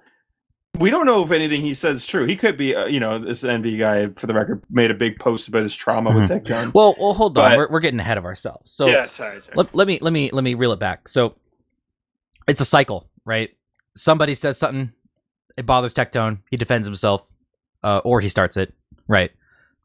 [0.78, 2.26] We don't know if anything he says is true.
[2.26, 4.10] He could be, uh, you know, this envy guy.
[4.10, 6.72] For the record, made a big post about his trauma with that Gun.
[6.76, 7.52] Well, well, hold on.
[7.52, 8.74] But- We're, we're getting ahead of ourselves.
[8.74, 9.54] So yeah, sorry, sorry.
[9.56, 11.08] let, let me let me let me reel it back.
[11.08, 11.36] So
[12.46, 13.50] it's a cycle, right?
[13.96, 14.92] Somebody says something,
[15.58, 17.30] it bothers Tectone, he defends himself,
[17.84, 18.74] uh, or he starts it,
[19.08, 19.32] right?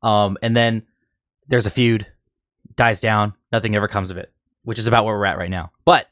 [0.02, 0.86] Um, and then
[1.48, 2.06] there's a feud,
[2.76, 4.32] dies down, nothing ever comes of it,
[4.64, 5.72] which is about where we're at right now.
[5.84, 6.08] But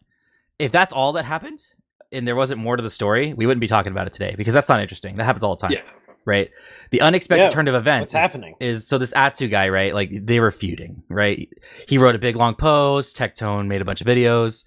[0.59, 1.64] if that's all that happened,
[2.10, 4.55] and there wasn't more to the story, we wouldn't be talking about it today because
[4.55, 5.16] that's not interesting.
[5.16, 5.80] That happens all the time, yeah,
[6.24, 6.50] right?
[6.90, 8.55] The unexpected Yeah, turn of events what's is, happening?
[8.60, 9.92] is so this Atsu guy, right?
[9.92, 11.48] Like they were feuding, right?
[11.86, 13.16] He wrote a big long post.
[13.16, 14.64] Tectone made a bunch of videos.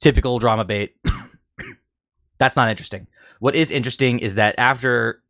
[0.00, 0.96] Typical drama bait.
[2.38, 3.06] That's not interesting.
[3.40, 5.22] What is interesting is that after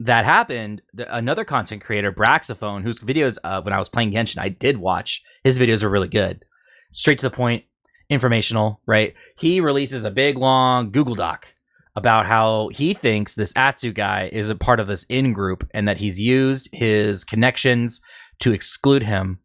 [0.00, 4.40] that happened, the, another content creator, Braxophone, whose videos uh, when I was playing Genshin,
[4.40, 5.22] I did watch.
[5.44, 6.44] His videos were really good,
[6.92, 7.64] straight to the point,
[8.08, 8.80] informational.
[8.86, 9.14] Right?
[9.38, 11.54] He releases a big long Google Doc
[11.94, 15.86] about how he thinks this Atsu guy is a part of this in group and
[15.86, 18.00] that he's used his connections
[18.40, 19.40] to exclude him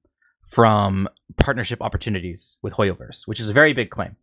[0.48, 4.16] from partnership opportunities with Hoyoverse, which is a very big claim,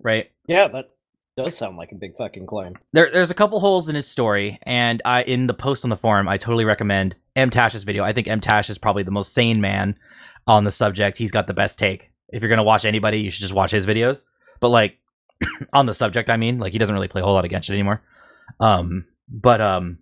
[0.00, 0.30] right?
[0.46, 0.90] Yeah, that
[1.36, 2.76] does sound like a big fucking claim.
[2.92, 5.96] There, there's a couple holes in his story, and I in the post on the
[5.96, 8.04] forum, I totally recommend M Tash's video.
[8.04, 9.98] I think M Tash is probably the most sane man
[10.46, 11.18] on the subject.
[11.18, 12.10] He's got the best take.
[12.28, 14.26] If you're gonna watch anybody, you should just watch his videos.
[14.60, 14.98] But like
[15.72, 17.70] on the subject, I mean, like he doesn't really play a whole lot of Genshin
[17.70, 18.02] anymore.
[18.60, 19.98] Um, but um,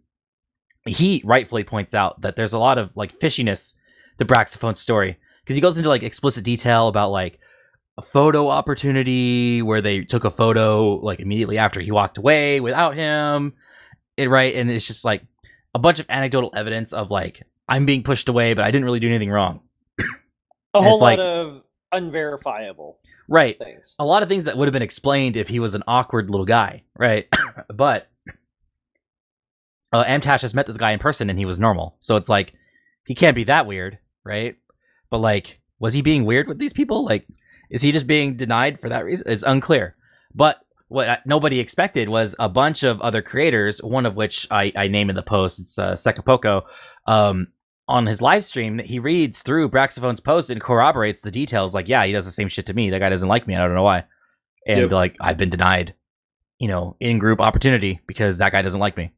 [0.86, 3.74] he rightfully points out that there's a lot of like fishiness
[4.19, 7.40] to Braxophone's story because he goes into like explicit detail about like
[8.01, 12.97] a photo opportunity where they took a photo like immediately after he walked away without
[12.97, 13.52] him.
[14.16, 14.55] It right?
[14.55, 15.22] And it's just like
[15.74, 19.01] a bunch of anecdotal evidence of like i'm being pushed away but i didn't really
[19.01, 19.60] do anything wrong.
[20.74, 21.62] A whole lot like- of
[21.93, 22.98] unverifiable
[23.28, 23.59] right.
[23.59, 23.97] things.
[23.98, 26.47] a lot of things that would have been explained if he was an awkward little
[26.47, 27.28] guy right?
[27.74, 28.09] But
[29.93, 31.97] uh, amtash has met this guy in person and he was normal.
[32.01, 32.55] So it's like
[33.06, 34.56] he can't be that weird right?
[35.10, 37.05] But like was he being weird with these people?
[37.05, 37.27] Like
[37.71, 39.31] is he just being denied for that reason?
[39.31, 39.97] It's unclear.
[40.35, 44.89] But what nobody expected was a bunch of other creators one of which i, I
[44.89, 46.63] name in the post it's uh, sekapoko
[47.07, 47.47] um,
[47.87, 52.05] on his live stream he reads through Braxophone's post and corroborates the details like yeah
[52.05, 52.91] he does the same shit to me.
[52.91, 53.57] That guy doesn't like me.
[53.57, 54.05] I don't know why.
[54.67, 54.91] And Yep.
[54.91, 55.95] like i've been denied
[56.59, 59.13] you know in group opportunity because that guy doesn't like me.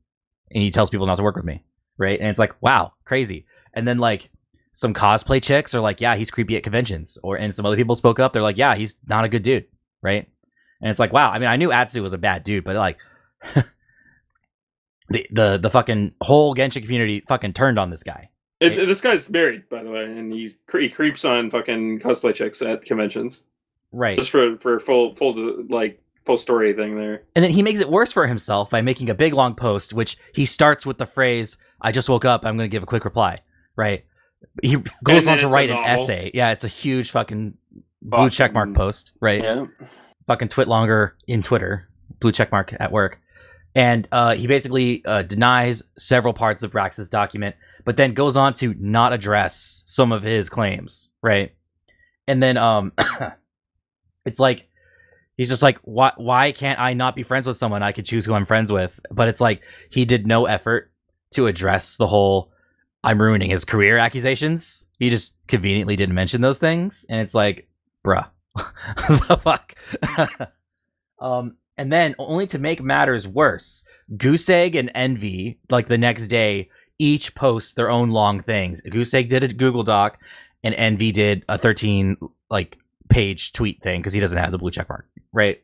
[0.50, 1.64] And he tells people not to work with me.
[1.98, 2.18] Right?
[2.20, 3.46] And it's like wow crazy.
[3.74, 4.30] And then like
[4.72, 7.18] some cosplay chicks are like yeah he's creepy at conventions.
[7.22, 9.66] Or and some other people spoke up they're like yeah he's not a good dude
[10.02, 10.28] right?
[10.80, 12.98] And it's like wow i mean i knew atsu was a bad dude but like
[15.12, 18.30] the the the fucking whole genshin community fucking turned on this guy.
[18.60, 22.62] It, this guy's married, by the way, and he's he creeps on fucking cosplay chicks
[22.62, 23.42] at conventions.
[23.90, 24.18] Right.
[24.18, 27.24] Just for for full full like full story thing there.
[27.34, 30.16] And then he makes it worse for himself by making a big long post, which
[30.32, 33.04] he starts with the phrase, I just woke up, I'm going to give a quick
[33.04, 33.40] reply,
[33.74, 34.04] right?
[34.62, 36.30] He goes on to write an essay.
[36.34, 37.54] Yeah, it's a huge fucking
[38.02, 39.42] blue Fucking- check post, right?
[39.42, 39.66] Yeah.
[40.26, 41.88] Fucking TwitLonger in Twitter,
[42.20, 43.20] blue checkmark at work.
[43.74, 48.52] And uh, he basically uh, denies several parts of Brax's document, but then goes on
[48.54, 51.54] to not address some of his claims, right?
[52.28, 52.92] And then um,
[54.26, 54.68] it's like
[55.36, 56.12] he's just like, why?
[56.16, 57.82] Why can't I not be friends with someone?
[57.82, 60.92] I could choose who I'm friends with, but it's like he did no effort
[61.32, 62.51] to address the whole
[63.04, 64.84] "I'm ruining his career" accusations.
[64.98, 67.68] He just conveniently didn't mention those things, and it's like,
[68.04, 69.74] bruh, the fuck.
[71.20, 73.84] um, and then only to make matters worse,
[74.16, 76.68] Goose Egg and Envy, like the next day,
[76.98, 78.80] each post their own long things.
[78.82, 80.18] Goose Egg did a Google Doc,
[80.62, 82.16] and Envy did a 13
[82.50, 85.62] like page tweet thing because he doesn't have the blue check mark, right?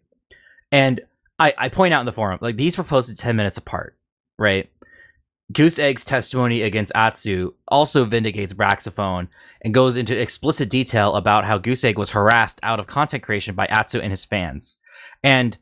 [0.72, 1.00] And
[1.38, 3.96] I, I point out in the forum, like these were posted 10 minutes apart,
[4.38, 4.70] right?
[5.52, 9.28] Goose Egg's testimony against Atsu also vindicates Braxophone
[9.62, 13.54] and goes into explicit detail about how Goose Egg was harassed out of content creation
[13.54, 14.76] by Atsu and his fans.
[15.22, 15.56] And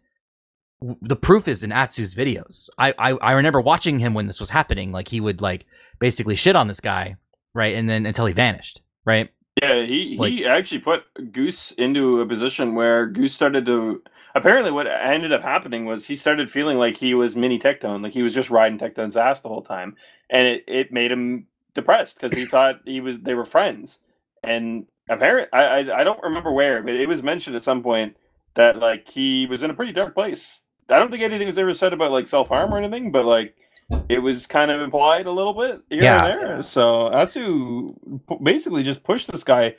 [1.01, 2.69] the proof is in Atsu's videos.
[2.79, 4.93] I, I I remember watching him when this was happening.
[4.93, 5.65] Like he would like
[6.01, 7.17] basically shit on this guy,
[7.55, 7.75] right?
[7.77, 9.31] And then until he vanished, right?
[9.63, 14.03] Yeah, he Like- he actually put Goose into a position where Goose started to.
[14.37, 18.13] Apparently, what ended up happening was he started feeling like he was mini Tectone, like
[18.13, 19.97] he was just riding Tectone's ass the whole time,
[20.29, 23.99] and it, it made him depressed because he thought he was they were friends.
[24.45, 28.17] And apparent, I, I I don't remember where, but it was mentioned at some point
[28.55, 30.63] that like he was in a pretty dark place.
[30.91, 33.55] I don't think anything was ever said about like self harm or anything, but like
[34.09, 36.27] it was kind of implied a little bit here Yeah.
[36.27, 36.63] and there.
[36.63, 37.95] So Atsu
[38.43, 39.77] basically just pushed this guy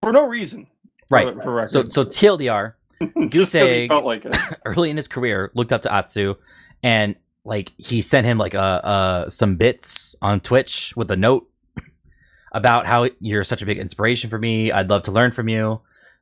[0.00, 0.68] for no reason.
[1.10, 1.34] Right.
[1.34, 1.68] For, for.
[1.68, 4.36] So so TLDR, Just Goose 'cause he Egg- felt like it.
[4.64, 6.34] early in his career looked up to Atsu
[6.82, 11.48] and like he sent him like uh uh some bits on Twitch with a note
[12.52, 14.70] about how you're such a big inspiration for me.
[14.72, 15.80] I'd love to learn from you.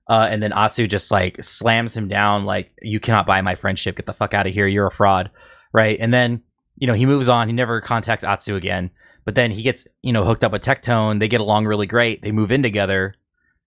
[0.08, 3.94] Uh, and then Atsu just like slams him down like you cannot buy my friendship.
[3.96, 4.66] Get the fuck out of here.
[4.66, 5.30] You're a fraud,
[5.72, 5.96] right?
[6.00, 6.42] And then
[6.76, 7.48] you know he moves on.
[7.48, 8.90] He never contacts Atsu again.
[9.24, 11.20] But then he gets you know hooked up with Tectone.
[11.20, 12.22] They get along really great.
[12.22, 13.14] They move in together.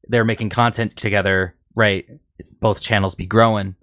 [0.10, 2.06] They're making content together, right?
[2.60, 3.76] Both channels be growing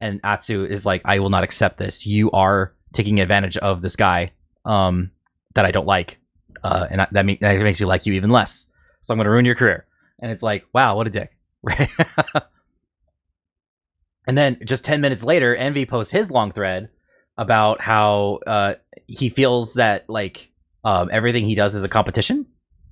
[0.00, 2.06] and Atsu is like, I will not accept this.
[2.06, 4.32] You are taking advantage of this guy
[4.64, 5.10] um,
[5.54, 6.18] that I don't like,
[6.64, 8.66] uh, and I, that, that makes me like you even less.
[9.02, 9.86] So I'm going to ruin your career.
[10.20, 11.88] And it's like, wow, what a dick, right?
[14.26, 16.90] and then just ten minutes later, Envy posts his long thread
[17.38, 18.74] about how uh,
[19.06, 20.50] he feels that like
[20.84, 22.46] um, everything he does is a competition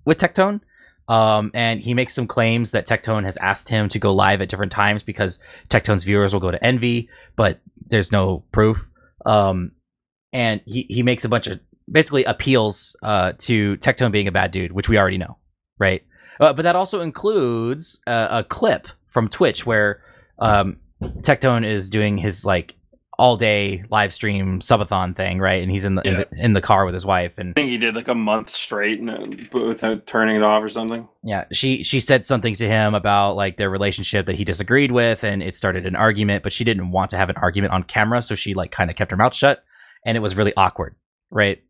[0.07, 0.61] with Tectone.
[1.09, 4.49] Um, and he makes some claims that Tectone has asked him to go live at
[4.49, 8.89] different times because Tectone's viewers will go to Envy, but there's no proof.
[9.25, 9.73] Um,
[10.33, 11.61] and he, he makes a bunch of
[11.91, 15.39] basically appeals uh, to Tectone being a bad dude, which we already know,
[15.79, 16.05] right?
[16.39, 20.03] Uh, but that also includes a, a clip from Twitch where
[20.39, 22.75] um, Tectone is doing his like
[23.19, 25.61] all day live stream subathon thing, right?
[25.61, 27.71] And he's in the, in the in the car with his wife, and I think
[27.71, 31.09] he did like a month straight and, uh, without turning it off or something.
[31.25, 35.25] yeah, she she said something to him about like their relationship that he disagreed with,
[35.25, 36.45] and it started an argument.
[36.45, 38.97] But she didn't want to have an argument on camera, so she like kind of
[38.97, 39.65] kept her mouth shut,
[40.07, 40.95] and it was really awkward,
[41.31, 41.61] right?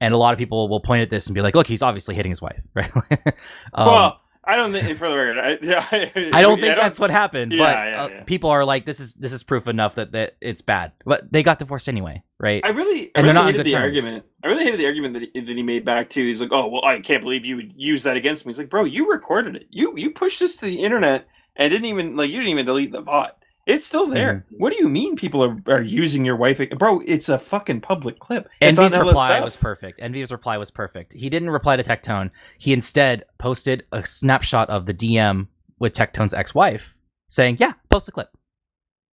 [0.00, 2.14] And a lot of people will point at this and be like, "Look, he's obviously
[2.14, 2.90] hitting his wife," right?
[3.74, 5.38] um, well, I don't think for the record.
[5.38, 8.22] I, yeah, I, I don't think that's what happened, Yeah, but yeah, uh, yeah.
[8.24, 11.42] people are like, "This is this is proof enough that that it's bad." But they
[11.42, 12.60] got divorced anyway, right?
[12.64, 13.82] I really, I And they're really not on hated good the terms.
[13.84, 14.24] argument.
[14.42, 16.26] I really hated the argument that he, that he made back too.
[16.26, 18.70] He's like, "Oh, well, I can't believe you would use that against me." He's like,
[18.70, 19.66] "Bro, you recorded it.
[19.70, 22.90] You you pushed this to the internet and didn't even like you didn't even delete
[22.92, 23.41] the bot.
[23.64, 24.44] It's still there.
[24.50, 24.56] Mm-hmm.
[24.56, 27.00] What do you mean people are, are using your wife, bro?
[27.06, 28.48] It's a fucking public clip.
[28.60, 30.00] It's Envy's reply was perfect.
[30.02, 31.12] Envy's reply was perfect.
[31.12, 32.30] He didn't reply to Tectone.
[32.58, 35.46] He instead posted a snapshot of the DM
[35.78, 36.98] with Tectone's ex-wife
[37.28, 38.36] saying, "Yeah, post the clip.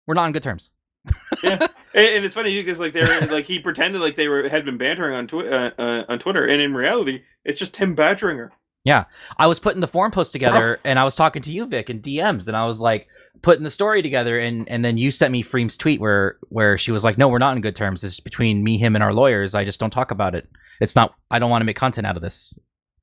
[0.07, 0.71] We're not on good terms."
[1.43, 1.61] and,
[1.93, 5.15] and it's funny because like they're like he pretended like they were had been bantering
[5.15, 8.51] on twi- uh, uh, on Twitter, and in reality, it's just him badgering her.
[8.83, 9.05] Yeah,
[9.37, 12.01] I was putting the forum post together and I was talking to you, Vic, in
[12.01, 13.07] DMs, and I was like
[13.41, 16.91] putting the story together, and and then you sent me Freem's tweet where where she
[16.91, 18.03] was like, "No, we're not in good terms.
[18.03, 19.55] It's between me, him, and our lawyers.
[19.55, 20.47] I just don't talk about it.
[20.81, 21.13] It's not.
[21.31, 22.57] I don't want to make content out of this."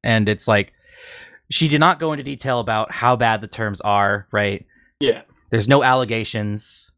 [0.05, 0.73] And it's like
[1.51, 4.27] she did not go into detail about how bad the terms are.
[4.33, 4.67] Right?
[5.01, 6.91] Yeah, There's no allegations.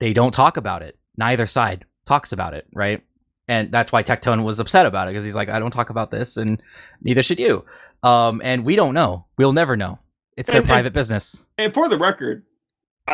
[0.00, 0.98] They don't talk about it.
[1.16, 2.66] Neither side talks about it.
[2.72, 3.02] Right?
[3.48, 6.10] And that's why Tectone was upset about it because he's like, I don't talk about
[6.10, 6.60] this, and
[7.00, 7.64] neither should you.
[8.02, 9.24] Um, and we don't know.
[9.38, 9.98] We'll never know.
[10.36, 11.46] It's their And- and- private business.
[11.56, 12.44] and for the record,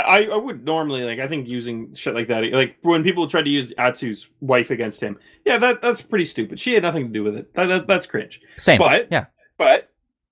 [0.01, 3.45] I, I would normally like I think using shit like that like when people tried
[3.45, 7.13] to use Atsu's wife against him yeah that that's pretty stupid she had nothing to
[7.13, 8.79] do with it that, that that's cringe Same.
[8.79, 9.27] but yeah.
[9.57, 9.91] but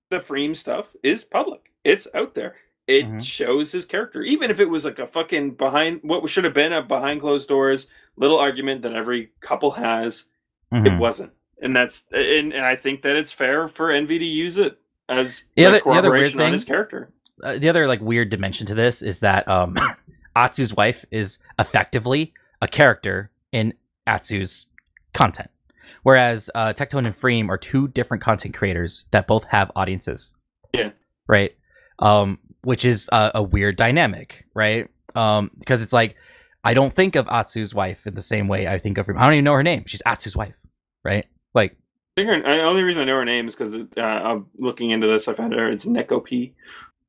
[0.09, 2.55] the Freem stuff is public it's out there
[2.87, 3.23] it Mhm.
[3.23, 6.73] shows his character even if it was like a fucking behind what should have been
[6.73, 7.87] a behind closed doors
[8.17, 10.25] little argument that every couple has
[10.73, 10.87] Mhm.
[10.95, 11.31] it wasn't
[11.61, 14.77] and that's and, and I think that it's fair for Envy to use it
[15.07, 17.11] as The the the other weird corroboration on his character
[17.43, 19.75] uh, the other like weird dimension to this is that um
[20.35, 23.73] Atsu's wife is effectively a character in
[24.07, 24.67] Atsu's
[25.13, 25.49] content.
[26.03, 30.33] Whereas uh Tectone and Freem are two different content creators that both have audiences.
[30.73, 30.91] Yeah.
[31.27, 31.55] Right?
[31.99, 34.89] Um which is a, a weird dynamic, right?
[35.15, 36.15] Um because it's like
[36.63, 39.17] I don't think of Atsu's wife in the same way I think of Freem.
[39.17, 39.83] I don't even know her name.
[39.85, 40.55] She's Atsu's wife,
[41.03, 41.25] right?
[41.53, 41.77] Like
[42.15, 44.91] I think her, the only reason I know her name is because uh, I'm looking
[44.91, 45.27] into this.
[45.27, 45.71] I found her.
[45.71, 46.53] It's Neko P,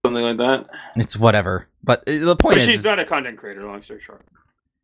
[0.05, 0.67] something like that.
[0.97, 1.67] it's whatever.
[1.83, 3.65] But uh, the point But is she's not a content creator.
[3.65, 4.25] Long story short.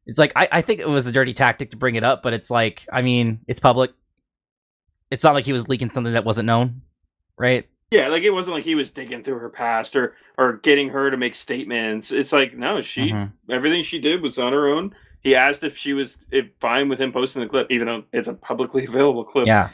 [0.07, 2.33] It's like I, I think it was a dirty tactic to bring it up, but
[2.33, 3.93] it's like I mean, it's public.
[5.11, 6.83] It's not like he was leaking something that wasn't known,
[7.37, 7.69] right?
[7.91, 11.11] Yeah, like it wasn't like he was digging through her past or or getting her
[11.11, 12.11] to make statements.
[12.13, 13.33] It's like no, she Mhm.
[13.51, 14.95] everything she did was on her own.
[15.23, 18.29] He asked if she was if fine with him posting the clip, even though it's
[18.29, 19.47] a publicly available clip.
[19.47, 19.71] Yeah.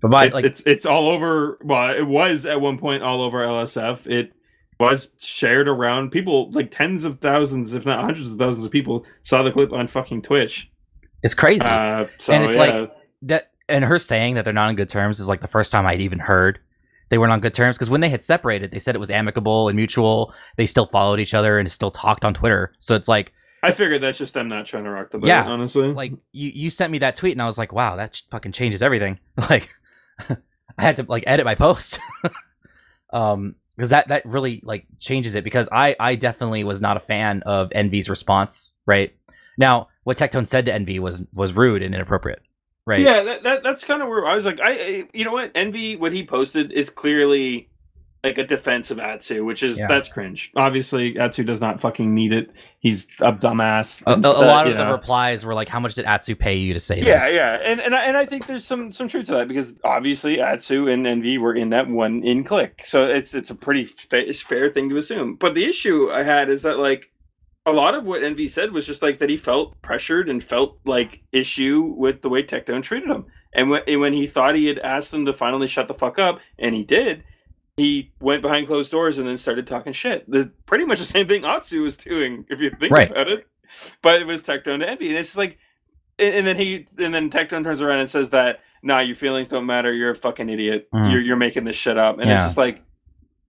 [0.00, 1.58] But by it's, like it's it's all over.
[1.62, 4.06] Well, it was at one point all over LSF.
[4.06, 4.32] It
[4.78, 6.10] was shared around.
[6.10, 9.72] People like tens of thousands, if not hundreds of thousands of people saw the clip
[9.72, 10.70] on fucking Twitch.
[11.22, 11.60] it's crazy.
[11.64, 12.60] Uh, so, And it's yeah.
[12.60, 15.70] like- that and her saying that they're not on good terms is like the first
[15.70, 16.58] time I'd even heard
[17.10, 19.68] they weren't on good terms because when they had separated, they said it was amicable
[19.68, 20.32] and mutual.
[20.56, 22.72] They still followed each other and still talked on Twitter.
[22.78, 25.28] So it's like I figured that's just them not trying to rock the boat.
[25.28, 25.92] Yeah, honestly.
[25.92, 28.82] like you you sent me that tweet and I was like, wow, that fucking changes
[28.82, 29.20] everything.
[29.50, 29.68] Like
[30.78, 32.00] I had to like edit my post.
[33.12, 37.00] um because that that really like changes it because I I definitely was not a
[37.00, 39.14] fan of Envy's response, right?
[39.56, 42.42] Now, what Tectone said to Envy was was rude and inappropriate,
[42.86, 43.00] right?
[43.00, 45.50] Yeah, that, that that's kind of where I was like, I, I, you know what,
[45.54, 47.69] Envy, what he posted is clearly
[48.22, 49.86] like a defense of Atsu, which is Yeah.
[49.88, 50.50] that's cringe.
[50.54, 52.50] Obviously, Atsu does not fucking need it.
[52.78, 54.02] He's a dumbass.
[54.06, 56.56] A, a- a lot you of the replies were like, "How much did Atsu pay
[56.56, 59.08] you to say Yeah, this?" yeah, and and I, and I think there's some some
[59.08, 63.06] truth to that because obviously Atsu and Envy were in that one in click, so
[63.06, 65.36] it's it's a pretty fa- fair thing to assume.
[65.36, 67.10] But the issue I had is that like
[67.66, 70.78] a lot of what Envy said was just like that he felt pressured and felt
[70.84, 73.24] like issue with the way Tectone treated him,
[73.54, 76.18] and when and when he thought he had asked them to finally shut the fuck
[76.18, 77.24] up, and he did.
[77.76, 80.30] He went behind closed doors and then started talking shit.
[80.30, 83.10] The pretty much the same thing Atsu was doing, if you think Right.
[83.10, 83.46] about it.
[84.02, 85.58] But it was Tectone to Envy, and it's just like
[86.18, 89.48] and, and then he and then Tectone turns around and says that nah your feelings
[89.48, 91.12] don't matter you're a fucking idiot Mhm.
[91.12, 92.82] you're, you're making this shit up and it's just like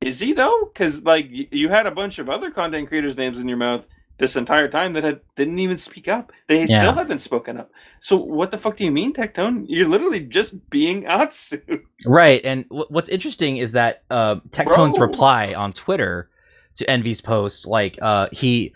[0.02, 3.48] is he though because like you had a bunch of other content creators names in
[3.48, 3.88] your mouth
[4.22, 6.80] this entire time that had didn't even speak up they Yeah.
[6.82, 7.70] still haven't spoken up
[8.00, 11.60] so what the fuck do you mean Tectone you're literally just being Atsu
[12.06, 12.42] Right.
[12.44, 15.08] And w- what's interesting is that uh, Tectone's Bro.
[15.08, 16.30] reply on Twitter
[16.76, 18.74] to Envy's post, like uh, he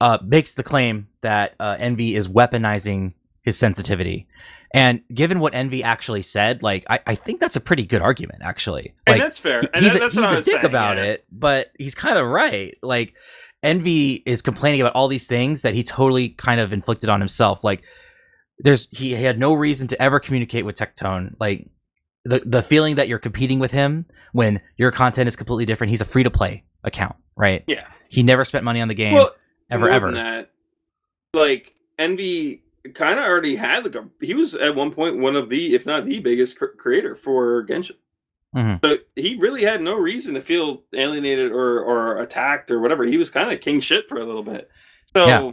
[0.00, 4.26] uh, makes the claim that uh, Envy is weaponizing his sensitivity.
[4.72, 8.42] And given what Envy actually said, like I, I think that's a pretty good argument,
[8.42, 8.94] actually.
[9.06, 11.04] and that's fair and he's that- a, he's a dick saying, about yeah.
[11.04, 12.76] it, but he's kind of right.
[12.82, 13.14] Like
[13.62, 17.62] Envy is complaining about all these things that he totally kind of inflicted on himself.
[17.62, 17.82] Like
[18.58, 21.34] there's he had no reason to ever communicate with Tectone.
[21.38, 21.68] Like
[22.24, 25.90] the the feeling that you're competing with him when your content is completely different.
[25.90, 27.64] He's a free to play account, right?
[27.66, 29.34] yeah He never spent money on the game well
[29.70, 30.06] ever ever.
[30.06, 30.50] than that
[31.34, 32.62] like envy
[32.94, 35.84] kind of already had like a he was at one point one of the if
[35.86, 37.96] not the biggest cr- creator for genshin
[38.56, 38.84] Mhm.
[38.84, 43.16] so he really had no reason to feel alienated or or attacked or whatever he
[43.16, 44.68] was kind of king shit for a little bit
[45.14, 45.50] so Yeah.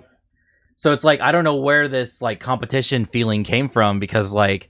[0.79, 4.69] So it's like I don't know where this like competition feeling came from because like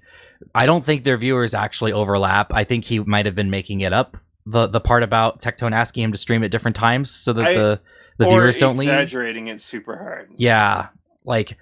[0.56, 2.54] I don't think their viewers actually overlap.
[2.54, 4.16] I think he might have been making it up.
[4.46, 7.54] The the part about Tectone asking him to stream at different times so that I-
[7.54, 7.82] the
[8.20, 8.88] the viewers don't leave.
[8.90, 10.88] exaggerating it super hard Yeah,
[11.26, 11.58] like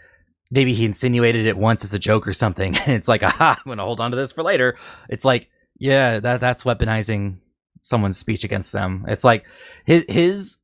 [0.52, 2.76] maybe he insinuated it once as a joke or something.
[2.88, 4.78] It's like, aha, I'm gonna hold on to this for later.
[5.10, 7.38] It's like, yeah, that that's weaponizing
[7.82, 9.06] someone's speech against them.
[9.08, 9.46] It's like
[9.86, 10.58] his his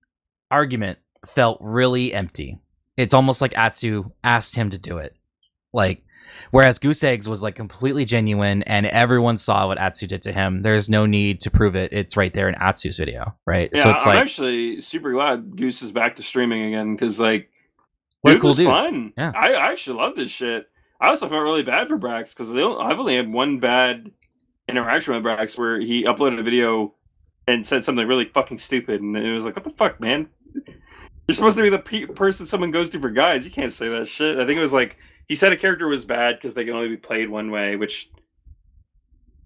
[0.49, 2.59] argument felt really empty.
[2.97, 5.15] It's almost like Atsu asked him to do it.
[5.73, 6.03] Like
[6.51, 10.61] whereas Goose Eggs was like completely genuine and everyone saw what Atsu did to him.
[10.61, 11.93] There's no need to prove it.
[11.93, 13.69] It's right there in Atsu's video, right?
[13.73, 17.19] yeah so it's i'm like actually super glad goose is back to streaming again because
[17.19, 17.49] like
[18.21, 18.67] What a dude cool was dude.
[18.67, 19.13] fun.
[19.17, 19.31] Yeah.
[19.35, 20.67] I, I actually love this shit.
[20.99, 24.11] I also felt really bad for Brax because I've only had one bad
[24.67, 26.93] interaction with Brax where he uploaded a video
[27.47, 30.29] and said something really fucking stupid, and it was like, what the fuck, man?
[31.27, 33.45] You're supposed to be the pe- person someone goes to for guides.
[33.45, 34.37] You can't say that shit.
[34.37, 34.97] I think it was like
[35.27, 38.09] he said a character was bad because they can only be played one way, which.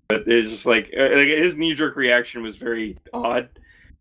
[0.07, 3.49] But it's just like, uh, like his knee jerk reaction was very odd.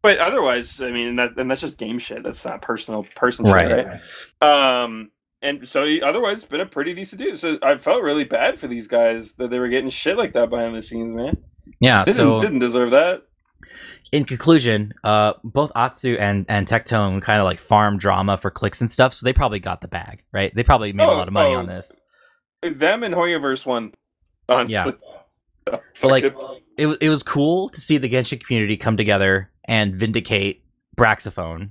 [0.02, 2.22] But otherwise, I mean, that and that's just game shit.
[2.22, 3.86] That's not personal person shit, Right.
[4.42, 4.82] right?
[4.82, 5.10] Um,
[5.44, 7.38] and so he, otherwise, it's been a pretty decent dude.
[7.38, 10.50] So I felt really bad for these guys that they were getting shit like that
[10.50, 11.36] behind the scenes, man.
[11.80, 12.02] Yeah.
[12.04, 13.22] Didn't, So didn't deserve that.
[14.12, 18.80] in conclusion, uh, both Atsu and and Tectone kind of like farm drama for clicks
[18.80, 20.54] and stuff, so they probably got the bag, right?
[20.54, 21.58] They probably made a Oh, lot of money oh.
[21.58, 22.00] on this.
[22.62, 23.92] Them and HoYoverse won.
[24.48, 24.74] Honestly.
[24.74, 24.92] Yeah.
[25.66, 26.34] So, But, like, it.
[26.76, 30.62] It it was cool to see the Genshin community come together and vindicate
[30.94, 31.70] Braxophone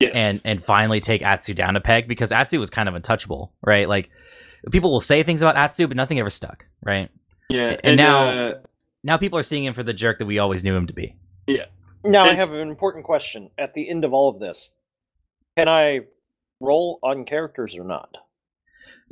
[0.00, 0.12] Yes.
[0.14, 3.88] and and finally take Atsu down a peg because Atsu was kind of untouchable, right?
[3.88, 4.10] Like
[4.72, 7.10] people will say things about Atsu, but nothing ever stuck, right?
[7.48, 8.54] yeah, and now- uh,
[9.04, 11.14] Now people are seeing him for the jerk that we always knew him to be.
[11.46, 11.66] Yeah.
[12.04, 13.50] Now I have an important question.
[13.58, 14.70] At the end of all of this,
[15.56, 16.00] can I
[16.60, 18.16] roll on characters or not?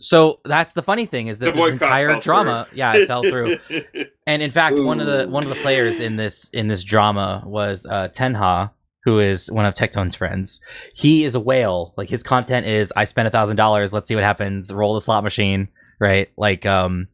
[0.00, 3.58] So that's the funny thing is that this entire fell drama, yeah, it fell through.
[4.26, 7.42] And in fact, one of the one of the players in this in this drama
[7.44, 8.70] was uh, Tenha,
[9.04, 10.60] who is one of Tectone's friends.
[10.94, 11.92] He is a whale.
[11.96, 13.92] Like his content is, I spent a thousand dollars.
[13.92, 14.72] Let's see what happens.
[14.72, 15.68] Roll the slot machine,
[16.00, 16.28] right?
[16.36, 17.08] Like, um,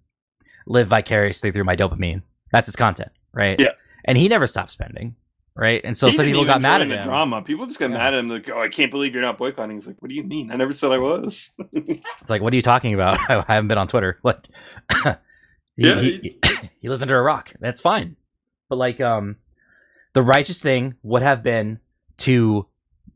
[0.66, 2.22] live vicariously through my dopamine.
[2.52, 3.58] That's his content, right?
[3.58, 3.72] Yeah.
[4.04, 5.16] And he never stopped spending,
[5.56, 5.80] right?
[5.82, 7.04] And so He some people got mad at the him.
[7.04, 7.40] drama.
[7.42, 7.96] People just got Yeah.
[7.96, 8.28] mad at him.
[8.28, 9.76] Like, oh, I can't believe you're not boycotting.
[9.76, 10.50] He's like, what do you mean?
[10.50, 11.52] I never said I was.
[11.72, 13.18] It's like, what are you talking about?
[13.30, 14.18] I haven't been on Twitter.
[14.24, 14.46] Like,
[15.76, 16.38] he, Yeah, he,
[16.80, 17.52] he lives under a rock.
[17.60, 18.16] That's fine.
[18.68, 19.36] But like, um,
[20.18, 21.78] the righteous thing would have been
[22.16, 22.66] to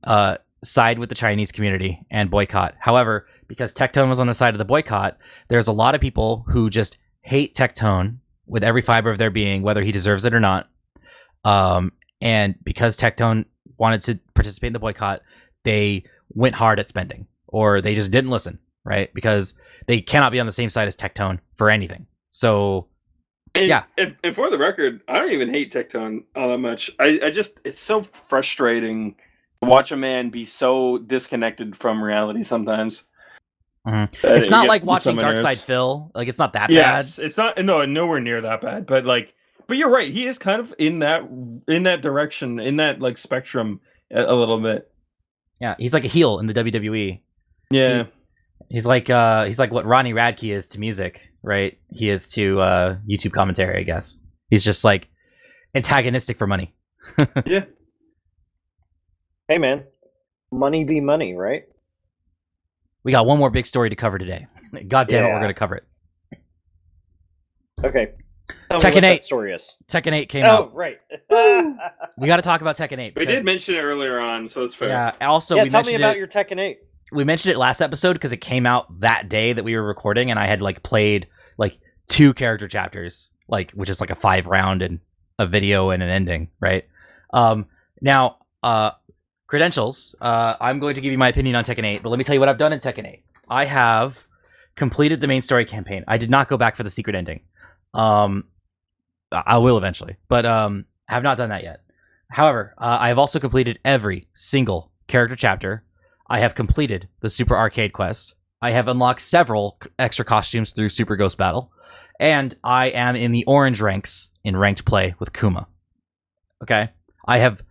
[0.04, 2.76] uh side with the Chinese community and boycott.
[2.78, 5.18] However, because Tectone was on the side of the boycott,
[5.48, 9.62] there's a lot of people who just hate Tectone with every fiber of their being,
[9.62, 10.70] whether he deserves it or not.
[11.44, 13.46] Um, and because Tectone
[13.76, 15.22] wanted to participate in the boycott,
[15.64, 19.12] they went hard at spending, or they just didn't listen, right?
[19.12, 19.54] Because
[19.88, 22.06] they cannot be on the same side as Tectone for anything.
[22.30, 22.86] So
[23.54, 23.84] And, Yeah.
[23.98, 26.90] And, and for the record, I don't even hate Tectone all that much.
[26.98, 29.14] I, I just, it's so frustrating
[29.62, 33.04] to watch a man be so disconnected from reality sometimes.
[33.86, 34.04] Mhm.
[34.24, 35.36] Uh, it's not like watching Dark.
[35.36, 36.10] Side Phil.
[36.14, 37.58] Like it's not that Yes, it's not.
[37.58, 38.86] No, nowhere near that bad.
[38.86, 39.34] But like,
[39.66, 40.08] but you're right.
[40.08, 41.22] He is kind of in that
[41.66, 43.80] in that direction, in that like spectrum
[44.12, 44.88] a, a little bit.
[45.60, 47.20] Yeah, he's like a heel in the WWE.
[47.70, 48.04] Yeah.
[48.04, 48.06] He's
[48.86, 51.78] like uh he's like what Ronnie Radke is to music, right?
[51.90, 54.19] He is to uh YouTube commentary, I guess.
[54.49, 55.09] He's just like
[55.74, 56.74] antagonistic for money.
[57.47, 57.65] yeah.
[59.49, 59.85] Hey man,
[60.51, 61.65] money be money, right?
[63.05, 64.47] We got one more big story to cover today.
[64.89, 65.85] God damn it, we're gonna cover it.
[67.85, 68.12] Okay.
[68.70, 69.23] Tell Tekken 8.
[69.23, 69.77] story is.
[69.89, 70.74] Tekken 8 came Oh, out.
[70.74, 70.99] right.
[72.19, 73.15] We got to talk about Tekken 8.
[73.16, 74.89] We did mention it earlier on, so it's fair.
[74.89, 75.12] Yeah.
[75.23, 76.19] Also, yeah, we tell me about it.
[76.19, 76.78] your Tekken 8.
[77.12, 80.30] We mentioned it last episode because it came out that day that we were recording,
[80.30, 81.28] and I had like played
[81.59, 81.78] like
[82.09, 85.01] two character chapters, like which is like a five round and
[85.39, 86.84] a video and an ending, right?
[87.32, 87.66] Um,
[88.01, 88.93] now, uh,
[89.47, 90.14] credentials.
[90.20, 92.34] Uh, I'm going to give you my opinion on Tekken 8, but let me tell
[92.34, 93.22] you what I've done in Tekken 8.
[93.48, 94.26] I have
[94.76, 96.05] completed the main story campaign.
[96.09, 97.43] I did not go back for the secret ending.
[97.93, 98.48] Um,
[99.30, 101.82] I will eventually, but um, have not done that yet.
[102.30, 105.84] However, uh, I have also completed every single character chapter.
[106.28, 108.35] I have completed the Super Arcade quest.
[108.61, 111.73] I have unlocked several extra costumes through Super Ghost Battle,
[112.20, 115.66] and I am in the orange ranks in ranked play with Kuma.
[116.62, 116.90] Okay,
[117.27, 117.62] I have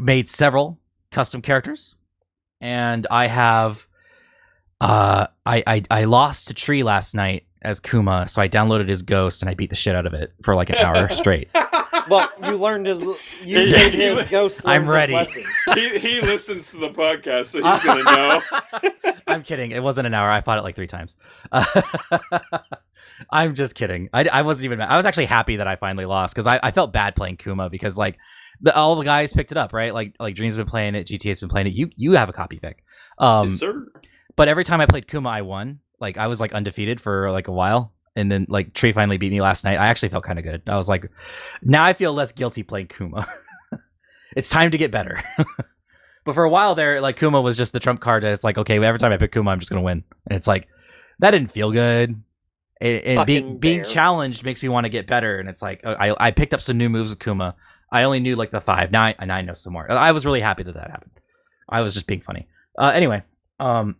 [0.00, 1.96] made several custom characters,
[2.60, 3.86] and I have.
[4.80, 9.02] Uh, I, I I lost to Tree last night as Kuma, so I downloaded his
[9.02, 11.48] Ghost and I beat the shit out of it for like an hour straight.
[12.08, 13.02] Well, you learned his.
[13.02, 14.60] You Yeah, made you- his ghost.
[14.64, 15.16] I'm ready.
[15.74, 19.12] he, he listens to the podcast, so he's gonna know.
[19.26, 19.70] I'm kidding.
[19.70, 20.28] It wasn't an hour.
[20.28, 21.16] I fought it like three times.
[23.30, 24.08] I'm just kidding.
[24.12, 24.90] I, I wasn't even mad.
[24.90, 27.70] I was actually happy that I finally lost because I, I felt bad playing Kuma
[27.70, 28.18] because like
[28.60, 29.94] the, all the guys picked it up, right?
[29.94, 31.74] Like like Dream's been playing it, GTA's been playing it.
[31.74, 32.82] You you have a copy, Vic.
[33.18, 33.86] Um, yes, sir.
[34.36, 35.80] but every time I played Kuma, I won.
[36.00, 39.32] Like I was like undefeated for like a while, and then like Tree finally beat
[39.32, 39.78] me last night.
[39.78, 40.62] I actually felt kind of good.
[40.66, 41.10] I was like,
[41.62, 43.26] now I feel less guilty playing Kuma.
[44.36, 45.20] it's time to get better.
[46.24, 48.24] but for a while there, like Kuma was just the trump card.
[48.24, 50.04] It's like okay, every time I pick Kuma, I'm just gonna win.
[50.28, 50.68] And it's like
[51.20, 52.22] that didn't feel good.
[52.80, 55.38] It, it being Fucking being challenged makes me want to get better.
[55.38, 57.54] And it's like uh, I I picked up some new moves with Kuma.
[57.90, 58.90] I only knew like the five.
[58.90, 59.90] Now I, now I know some more.
[59.90, 61.12] I was really happy that that happened.
[61.68, 62.48] I was just being funny.
[62.76, 63.22] Uh, anyway,
[63.60, 63.96] um,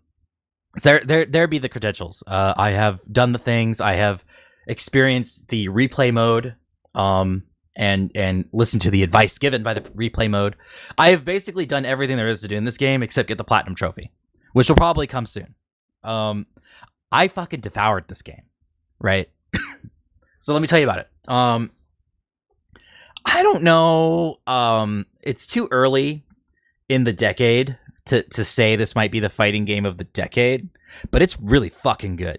[0.82, 2.22] there there there be the credentials.
[2.26, 3.80] Uh, I have done the things.
[3.80, 4.24] I have
[4.66, 6.56] experienced the replay mode.
[6.94, 7.44] Um,
[7.76, 10.56] and and listen to the advice given by the replay mode,
[10.96, 13.44] I have basically done everything there is to do in this game except get the
[13.44, 14.12] platinum trophy,
[14.52, 15.54] which will probably come soon.
[16.02, 16.46] Um,
[17.10, 18.42] I fucking devoured this game,
[19.00, 19.28] right?
[20.38, 21.08] so let me tell you about it.
[21.28, 21.70] Um,
[23.24, 24.38] I don't know.
[24.46, 26.24] Um, it's too early
[26.88, 30.68] in the decade to to say this might be the fighting game of the decade,
[31.10, 32.38] but it's really fucking good.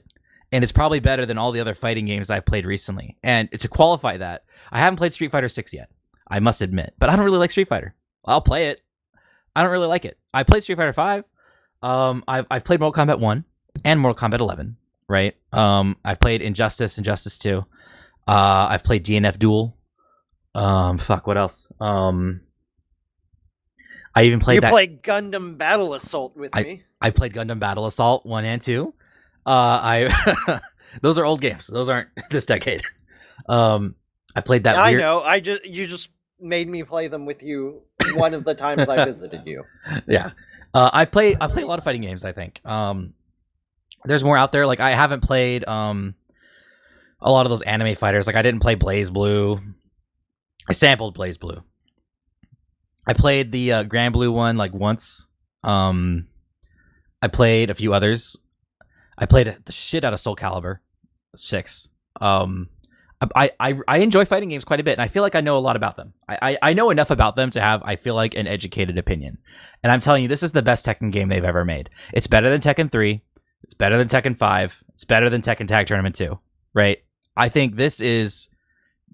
[0.52, 3.18] And it's probably better than all the other fighting games I've played recently.
[3.24, 5.90] And to qualify that, I haven't played Street Fighter 6 yet.
[6.28, 7.96] I must admit, but I don't really like Street Fighter.
[8.24, 8.82] I'll play it.
[9.56, 10.18] I don't really like it.
[10.34, 11.24] I played Street Fighter 5.
[11.82, 13.44] Um, I've, I've played Mortal Kombat 1
[13.84, 14.78] and Mortal Kombat 11,
[15.08, 15.36] right?
[15.52, 17.66] Um, I've played Injustice, and Injustice 2.
[18.28, 19.78] Uh, I've played DNF Duel.
[20.54, 21.68] Um, fuck, what else?
[21.80, 22.42] Um,
[24.16, 24.72] I even played you that.
[24.72, 26.84] played Gundam Battle Assault with me.
[27.02, 28.94] I played Gundam Battle Assault one and two.
[29.46, 30.60] Uh, I
[31.02, 31.68] those are old games.
[31.68, 32.82] Those aren't this decade.
[33.50, 33.96] Um,
[34.36, 34.78] I played that.
[34.78, 35.22] I weird- know.
[35.22, 36.10] I just you just
[36.40, 37.82] made me play them with you
[38.14, 39.64] one of the times I visited you.
[40.08, 40.32] Yeah,
[40.74, 41.36] uh, I play.
[41.40, 42.24] I play a lot of fighting games.
[42.24, 42.62] I think.
[42.66, 43.14] Um,
[44.06, 44.66] there's more out there.
[44.66, 46.16] Like I haven't played um
[47.22, 48.28] a lot of those anime fighters.
[48.28, 49.74] Like I didn't play BlazBlue.
[50.68, 51.64] I sampled BlazBlue.
[53.08, 55.26] I played the uh, Granblue one like once.
[55.64, 56.28] Um,
[57.22, 58.38] I played a few others.
[59.18, 60.80] I played the shit out of Soul Calibur
[61.36, 61.88] six.
[62.22, 62.70] Um,
[63.36, 65.58] I, I I enjoy fighting games quite a bit, and I feel like I know
[65.58, 66.14] a lot about them.
[66.28, 69.38] I, I I know enough about them to have I feel like an educated opinion.
[69.84, 71.90] And I'm telling you, this is the best Tekken game they've ever made.
[72.14, 73.22] It's better than Tekken three.
[73.64, 74.84] It's better than Tekken five.
[74.94, 76.40] It's better than Tekken Tag Tournament two.
[76.74, 77.04] Right?
[77.38, 78.50] I think this is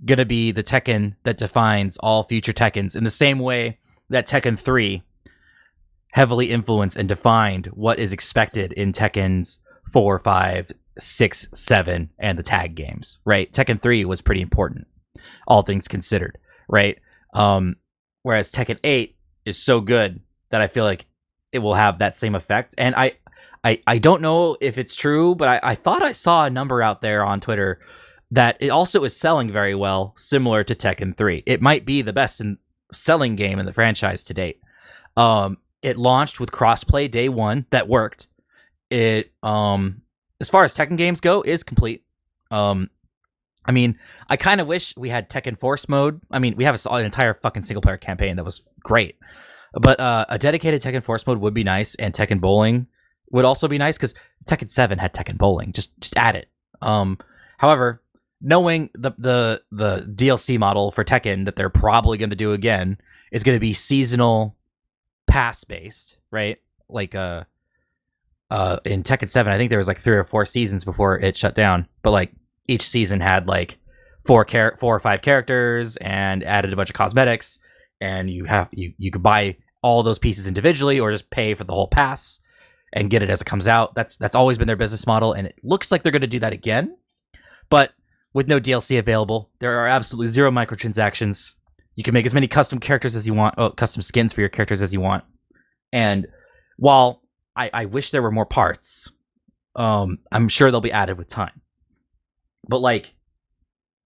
[0.03, 3.80] gonna be the Tekken that defines all future Tekkens in the same way
[4.11, 5.03] that Tekken three
[6.13, 9.59] heavily influenced and defined what is expected in Tekken's
[9.91, 13.19] four, five, six, seven, and the tag games.
[13.25, 13.51] Right?
[13.51, 14.88] Tekken three was pretty important,
[15.47, 16.38] all things considered.
[16.67, 16.99] Right?
[17.33, 17.77] Um,
[18.23, 19.15] whereas Tekken eight
[19.45, 20.19] is so good
[20.51, 21.07] that I feel like
[21.51, 22.75] it will have that same effect.
[22.77, 23.13] And I,
[23.63, 26.81] I, I don't know if it's true, but I, I thought I saw a number
[26.81, 27.79] out there on Twitter
[28.31, 31.43] that it also is selling very well, similar to Tekken 3.
[31.45, 32.57] It might be the best in
[32.91, 34.59] selling game in the franchise to date.
[35.18, 38.27] Um, it launched with crossplay day one that worked.
[38.89, 40.01] It, um,
[40.39, 42.03] as far as Tekken games go, is complete.
[42.49, 42.89] Um,
[43.65, 43.97] I mean,
[44.30, 46.19] I kind of wish we had Tekken Force mode.
[46.31, 49.18] I mean, we have an entire fucking single player campaign that was great,
[49.73, 52.88] but uh, a dedicated Tekken Force mode would be nice, and Tekken Bowling
[53.31, 54.13] would also be nice because
[54.47, 55.73] Tekken Seven had Tekken Bowling.
[55.73, 56.49] Just just add it.
[56.81, 57.19] Um,
[57.59, 58.01] however,
[58.41, 62.97] knowing the the the DLC model for Tekken that they're probably going to do again
[63.31, 64.57] is going to be seasonal
[65.27, 66.59] pass based, right?
[66.89, 67.45] Like uh
[68.49, 71.38] uh in Tekken 7, I think there was like 3 or 4 seasons before it
[71.38, 72.34] shut down, but like
[72.68, 73.80] each season had like
[74.26, 77.59] four char- four or five characters and added a bunch of cosmetics
[77.99, 81.63] and you have you you could buy all those pieces individually or just pay for
[81.63, 82.39] the whole pass
[82.93, 83.95] and get it as it comes out.
[83.95, 86.39] That's that's always been their business model and it looks like they're going to do
[86.39, 86.97] that again.
[87.69, 87.93] But
[88.33, 91.55] with no DLC available, there are absolutely zero microtransactions.
[91.95, 94.49] You can make as many custom characters as you want, oh, custom skins for your
[94.49, 95.23] characters as you want.
[95.91, 96.27] And
[96.77, 97.21] while
[97.55, 99.11] I, I wish there were more parts,
[99.75, 101.61] um, I'm sure they'll be added with time.
[102.67, 103.13] But like,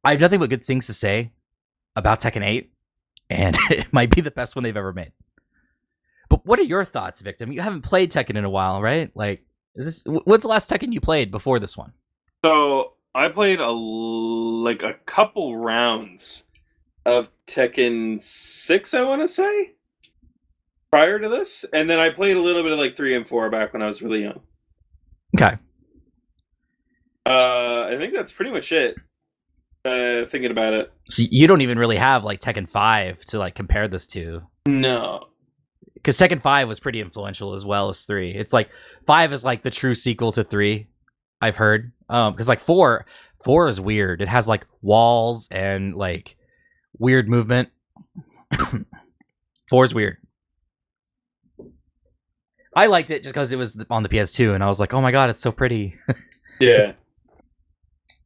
[0.03, 1.31] I have nothing but good things to say
[1.95, 2.71] about Tekken 8,
[3.29, 5.11] and it might be the best one they've ever made.
[6.29, 7.51] But what are your thoughts, Victim?
[7.51, 9.11] You haven't played Tekken in a while, right?
[9.15, 9.45] Like,
[9.75, 11.93] is this what's the last Tekken you played before this one?
[12.43, 16.43] So I played a like a couple rounds
[17.05, 19.75] of Tekken Six, I want to say,
[20.91, 23.49] prior to this, and then I played a little bit of like three and four
[23.49, 24.41] back when I was really young.
[25.39, 25.55] Okay.
[27.25, 28.95] Uh, I think that's pretty much it.
[29.85, 33.53] Uh, thinking about it, So you don't even really have like Tekken 5 to like
[33.53, 34.41] compare this to.
[34.67, 35.27] no,
[35.93, 38.31] Because Tekken 5 was pretty influential as well as 3.
[38.31, 38.71] It's like
[39.05, 40.87] 5 is like the true sequel to 3,
[41.39, 41.91] I've heard.
[42.09, 43.05] Um, because like 4,
[43.43, 44.21] 4 is weird.
[44.21, 46.35] It has like walls and like
[46.97, 47.69] weird movement.
[49.69, 50.17] 4 is weird.
[52.75, 55.01] I liked it just because it was on the PS2 and I was like, oh
[55.01, 55.95] my god, it's so pretty.
[56.59, 56.93] yeah.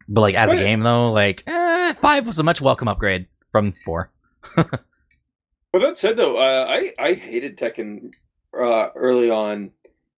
[0.08, 3.74] But like as a game though, like eh, 5 was a much welcome upgrade from
[3.74, 4.12] 4.
[5.72, 8.12] With that said, though, uh, I I hated Tekken
[8.60, 9.72] uh, early on,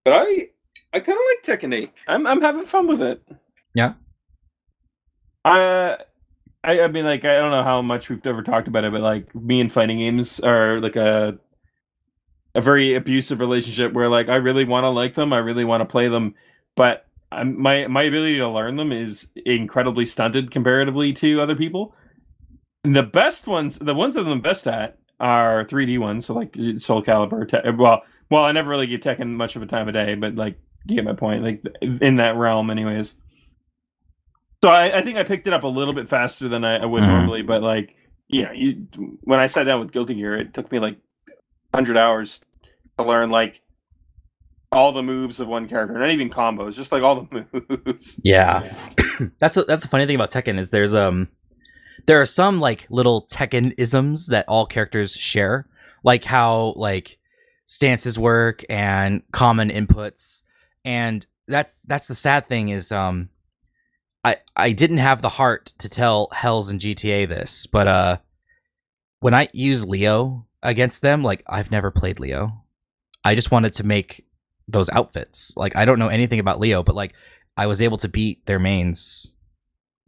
[0.05, 0.49] but I
[0.93, 1.91] I kind of like Tekken Eight.
[2.07, 3.21] I'm I'm having fun with it.
[3.73, 3.93] Yeah.
[5.43, 5.97] Uh,
[6.63, 9.01] I I mean, like I don't know how much we've ever talked about it, but
[9.01, 11.39] like me and fighting games are like a
[12.55, 15.81] a very abusive relationship where like I really want to like them, I really want
[15.81, 16.35] to play them,
[16.75, 21.95] but I'm, my my ability to learn them is incredibly stunted comparatively to other people.
[22.83, 27.03] the best ones, the ones that I'm best at are 3D ones, so like Soul
[27.03, 27.47] Calibur.
[27.47, 30.35] Te- well, well, I never really give Tekken much of a time of day, but
[30.35, 31.43] like you get my point.
[31.43, 31.63] Like
[32.01, 33.15] in that realm, anyways.
[34.63, 36.85] So I, I think I picked it up a little bit faster than I, I
[36.85, 37.07] would Mhm.
[37.07, 37.95] normally, but like
[38.27, 38.87] yeah, you
[39.23, 40.97] when I sat down with Guilty Gear, it took me like
[41.73, 42.41] hundred hours
[42.97, 43.61] to learn like
[44.71, 47.45] all the moves of one character, not even combos, just like all the
[47.85, 48.19] moves.
[48.23, 48.73] Yeah.
[49.39, 51.27] that's a, that's a funny thing about Tekken is there's um
[52.05, 55.67] there are some like little Tekken isms that all characters share,
[56.03, 57.17] like how like
[57.65, 60.41] stances work and common inputs,
[60.85, 63.29] and that's that's the sad thing is um
[64.23, 68.17] I I didn't have the heart to tell Hells and GTA this, but uh
[69.19, 72.63] when I use Leo against them, like I've never played Leo.
[73.23, 74.25] I just wanted to make
[74.67, 75.53] those outfits.
[75.57, 77.13] Like I don't know anything about Leo, but like
[77.57, 79.35] I was able to beat their mains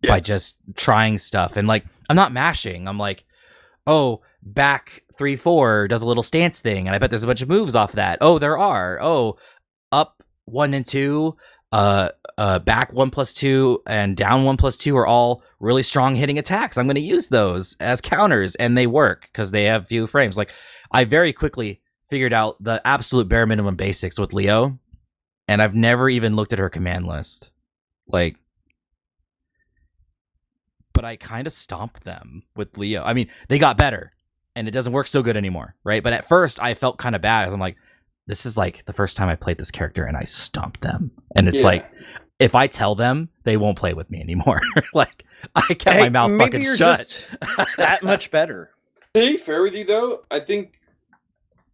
[0.01, 0.11] Yeah.
[0.11, 1.57] by just trying stuff.
[1.57, 2.87] And like I'm not mashing.
[2.87, 3.25] I'm like,
[3.87, 7.41] oh, back three four does a little stance thing, and I bet there's a bunch
[7.41, 8.17] of moves off that.
[8.21, 8.99] Oh, there are.
[9.01, 9.37] Oh,
[9.91, 11.37] up one and two,
[11.73, 16.15] uh, uh, back one plus two and down one plus two are all really strong
[16.15, 16.77] hitting attacks.
[16.77, 20.37] I'm going to use those as counters, and they work because they have few frames.
[20.37, 20.51] Like
[20.91, 24.77] I very quickly figured out the absolute bare minimum basics with Leo,
[25.47, 27.51] and I've never even looked at her command list.
[28.07, 28.37] Like,
[30.93, 33.03] but I kind of stomped them with Leo.
[33.03, 34.13] I mean, they got better,
[34.55, 36.03] and it doesn't work so good anymore, right?
[36.03, 37.45] But at first, I felt kind of bad.
[37.45, 37.77] 'cause I'm like,
[38.27, 41.47] this is like the first time I played this character, and I stomped them, and
[41.47, 41.67] it's Yeah.
[41.67, 41.91] like,
[42.39, 44.61] if I tell them, they won't play with me anymore.
[44.93, 45.23] like,
[45.55, 46.97] I kept my mouth maybe fucking you're shut.
[46.99, 48.69] just that much better.
[49.15, 50.79] To be fair with you though, I think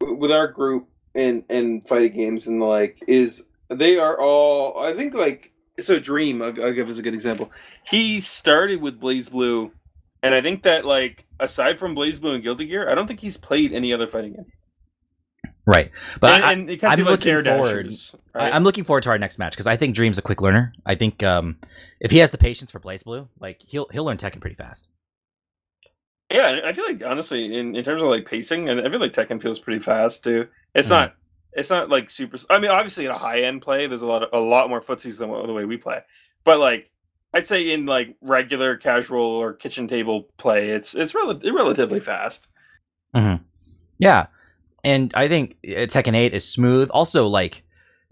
[0.02, 4.94] with our group and and fighting games and the like is they are all I
[4.94, 7.50] think like so Dream, I'll, I'll give us a good example.
[7.86, 9.72] He started with BlazBlue,
[10.22, 13.38] and I think that like aside from BlazBlue and Guilty Gear, I don't think he's
[13.38, 14.52] played any other fighting game.
[15.70, 18.16] Right, but and, I, and it I'm looking forward- dashers.
[18.34, 18.56] I, right?
[18.56, 20.74] I'm looking forward to our next match because I think Dream's a quick learner.
[20.86, 21.58] I think um,
[22.00, 24.88] if he has the patience for BlazBlue, like he'll he'll learn Tekken pretty fast.
[26.32, 29.14] Yeah, I feel like honestly, in, in terms of like pacing, and I feel like
[29.14, 30.48] Tekken feels pretty fast too.
[30.76, 30.92] It's Mhm.
[30.92, 31.16] not
[31.54, 32.38] it's not like super.
[32.50, 34.82] I mean, obviously in a high end play, there's a lot of, a lot more
[34.82, 36.02] footsies than the way we play.
[36.44, 36.92] But like,
[37.34, 42.48] I'd say in like regular casual or kitchen table play, it's it's rel- relatively fast.
[43.98, 44.28] Yeah,
[44.84, 46.90] and I think uh, Tekken 8 is smooth.
[46.92, 47.64] Also, like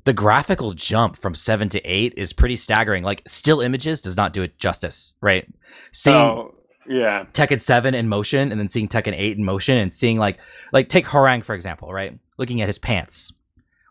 [0.07, 3.03] the graphical jump from seven to eight is pretty staggering.
[3.03, 5.45] Like still images does not do it justice, right?
[5.91, 6.55] Seeing So
[6.87, 10.37] yeah, Tekken 7 in motion and then seeing Tekken 8 in motion and seeing like
[10.71, 12.17] like take Hwoarang for example, right?
[12.37, 13.33] Looking at his pants.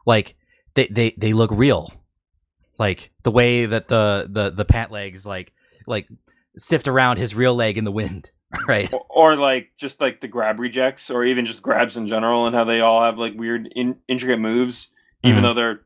[0.06, 0.36] Like
[0.72, 1.92] they they they look real.
[2.78, 5.52] Like the way that the the the pant legs like
[5.86, 6.08] like
[6.56, 8.30] sift around his real leg in the wind,
[8.68, 8.92] right?
[8.92, 12.54] or, or like just like the grab rejects, or even just grabs in general, and
[12.54, 14.88] how they all have like weird in, intricate moves,
[15.22, 15.42] even Mhm.
[15.42, 15.80] though they're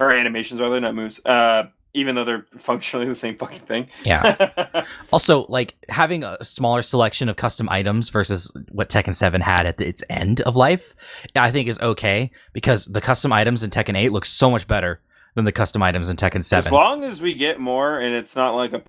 [0.00, 1.20] or animations are they not moves?
[1.26, 3.88] Uh, even though they're functionally the same fucking thing.
[4.04, 4.84] Yeah.
[5.12, 9.76] Also, like having a smaller selection of custom items versus what Tekken 7 had at
[9.76, 10.94] the, its end of life,
[11.34, 15.00] I think is okay because the custom items in Tekken 8 look so much better
[15.34, 16.66] than the custom items in Tekken 7.
[16.68, 18.82] As long as we get more, and it's not like a,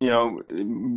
[0.00, 0.42] you know,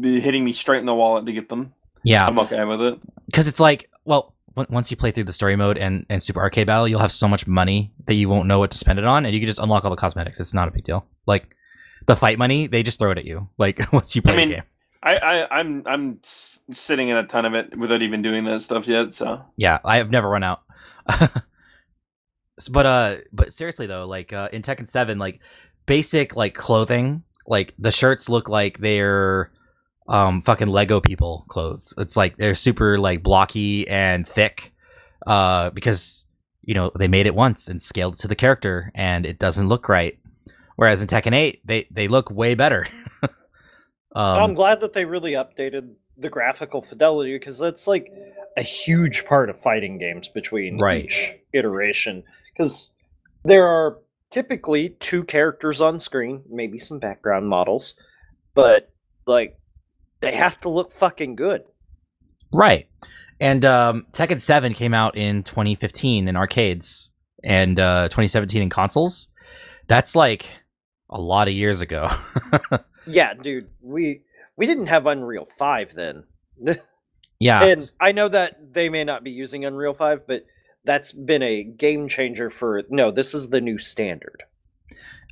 [0.02, 2.99] be hitting me straight in the wallet to get them, yeah, I'm okay with it.
[3.26, 6.41] because it's like, well, on- once you play through the story mode and, and Super
[6.41, 9.06] Arcade Battle, you'll have so much money that you won't know what to spend it
[9.06, 10.40] on, and you can just unlock all the cosmetics.
[10.40, 11.06] It's not a big deal.
[11.26, 11.56] Like
[12.06, 13.49] the fight money, they just throw it at you.
[13.57, 14.64] Like once you play mean, the game.
[15.03, 18.88] I, I I'm I'm sitting in a ton of it without even doing that stuff
[18.88, 19.14] yet.
[19.14, 20.61] So Yeah, I have never run out.
[22.72, 25.40] But uh, but seriously though, like uh, in Tekken Seven, like
[25.86, 29.52] basic like clothing, like the shirts look like they're
[30.07, 31.94] um fucking Lego people clothes.
[31.98, 34.74] It's like they're super like blocky and thick,
[35.26, 36.26] uh, because
[36.64, 39.68] you know they made it once and scaled it to the character, and it doesn't
[39.68, 40.18] look right.
[40.76, 42.86] Whereas in Tekken Eight, they they look way better.
[44.15, 48.11] I'm um, glad that they really updated the graphical fidelity because that's like
[48.56, 51.06] a huge part of fighting games between Right.
[51.06, 52.24] each iteration.
[52.52, 52.94] Because
[53.44, 53.99] there are
[54.31, 57.95] typically two characters on screen, maybe some background models,
[58.53, 58.91] but
[59.25, 59.57] like
[60.19, 61.63] they have to look fucking good.
[62.51, 62.87] Right.
[63.39, 67.11] And um, Tekken 7 came out in 2015 in arcades
[67.43, 69.27] and uh, 2017 in consoles.
[69.87, 70.47] That's like
[71.09, 72.09] a lot of years ago.
[73.07, 74.21] Yeah, dude, we
[74.57, 76.23] we didn't have Unreal 5 then.
[77.39, 77.63] yeah.
[77.63, 80.45] and I know that they may not be using Unreal 5, but
[80.88, 84.43] that's been a game changer for no, this is the new standard.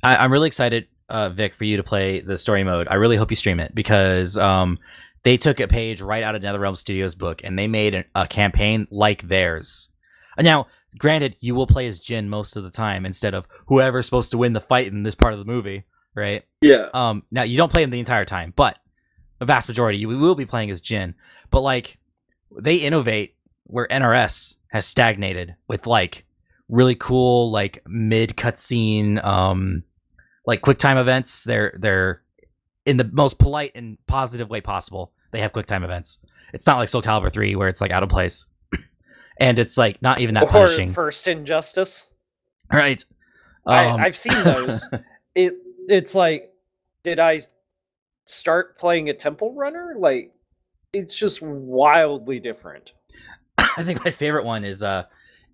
[0.02, 2.86] I, I'm really excited, uh, Vic, for you to play the story mode.
[2.88, 4.78] I really hope you stream it because um,
[5.24, 8.28] they took a page right out of NetherRealm Studios book and they made a, a
[8.28, 9.90] campaign like theirs.
[10.38, 10.66] Now,
[10.98, 14.38] granted, you will play as Jin most of the time instead of whoever's supposed to
[14.38, 15.84] win the fight in this part of the movie,
[16.14, 16.44] right?
[16.60, 16.90] Yeah.
[16.92, 18.76] Um, now you don't play him the entire time, but
[19.40, 21.14] a vast majority you will be playing as Jin.
[21.50, 21.98] But like,
[22.54, 26.24] they innovate where NRS has stagnated with like
[26.68, 29.82] really cool like mid cutscene, um,
[30.46, 31.44] like quick time events.
[31.44, 32.22] They're they're
[32.84, 35.12] in the most polite and positive way possible.
[35.32, 36.20] They have quick time events.
[36.52, 38.46] It's not like Soul Calibur three where it's like out of place,
[39.40, 42.06] and it's like not even that or punishing, First Injustice.
[42.72, 43.02] right?
[43.66, 44.88] I, Um, I've seen those.
[45.34, 45.54] it
[45.88, 46.52] it's like,
[47.02, 47.42] did I
[48.24, 49.94] start playing a Temple Runner?
[49.98, 50.32] Like,
[50.92, 52.92] it's just wildly different.
[53.76, 55.04] I think my favorite one is uh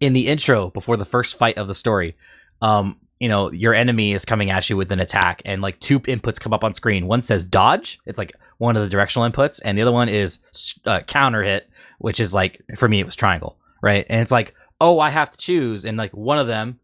[0.00, 2.16] in the intro before the first fight of the story.
[2.60, 6.00] Um, you know, your enemy is coming at you with an attack, and like two
[6.00, 7.06] inputs come up on screen.
[7.06, 10.40] One says dodge, it's like one of the directional inputs, and the other one is
[10.86, 14.04] uh, counter hit, which is like for me it was triangle, right?
[14.08, 16.80] And it's like, oh, I have to choose, and like one of them,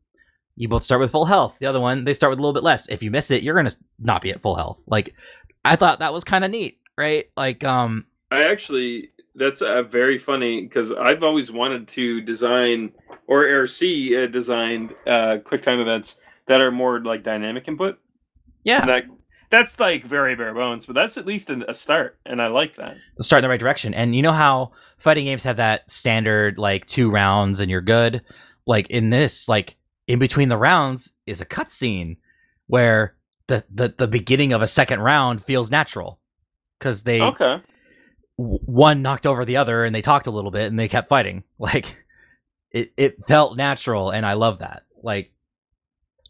[0.54, 1.56] you both start with full health.
[1.58, 2.88] The other one, they start with a little bit less.
[2.88, 4.80] If you miss it, you're gonna not be at full health.
[4.86, 5.14] Like,
[5.64, 7.30] I thought that was kind of neat, right?
[7.36, 12.92] Like, um, I actually that's uh, very funny because I've always wanted to design
[13.26, 16.16] or, or see uh, designed uh, QuickTime events
[16.46, 17.98] that are more like dynamic input.
[18.64, 19.04] yeah, And that
[19.50, 22.76] that's like very bare bones, but that's at least an, a start, and I like
[22.76, 22.96] that.
[23.16, 23.94] to start in the right direction.
[23.94, 28.22] And you know how fighting games have that standard like two rounds and you're good.
[28.66, 32.16] Like in this, like in between the rounds is a cutscene
[32.66, 33.14] where
[33.46, 36.20] the, the the beginning of a second round feels natural
[36.78, 37.62] because they Okay, w-
[38.38, 41.44] one knocked over the other and they talked a little bit and they kept fighting.
[41.58, 42.04] Like
[42.70, 44.84] it it felt natural and I love that.
[45.02, 45.32] Like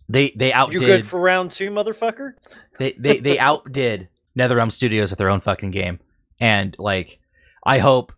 [0.08, 2.32] they they You outdid good for round two, motherfucker?
[2.78, 4.08] they they they outdid
[4.38, 5.98] NetherRealm Studios at their own fucking game,
[6.40, 7.18] and like
[7.66, 8.12] I hope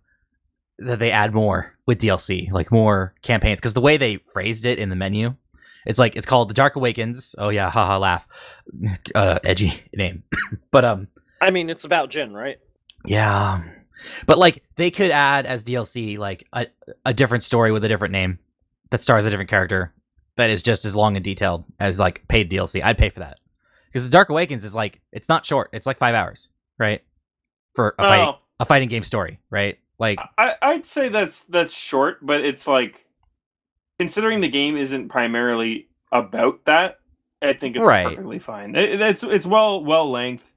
[0.79, 4.79] that they add more with DLC, like more campaigns, because the way they phrased it
[4.79, 5.35] in the menu,
[5.87, 7.35] it's like it's called The Dark Awakens.
[7.39, 8.29] Oh yeah, haha, laugh,
[9.15, 10.23] uh, edgy name,
[10.71, 11.09] but um,
[11.41, 12.59] I mean, it's about Jin, right?
[13.07, 13.63] yeah,
[14.27, 16.67] but like they could add as DLC like a
[17.05, 18.39] a different story with a different name
[18.91, 19.93] that stars a different character
[20.37, 22.83] that is just as long and detailed as like paid DLC.
[22.83, 23.39] I'd pay for that
[23.89, 25.71] because the Dark Awakens is like it's not short.
[25.73, 26.49] It's like five hours,
[26.79, 27.03] right?
[27.75, 29.79] For a fighting oh, a fighting game story, right?
[29.99, 33.07] Like I I'd say that's that's short, but it's like
[33.99, 36.99] considering the game isn't primarily about that.
[37.43, 38.07] I think it's Right.
[38.07, 38.75] perfectly fine.
[38.77, 40.50] It, it's it's well well length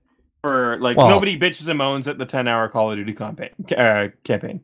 [0.43, 3.49] for like Well- nobody bitches and moans at the ten hour Call of Duty campaign.
[3.75, 4.61] Uh, campaign,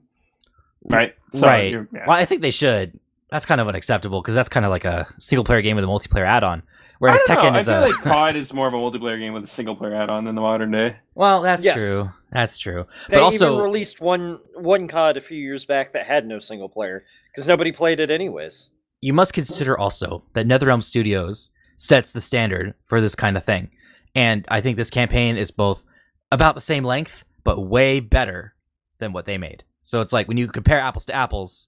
[0.90, 1.16] right?
[1.42, 1.72] right.
[1.72, 2.06] yeah.
[2.06, 3.00] Well, I think they should.
[3.32, 5.88] That's kind of unacceptable because that's kind of like a single player game with a
[5.88, 6.64] multiplayer add on.
[7.00, 7.60] Whereas I don't Tekken know.
[7.60, 9.76] is I a feel like COD is more of a multiplayer game with a single
[9.76, 10.98] player add on than the modern day.
[11.16, 11.76] well, that's Yes.
[11.78, 12.12] true.
[12.32, 12.86] That's true.
[13.08, 16.40] They but also, even released one one COD a few years back that had no
[16.40, 18.70] single player because nobody played it anyways.
[19.02, 23.70] you must consider also that NetherRealm Studios sets the standard for this kind of thing.
[24.16, 25.84] And I think this campaign is both
[26.32, 28.56] about the same length, but way better
[29.00, 29.64] than what they made.
[29.82, 31.68] So it's like when you compare apples to apples,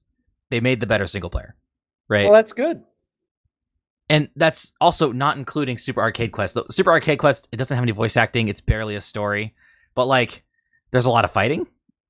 [0.49, 1.55] they made the better single player,
[2.09, 2.25] right?
[2.25, 2.83] Well, that's good.
[4.09, 6.55] and that's also not including Super Arcade Quest.
[6.55, 9.55] The Super Arcade Quest, it doesn't have any voice acting, it's barely a story,
[9.95, 10.43] but like
[10.91, 11.67] there's a lot of fighting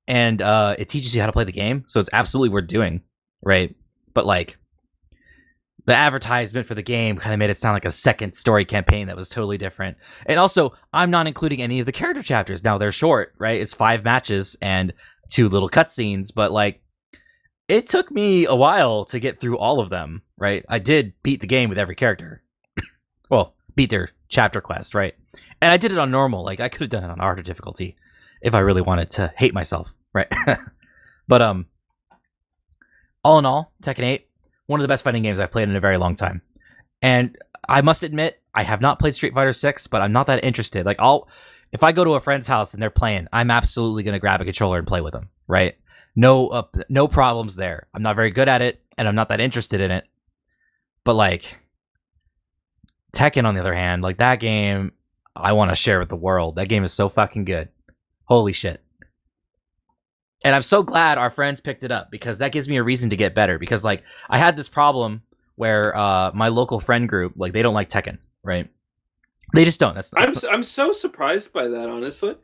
[0.08, 3.02] and uh it teaches you how to play the game, so it's absolutely worth doing,
[3.44, 3.74] right?
[4.14, 4.58] But like
[5.84, 9.08] the advertisement for the game kind of made it sound like a second story campaign
[9.08, 9.96] that was totally different.
[10.26, 12.62] And also, I'm not including any of the character chapters.
[12.62, 13.60] Now they're short, right?
[13.60, 14.92] It's 5 matches and
[15.28, 16.82] two little cutscenes, but like
[17.68, 20.64] it took me a while to get through all of them, right?
[20.68, 22.42] I did beat the game with every character.
[23.30, 25.14] well, beat their chapter quest, right?
[25.60, 26.44] And I did it on normal.
[26.44, 27.96] Like I could have done it on harder difficulty
[28.40, 30.32] if I really wanted to hate myself, right?
[31.28, 31.66] but um
[33.24, 34.28] all in all, Tekken 8,
[34.66, 36.42] one of the best fighting games I've played in a very long time.
[37.00, 37.36] And
[37.68, 40.86] I must admit, I have not played Street Fighter 6, but I'm not that interested.
[40.86, 41.28] Like I'll
[41.72, 44.40] if I go to a friend's house and they're playing, I'm absolutely going to grab
[44.40, 45.76] a controller and play with them, right?
[46.14, 47.88] No uh, no problems there.
[47.94, 50.04] I'm not very good at it and I'm not that interested in it.
[51.04, 51.58] But like
[53.12, 54.92] Tekken on the other hand, like that game
[55.34, 56.56] I want to share with the world.
[56.56, 57.70] That game is so fucking good.
[58.24, 58.82] Holy shit.
[60.44, 63.10] And I'm so glad our friends picked it up because that gives me a reason
[63.10, 65.22] to get better because like I had this problem
[65.56, 68.68] where uh my local friend group like they don't like Tekken, right?
[69.54, 69.94] They just don't.
[69.94, 72.36] That's, I'm that's s- I'm so surprised by that, honestly.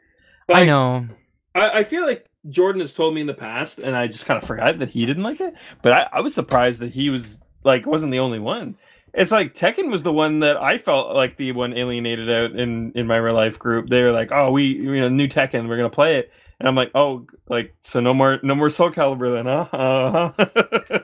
[0.48, 1.08] I know.
[1.54, 4.40] I, I feel like Jordan has told me in the past, and I just kind
[4.40, 5.54] of forgot that he didn't like it.
[5.82, 8.76] But I, I was surprised that he was like wasn't the only one.
[9.14, 12.92] it's like Tekken was the one that I felt like the one alienated out in
[12.94, 13.88] in my real life group.
[13.88, 16.30] They were like, "Oh, we you know new Tekken, we're gonna play it,"
[16.60, 20.98] and I'm like, "Oh, like so no more no more Soul Calibur then, huh?" Uh-huh.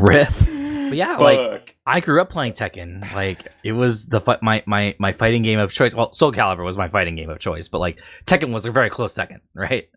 [0.02, 0.46] Riff.
[0.46, 3.12] But yeah, like I grew up playing Tekken.
[3.14, 5.94] Like it was the fi- my my my fighting game of choice.
[5.94, 8.90] Well, Soul Calibur was my fighting game of choice, but like Tekken was a very
[8.90, 9.88] close second, right?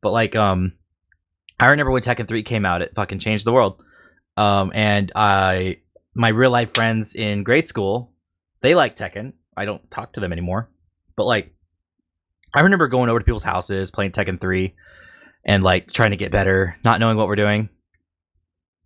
[0.00, 0.72] But like um,
[1.58, 3.82] I remember when Tekken three came out, it fucking changed the world.
[4.36, 5.78] Um, and I
[6.14, 8.12] my real life friends in grade school,
[8.60, 9.34] they like Tekken.
[9.56, 10.70] I don't talk to them anymore,
[11.16, 11.54] but like
[12.52, 14.74] I remember going over to people's houses, playing Tekken three,
[15.44, 17.68] and like trying to get better, not knowing what we're doing.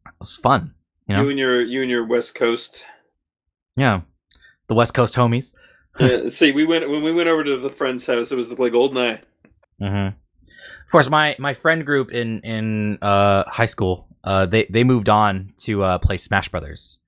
[0.06, 0.74] It was fun.
[1.08, 1.22] You know?
[1.22, 2.84] you and your you and your West Coast.
[3.76, 4.02] Yeah,
[4.68, 5.54] the West Coast homies.
[5.98, 8.32] Yeah, see, we went when we went over to the friend's house.
[8.32, 9.20] It was to play GoldenEye.
[9.80, 10.16] Mm-hmm.
[10.86, 15.08] Of course, my my friend group in in uh, high school, uh, they they moved
[15.08, 16.98] on to uh, play Smash Brothers,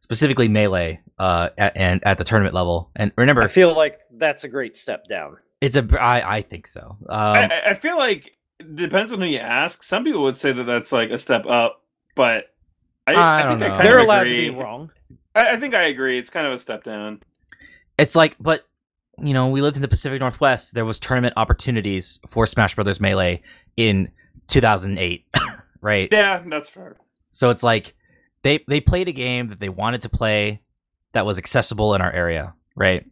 [0.00, 2.90] specifically Melee, uh, at, and at the tournament level.
[2.96, 5.38] And remember, I feel like that's a great step down.
[5.60, 6.96] It's a I I think so.
[7.08, 9.82] Um, I, I- I feel like it depends on who you ask.
[9.82, 11.82] Some people would say that that's like a step up,
[12.14, 12.46] but
[13.06, 13.74] I, I I, don't think I know.
[13.76, 14.46] kind They're of allowed agree.
[14.46, 14.90] to be wrong.
[15.34, 16.18] I, I think I agree.
[16.18, 17.22] It's kind of a step down.
[17.98, 18.66] it's like, but
[19.18, 20.74] you know, we lived in the Pacific Northwest.
[20.74, 23.42] There was tournament opportunities for Smash Brothers Melee
[23.76, 24.10] in
[24.48, 25.26] 2008,
[25.80, 26.08] right?
[26.12, 26.96] Yeah, that's fair.
[27.30, 27.94] So it's like
[28.42, 30.62] they they played a game that they wanted to play
[31.12, 33.04] that was accessible in our area, right?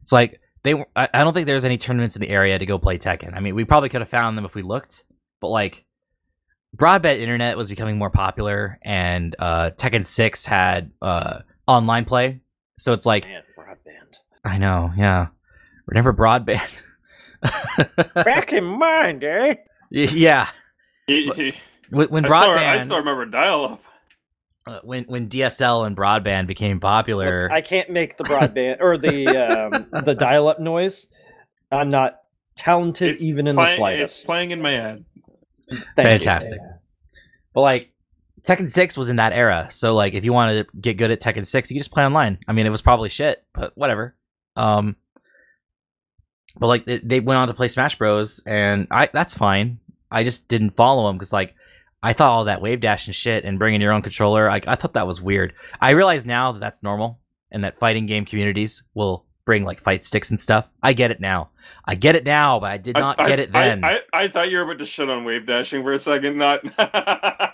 [0.00, 2.78] It's like they I, I don't think there's any tournaments in the area to go
[2.78, 3.34] play Tekken.
[3.34, 5.04] I mean, we probably could have found them if we looked,
[5.40, 5.84] but like
[6.76, 12.40] broadband internet was becoming more popular and uh Tekken 6 had uh online play.
[12.78, 14.16] So it's like Man, broadband.
[14.44, 15.28] I know, yeah.
[15.86, 16.82] Remember broadband?
[18.14, 19.56] Back in mind, eh?
[19.90, 20.48] yeah.
[21.06, 23.82] When, when still, broadband I still remember dial up.
[24.66, 29.26] Uh, when when DSL and broadband became popular, I can't make the broadband or the
[29.28, 31.08] um, the dial-up noise.
[31.70, 32.18] I'm not
[32.54, 35.04] talented It's even in Play- the it's playing in my head.
[35.68, 36.10] Thank you.
[36.10, 36.58] fantastic.
[37.54, 37.92] But like
[38.42, 39.68] Tekken 6 was in that era.
[39.70, 42.04] So like if you wanted to get good at Tekken 6, you could just play
[42.04, 42.38] online.
[42.46, 44.14] I mean, it was probably shit, but whatever.
[44.56, 44.96] Um
[46.58, 49.78] but like they, they went on to play Smash Bros and I that's fine.
[50.10, 51.54] I just didn't follow them cuz like
[52.02, 54.74] I thought all that wave dash and shit and bringing your own controller, I, I
[54.74, 55.54] thought that was weird.
[55.80, 57.20] I realize now that that's normal
[57.50, 60.68] and that fighting game communities will bring like fight sticks and stuff.
[60.82, 61.50] I get it now.
[61.84, 63.84] I get it now, but I did not I, get it then.
[63.84, 66.60] I, I, thought you were about to shit on wave dashing for a second, not.
[66.78, 67.52] uh,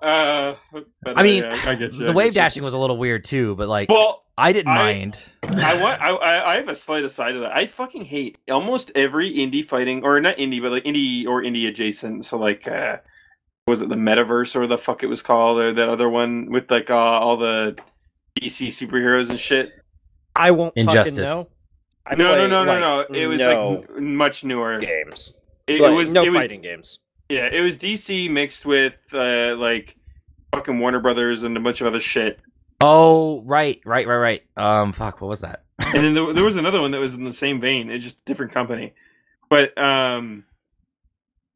[0.00, 2.04] but I mean, I get you.
[2.04, 4.76] I the wave dashing was a little weird too, but like Well, I didn't I-
[4.76, 5.22] mind.
[5.42, 6.00] I want.
[6.00, 7.54] I, I I have a slight aside of that.
[7.54, 11.68] I fucking hate almost every indie fighting, or not indie, but like indie or indie
[11.68, 12.24] adjacent.
[12.24, 12.98] So like, uh,
[13.66, 16.70] was it the metaverse or the fuck it was called, or that other one with
[16.70, 17.76] like uh, all the
[18.40, 19.72] DC superheroes and shit?
[20.36, 21.16] I won't Injustice.
[21.18, 21.44] fucking know.
[22.06, 23.16] I no, no, play, no, no, like, no.
[23.18, 24.78] It was no like n- much newer.
[24.80, 25.32] games.
[25.66, 26.98] It, it Like, was no it was fighting games.
[27.30, 29.96] Yeah, it was DC mixed with uh, like
[30.52, 32.38] fucking Warner Brothers and a bunch of other shit.
[32.82, 34.42] Oh, right, right, right, right.
[34.58, 35.62] Um, fuck, what was that?
[35.86, 37.88] And then there, there was another one that was in the same vein.
[37.90, 38.92] It's just different company.
[39.48, 40.44] But um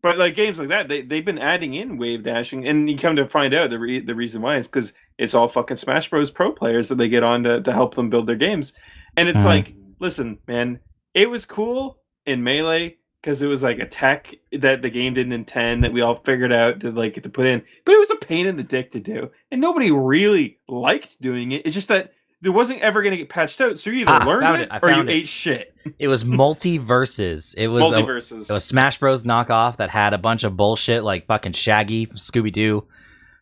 [0.02, 3.16] but like games like that, they they've been adding in wave dashing, and you come
[3.16, 6.30] to find out the re- the reason why is because it's all fucking Smash Bros.
[6.30, 8.72] Pro players that they get on to, to help them build their games,
[9.16, 9.44] and it's Mhm.
[9.44, 10.80] like, listen, man,
[11.14, 15.32] it was cool in Melee because it was like a tech that the game didn't
[15.32, 18.16] intend that we all figured out to like to put in, but it was a
[18.16, 21.66] pain in the dick to do, and nobody really liked doing it.
[21.66, 24.24] It's just that there wasn't ever going to get patched out, so you either Ah,
[24.26, 25.08] learned it, it, or you it.
[25.08, 25.74] ate shit.
[25.98, 27.54] It was MultiVersus.
[27.58, 28.48] It was a, MultiVersus.
[28.48, 32.52] it was Smash Bros knockoff that had a bunch of bullshit like fucking Shaggy Scooby
[32.52, 32.86] Doo,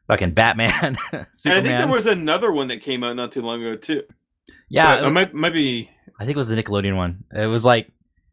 [0.09, 3.62] fucking Batman, and I think there was another one that came out not too long
[3.62, 4.02] ago too.
[4.68, 7.24] yeah, But it might might be I think it was the Nickelodeon one.
[7.35, 7.90] It was like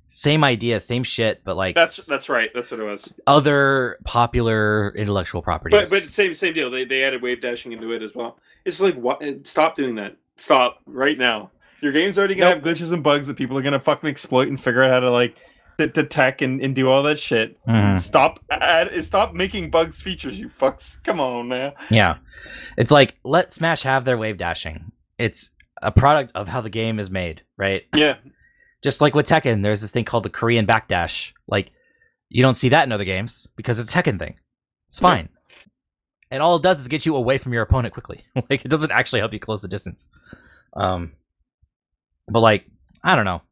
[0.07, 2.49] same idea, same shit, but like that's that's right.
[2.53, 3.11] That's what it was.
[3.27, 5.89] other popular intellectual properties.
[5.89, 6.69] But but same same deal.
[6.69, 8.37] They they added wave dashing into it as well.
[8.63, 9.21] It's like what?
[9.47, 10.15] Stop doing that.
[10.37, 11.51] Stop right now.
[11.81, 12.63] Your game's already gonna Nope.
[12.65, 15.11] have glitches and bugs that people are gonna fucking exploit and figure out how to
[15.11, 15.37] like
[15.79, 17.57] to, to tech and, and do all that shit.
[17.65, 17.99] Mhm.
[17.99, 21.01] Stop add, stop making bugs features, you fucks.
[21.03, 21.73] Come on man.
[21.91, 22.17] Yeah.
[22.77, 24.91] It's like let Smash have their wave dashing.
[25.17, 25.49] It's
[25.81, 27.83] a product of how the game is made, right?
[27.95, 28.15] Yeah.
[28.83, 31.33] Just like with Tekken, there's this thing called the Korean backdash.
[31.47, 31.71] Like
[32.29, 34.35] you don't see that in other games because it's a Tekken thing.
[34.87, 35.09] It's Yeah.
[36.33, 38.25] And all it does is get you away from your opponent quickly.
[38.49, 40.07] like it doesn't actually help you close the distance.
[40.75, 41.13] Um
[42.27, 42.65] but like,
[43.03, 43.43] I don't know.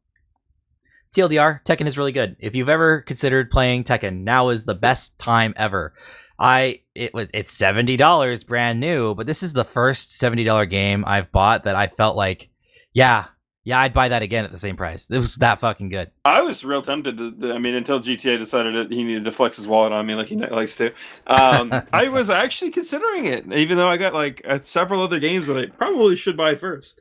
[1.14, 2.36] TLDR, Tekken is really good.
[2.40, 5.94] If you've ever considered playing Tekken, now is the best time ever.
[6.40, 10.66] I it was it's seventy dollars brand new, but this is the first seventy dollar
[10.66, 12.50] game I've bought that I felt like,
[12.92, 13.26] yeah,
[13.64, 15.06] yeah, I'd buy that again at the same price.
[15.10, 16.10] It was that fucking good.
[16.24, 17.32] I was real tempted to.
[17.32, 20.14] to- I mean, until GTA decided that he needed to flex his wallet on me
[20.14, 20.92] like he likes to.
[21.26, 25.46] Um, I was actually considering it, even though I got like uh, several other games
[25.46, 27.00] that I probably should buy first.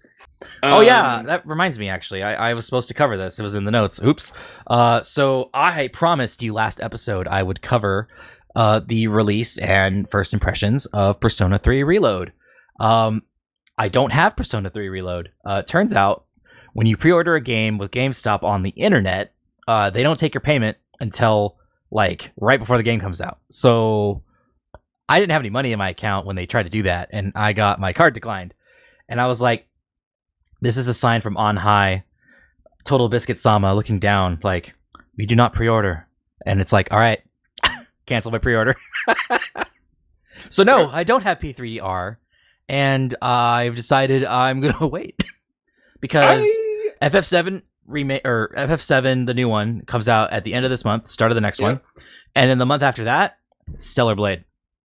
[0.64, 1.90] oh yeah, Um, that reminds me.
[1.90, 3.40] Actually, I, I was supposed to cover this.
[3.40, 4.02] It was in the notes.
[4.04, 4.34] Oops.
[4.68, 8.08] Uh, so I promised you last episode I would cover
[8.54, 12.34] uh the release and first impressions of Persona 3 Reload.
[12.80, 13.24] Um,
[13.78, 15.30] I don't have Persona 3 Reload.
[15.46, 16.26] Uh, turns out
[16.74, 19.34] when you pre-order a game with GameStop on the internet,
[19.68, 21.58] uh, they don't take your payment until
[21.92, 23.40] like right before the game comes out.
[23.50, 24.24] So
[25.10, 27.34] I didn't have any money in my account when they tried to do that, and
[27.36, 28.54] I got my card declined.
[29.10, 29.68] And I was like,
[30.62, 32.06] this is a sign from on high.
[32.86, 34.74] TotalBiscuit Sama looking down, like,
[35.18, 36.08] we do not pre order.
[36.46, 37.22] And it's like, all right,
[38.06, 38.76] cancel my pre order.
[40.50, 42.18] so, no, I don't have P3R.
[42.70, 45.22] And I've decided I'm going to wait
[46.02, 50.72] because I, FF7 remake or FF7, the new one, comes out at the end of
[50.72, 51.68] this month, start of the next Yeah.
[51.68, 51.82] one.
[52.36, 53.38] And then the month after that,
[53.80, 54.44] Stellar Blade.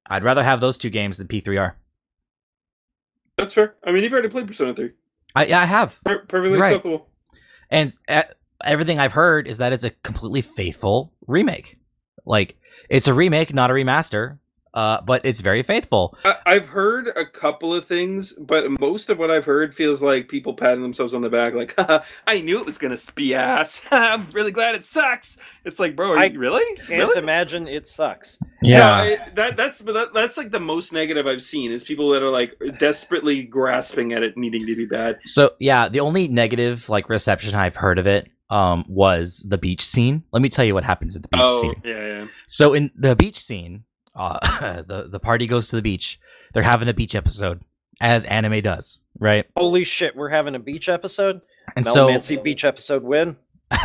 [0.07, 1.73] I'd rather have those two games than P3R.
[3.37, 3.75] that's fair.
[3.83, 4.91] I mean, you've already played Persona Three.
[5.35, 5.99] I, yeah, I have.
[6.03, 6.73] Per- perfectly Right.
[6.75, 7.07] acceptable.
[7.69, 8.23] And uh,
[8.63, 11.79] everything I've heard is that it's a completely faithful remake.
[12.25, 12.57] Like
[12.89, 14.37] it's a remake, not a remaster,
[14.73, 16.17] uh, but it's very faithful.
[16.23, 20.29] I- I've heard a couple of things, but most of what I've heard feels like
[20.29, 21.75] people patting themselves on the back, like,
[22.27, 23.81] "I knew it was gonna be ass.
[23.91, 26.75] I'm really glad it sucks." It's like, bro, are I you really?
[26.77, 27.17] Can't really?
[27.17, 28.39] imagine it sucks.
[28.61, 32.23] Yeah, it- that that's that, that's like the most negative I've seen is people that
[32.23, 35.19] are like desperately grasping at it needing to be bad.
[35.25, 39.81] So yeah, the only negative like reception I've heard of it um, was the beach
[39.83, 40.23] scene.
[40.31, 41.81] Let me tell you what happens at the beach oh, scene.
[41.83, 42.27] yeah, yeah.
[42.47, 43.85] So in the beach scene,
[44.15, 46.19] uh, the the party goes to the beach.
[46.53, 47.61] They're having a beach episode,
[47.99, 49.47] as anime does, right?
[49.55, 51.41] Holy shit, we're having a beach episode.
[51.75, 53.37] And Mel so beach episode win.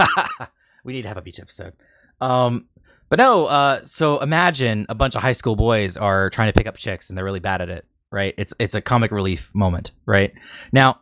[0.85, 1.75] we need to have a beach episode.
[2.21, 2.67] Um,
[3.09, 6.67] but no, uh, so imagine a bunch of high school boys are trying to pick
[6.67, 8.35] up chicks and they're really bad at it, right?
[8.37, 10.33] It's it's a comic relief moment, right?
[10.73, 11.01] Now,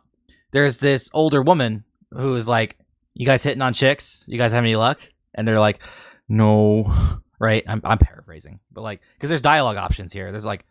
[0.51, 2.77] there's this older woman who is like,
[3.13, 4.23] "You guys hitting on chicks?
[4.27, 4.99] You guys have any luck?"
[5.33, 5.79] And they're like,
[6.29, 7.63] "No." Right?
[7.67, 10.31] I'm I'm paraphrasing, but like, because there's dialogue options here.
[10.31, 10.65] There's like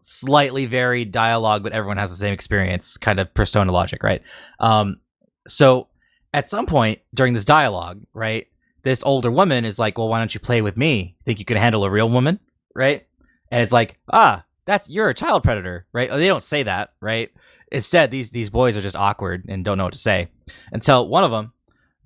[0.00, 4.22] slightly varied dialogue, but everyone has the same experience, kind of persona logic, right?
[4.60, 5.00] Um,
[5.46, 5.88] so
[6.34, 8.46] at some point during this dialogue, right,
[8.82, 11.16] this older woman is like, "Well, why don't you play with me?
[11.24, 12.40] Think you can handle a real woman?"
[12.74, 13.06] Right?
[13.50, 17.30] And it's like, "Ah, that's you're a child predator, right?" They don't say that, right?
[17.72, 20.28] Instead, these these boys are just awkward and don't know what to say
[20.72, 21.52] until one of them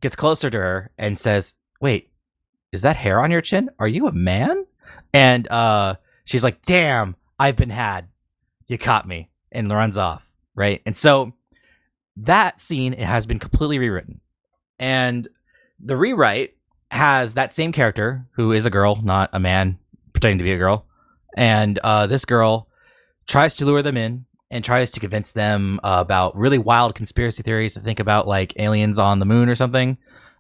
[0.01, 2.11] gets closer to her and says, "Wait,
[2.73, 3.71] is that hair on your chin?
[3.79, 4.67] Are you a man?"
[5.13, 8.09] And uh, she's like, "Damn, I've been had.
[8.67, 10.81] You caught me," and runs off, right?
[10.87, 11.35] And so
[12.17, 14.21] that scene has been completely rewritten,
[14.79, 15.29] and
[15.79, 16.57] the rewrite
[16.91, 19.79] has that same character who is a girl, not a man
[20.13, 20.87] pretending to be a girl,
[21.37, 22.69] and uh, this girl
[23.27, 27.43] tries to lure them in and tries to convince them uh, about really wild conspiracy
[27.43, 29.97] theories to think about like aliens on the moon or something,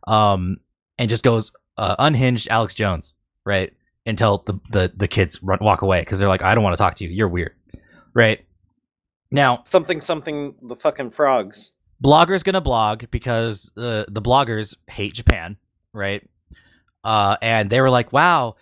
[0.07, 0.59] um,
[0.99, 3.73] and just goes uh, unhinged Alex Jones, right?
[4.05, 6.82] Until the the, the kids run, walk away because they're like, I don't want to
[6.82, 7.11] talk to you.
[7.11, 7.55] You're weird,
[8.15, 8.44] right?
[9.31, 11.73] Now, Something something the fucking frogs.
[12.03, 15.57] blogger's gonna blog because uh, the bloggers hate Japan,
[15.93, 16.28] right?
[17.05, 18.57] Uh, and they were like, "Wow,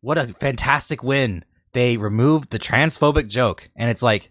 [0.00, 1.44] what a fantastic win!
[1.72, 4.30] They removed the transphobic joke." And it's like,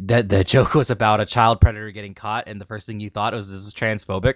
[0.00, 3.10] that the joke was about a child predator getting caught, and the first thing you
[3.10, 4.34] thought was this is transphobic.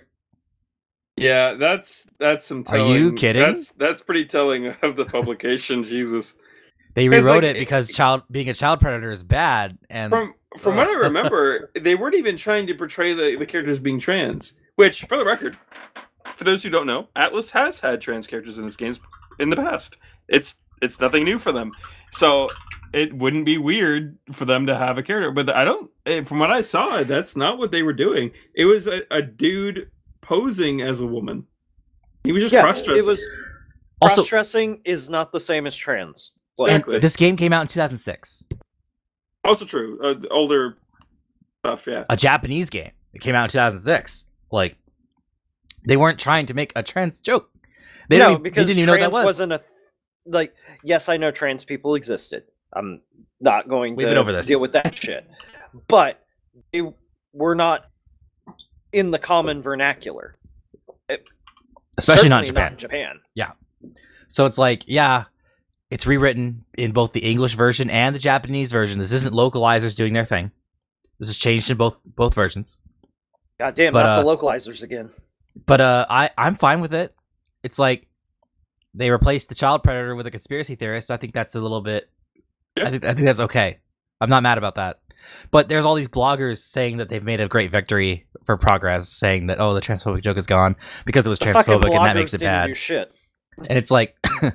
[1.20, 2.64] Yeah, that's that's some.
[2.68, 3.42] Are you kidding?
[3.42, 5.84] That's that's pretty telling of the publication.
[5.84, 6.34] Jesus.
[6.94, 10.76] They rewrote like- it because child being a child predator is bad, and From from
[10.76, 14.54] what I remember, they weren't even trying to portray the, the characters being trans.
[14.76, 15.56] Which, for the record,
[16.24, 19.00] for those who don't know, Atlus has had trans characters in its games
[19.38, 19.96] in the past.
[20.28, 21.72] It's it's nothing new for them.
[22.12, 22.50] So
[22.92, 25.30] it wouldn't be weird for them to have a character.
[25.30, 25.90] But I don't.
[26.06, 28.30] eh, From what I saw, that's not what they were doing.
[28.54, 29.90] It was a, a dude
[30.28, 31.46] posing as a woman.
[32.24, 33.04] He was just Yes, cross dressing.
[33.04, 33.24] it was
[34.02, 36.32] cross dressing is not the same as trans.
[36.58, 38.44] Like, and this game came out in 2006,
[39.44, 39.98] also true.
[40.02, 40.76] Uh, older
[41.60, 41.86] stuff.
[41.86, 42.04] Yeah.
[42.10, 42.90] a Japanese game.
[43.14, 44.26] It came out in 2006.
[44.50, 44.76] Like
[45.86, 47.48] they weren't trying to make a trans joke.
[48.08, 49.34] They no, didn't, because they didn't even know trans what that was.
[49.36, 49.70] wasn't a th-
[50.26, 50.54] like.
[50.82, 52.42] Yes, I know trans people existed.
[52.72, 53.00] I'm
[53.40, 54.46] not going We've to over this.
[54.46, 55.28] deal with that shit.
[55.86, 56.20] But
[56.72, 56.82] they
[57.32, 57.84] were not
[58.92, 60.36] in the common vernacular,
[61.96, 63.20] especially not in Certainly Japan.
[63.34, 63.52] Yeah.
[64.28, 65.24] So it's like, yeah,
[65.90, 68.98] it's rewritten in both the English version and the Japanese version.
[68.98, 70.50] This isn't localizers doing their thing.
[71.18, 72.78] This is changed in both both versions.
[73.58, 75.10] God damn, But, not uh, the localizers again.
[75.66, 77.14] But uh, I I'm fine with it.
[77.62, 78.06] It's like
[78.94, 81.10] they replaced the child predator with a conspiracy theorist.
[81.10, 82.08] I think that's a little bit.
[82.76, 83.78] I think I think that's okay.
[84.20, 85.00] I'm not mad about that.
[85.50, 89.46] But there's all these bloggers saying that they've made a great victory for progress, saying
[89.48, 92.34] that oh the transphobic joke is gone because it was The transphobic and that makes
[92.34, 92.76] it bad.
[92.76, 93.12] shit.
[93.58, 94.54] And it's like, what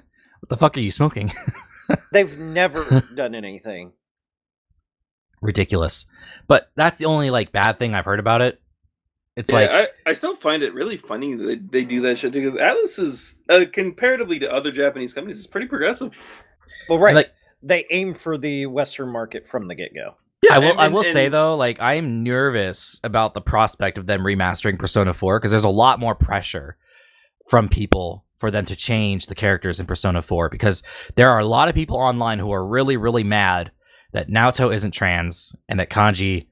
[0.49, 1.31] the fuck are you smoking?
[2.11, 3.94] They've never done anything.
[5.41, 6.06] Ridiculous.
[6.48, 8.61] But that's the only like bad thing I've heard about it.
[9.35, 12.19] It's yeah, like I, I still find it really funny that they, they do that
[12.19, 16.44] shit too, because Atlus is uh, comparatively to other Japanese companies, is pretty progressive.
[16.88, 17.15] Well, right.
[17.15, 17.31] like
[17.64, 20.15] they aim for the Western market from the get go.
[20.52, 20.72] I will.
[20.72, 24.22] and- I and- will say though, like I am nervous about the prospect of them
[24.22, 26.78] remastering Persona Four because there's a lot more pressure
[27.49, 30.84] from people for them to change the characters in Persona Four because
[31.15, 33.72] there are a lot of people online who are really, really mad
[34.11, 36.48] that Naoto isn't trans and that Kanji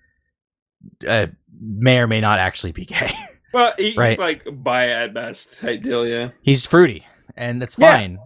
[1.07, 1.27] uh,
[1.59, 3.11] may or may not actually be gay.
[3.53, 4.11] Well, he, Right.
[4.11, 6.29] he's like bi at best type deal, yeah.
[6.41, 7.05] He's fruity,
[7.35, 7.91] and that's Yeah.
[7.97, 8.17] fine.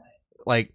[0.45, 0.71] Like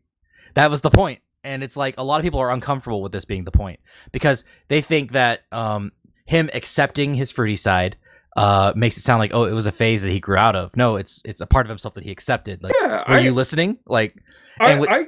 [0.55, 1.21] that was the point.
[1.43, 3.81] And it's like a lot of people are uncomfortable with this being the point
[4.13, 5.93] because they think that um,
[6.27, 7.97] him accepting his fruity side
[8.37, 10.77] uh, makes it sound like oh it was a phase that he grew out of.
[10.77, 12.63] No, it's it's a part of himself that he accepted.
[12.63, 13.79] Like, Yeah, were I, you listening?
[13.87, 14.15] Like,
[14.59, 15.07] I, with- I,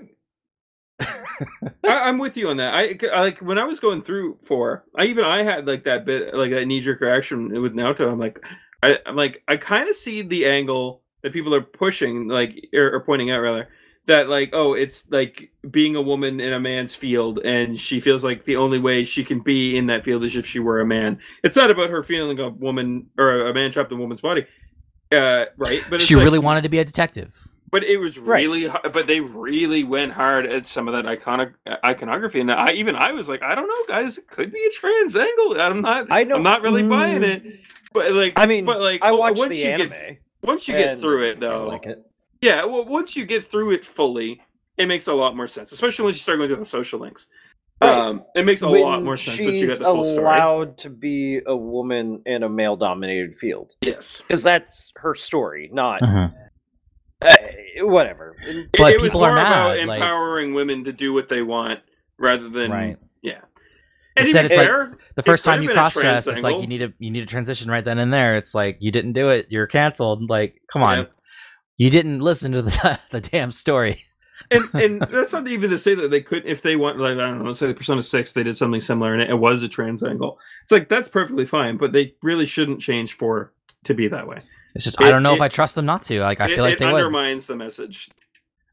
[1.85, 2.75] I, I'm with you on that.
[2.75, 4.85] I, I like when I was going through four.
[4.97, 8.11] I even I had like that bit, like that knee jerk reaction with Naoto.
[8.11, 8.45] I'm like,
[8.83, 12.93] I, I'm like, I kind of see the angle that people are pushing, like or,
[12.95, 13.69] or pointing out rather,
[14.07, 18.24] that like, oh, it's like being a woman in a man's field, and she feels
[18.24, 20.87] like the only way she can be in that field is if she were a
[20.87, 21.19] man.
[21.45, 24.47] It's not about her feeling a woman or a man trapped in a woman's body,
[25.12, 25.83] uh, right?
[25.89, 27.49] But it's she like- really wanted to be a detective.
[27.70, 31.55] but it was really, hu- but they really went hard at some of that iconic
[31.66, 34.62] uh, iconography, and I even I was like, I don't know, guys, it could be
[34.65, 35.61] a trans angle.
[35.61, 36.37] I'm not, I know.
[36.37, 37.29] i'm not really buying mm.
[37.29, 37.61] it.
[37.95, 39.91] But like, I mean, but like, i watched once the you anime.
[39.91, 42.05] get once you get through it though, like it.
[42.43, 44.43] Yeah, well, once you get through it fully,
[44.77, 47.28] it makes a lot more sense, especially once you start going to the social links.
[47.81, 47.90] Right.
[47.90, 50.24] Um, it makes a When lot more sense once you get the full story.
[50.24, 56.01] allowed to be a woman in a male-dominated field Yes, because that's her story, not
[56.01, 56.32] Mhm.
[57.23, 57.36] uh,
[57.86, 58.36] whatever.
[58.47, 61.28] It- But it, was people are more about mad, like- empowering women to do what
[61.28, 61.81] they want
[62.19, 62.97] rather than Right.
[63.23, 63.40] yeah.
[64.16, 66.66] And Instead, to be it's like The first time you cross dress, it's like you
[66.66, 68.36] need a you need a transition right then and there.
[68.36, 70.28] It's like you didn't do it, you're canceled.
[70.28, 71.05] Like, come on, Yeah.
[71.78, 74.05] You didn't listen to the the damn story.
[74.51, 77.20] and and that's not even to say that they could if they want like I
[77.27, 79.69] don't know, say the Persona Six they did something similar and it, it was a
[79.69, 80.39] trans angle.
[80.62, 83.53] It's like that's perfectly fine, but they really shouldn't change for
[83.85, 84.39] to be that way.
[84.74, 86.20] It's just It- I don't know if I trust them not to.
[86.23, 86.94] Like, I it, feel like it they would.
[86.97, 88.09] undermines the message.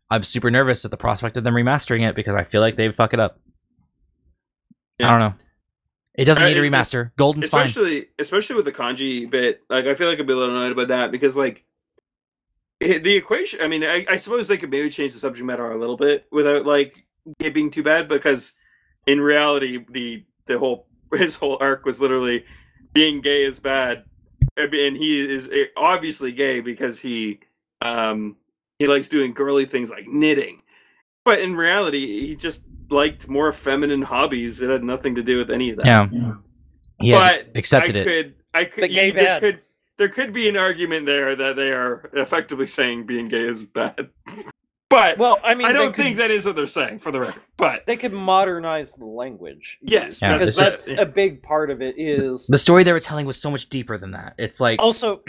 [0.09, 2.95] I'm super nervous at the prospect of them remastering it because I feel like they'd
[2.95, 3.39] fuck it up.
[4.97, 5.07] Yeah.
[5.07, 5.33] I don't know.
[6.15, 7.11] It doesn't Uh, need a remaster.
[7.15, 7.65] Golden's fine.
[7.65, 9.61] especially especially with the kanji bit.
[9.69, 11.63] Like I feel like I'd be a little annoyed about that because like it-
[12.79, 13.59] the equation.
[13.61, 16.27] I mean, I, I suppose they could maybe change the subject matter a little bit
[16.31, 17.05] without like
[17.39, 18.53] it being too bad because
[19.05, 22.45] in reality the the whole his whole arc was literally
[22.93, 24.03] being gay is bad
[24.57, 27.39] and he is eh, obviously gay because he
[27.81, 28.35] um
[28.79, 30.61] he likes doing girly things like knitting
[31.23, 35.51] but in reality he just liked more feminine hobbies it had nothing to do with
[35.51, 36.33] any of that yeah.
[37.01, 37.19] Yeah.
[37.19, 38.03] but accepted I it.
[38.03, 39.39] could, I could, But gay you- bad.
[39.41, 39.59] could,
[39.99, 44.09] there could be an argument there that they are effectively saying being gay is bad.
[44.89, 47.19] But Well, I mean, I don't could- think that is what they're saying for the
[47.19, 47.43] record.
[47.57, 49.77] But they could modernize the language.
[49.83, 51.93] yes, Yeah, because that's just- a big part of it.
[51.99, 54.33] Is The story they were telling was so much deeper than that.
[54.39, 55.21] It's like, also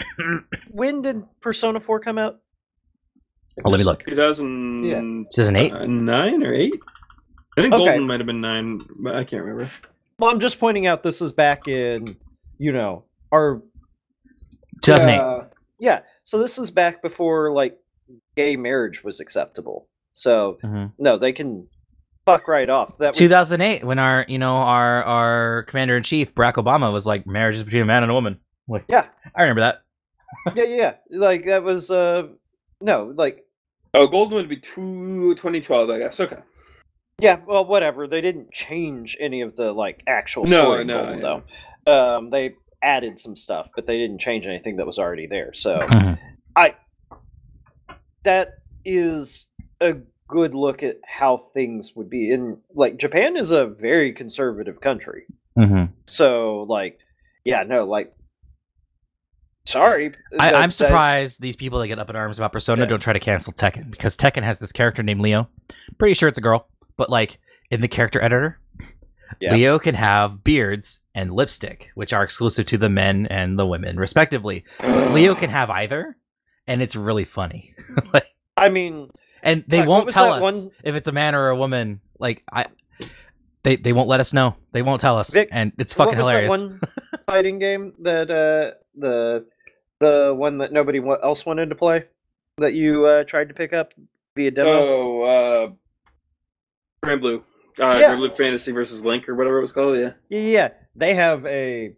[0.71, 2.39] when did Persona Four come out?
[3.63, 4.03] oh, let me look.
[4.05, 6.43] 2009 2008.
[6.47, 6.73] or eight.
[7.55, 7.85] I think Okay.
[7.85, 9.69] Golden might have been nine, but I can't remember.
[10.17, 12.15] Well, I'm just pointing out this is back in
[12.57, 13.61] you know our
[14.81, 15.19] 2008.
[15.19, 15.43] Uh,
[15.79, 16.01] yeah.
[16.23, 17.77] So this is back before like
[18.35, 19.87] gay marriage was acceptable.
[20.11, 20.91] So Mhm.
[20.97, 21.67] no, they can
[22.25, 22.97] fuck right off.
[22.99, 27.05] That was 2008 when our you know our our commander in chief Barack Obama was
[27.07, 28.39] like marriage is between a man and a woman.
[28.67, 29.07] Like Yeah.
[29.35, 29.81] I remember that.
[30.55, 30.93] yeah, yeah, yeah.
[31.17, 32.27] Like that was uh
[32.81, 33.45] no, like
[33.93, 36.17] Oh, Golden would be two, 2012, I guess.
[36.19, 36.37] Okay.
[37.19, 38.07] yeah, well whatever.
[38.07, 41.39] They didn't change any of the like actual No, story no, Golden, yeah.
[41.85, 41.91] though.
[42.17, 45.53] Um they added some stuff, but they didn't change anything that was already there.
[45.53, 46.17] So Mhm.
[48.23, 48.49] that
[48.85, 49.47] is
[49.79, 49.95] a
[50.27, 52.31] good look at how things would be.
[52.31, 55.23] in like Japan is a very conservative country.
[55.57, 55.89] Mhm.
[56.07, 56.99] So like
[57.43, 58.13] yeah, no, like
[59.65, 60.13] sorry.
[60.39, 62.87] I, that- surprised these people that get up in arms about Persona Yeah.
[62.89, 65.49] don't try to cancel Tekken because Tekken has this character named Leo.
[65.97, 67.39] Pretty sure it's a girl, but like
[67.71, 68.59] in the character editor,
[69.39, 69.53] Yeah.
[69.53, 73.97] Leo can have beards and lipstick, which are exclusive to the men and the women,
[73.97, 74.63] respectively.
[74.81, 76.17] Leo can have either,
[76.67, 77.73] and it's really funny.
[78.13, 78.27] like,
[78.57, 79.09] I mean,
[79.43, 82.01] and they Fuck, what won't tell us one- if it's a man or a woman.
[82.19, 82.67] Like I,
[83.63, 84.55] they they won't let us know.
[84.71, 86.61] They won't tell us, Vic, and it's fucking what was hilarious.
[86.61, 86.79] That one
[87.25, 89.45] fighting game that uh, the
[89.99, 92.05] the one that nobody else wanted to play
[92.57, 93.93] that you uh, tried to pick up
[94.35, 94.69] via demo.
[94.69, 95.71] Oh, uh,
[97.05, 97.43] Granblue.
[97.79, 98.15] Uh, Yeah.
[98.15, 99.97] Granblue Fantasy versus Link or whatever it was called.
[99.97, 100.11] Yeah.
[100.29, 101.93] yeah, yeah, they have a.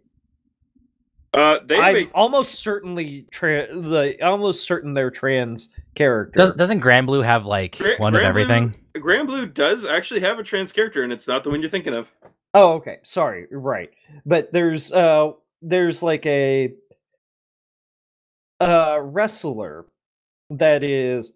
[1.32, 6.34] Uh, they I'm make, almost certainly tra- the almost certain they're trans character.
[6.36, 8.76] Does, doesn't Granblue have like Gra- one of Granblue- everything?
[8.94, 12.12] Granblue does actually have a trans character, and it's not the one you're thinking of.
[12.54, 12.98] Oh, okay.
[13.02, 13.46] Sorry.
[13.50, 13.90] Right.
[14.24, 16.72] But there's uh there's like a
[18.60, 19.86] uh wrestler
[20.50, 21.32] that is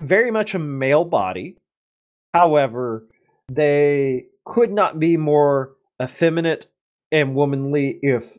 [0.00, 1.56] very much a male body.
[2.32, 3.04] However,
[3.54, 5.72] they could not be more
[6.02, 6.66] effeminate
[7.12, 8.32] and womanly if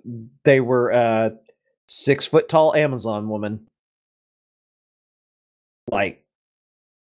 [0.46, 1.32] they were a
[1.88, 3.68] six foot tall Amazon woman.
[5.92, 6.24] Like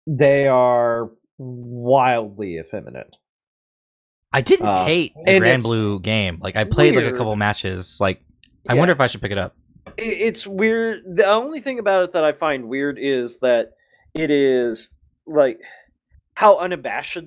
[0.06, 3.16] they are wildly effeminate.
[4.32, 6.38] I didn't Uh, hate the and Granblue game.
[6.40, 7.98] Like I played like a couple matches.
[8.00, 8.22] Like
[8.68, 8.78] I Yeah.
[8.78, 9.54] wonder if I should pick it up.
[9.98, 11.02] It's weird.
[11.16, 13.72] The only thing about it that I find weird is that
[14.14, 14.88] it is
[15.26, 15.60] like
[16.34, 17.18] how unabashed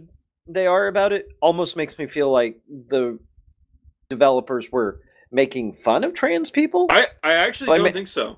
[0.48, 1.26] they are about it.
[1.42, 3.20] Almost makes me feel like the
[4.10, 5.00] developers were
[5.32, 6.88] making fun of trans people.
[6.90, 8.38] I, I, I actually Well, don't mean- think so.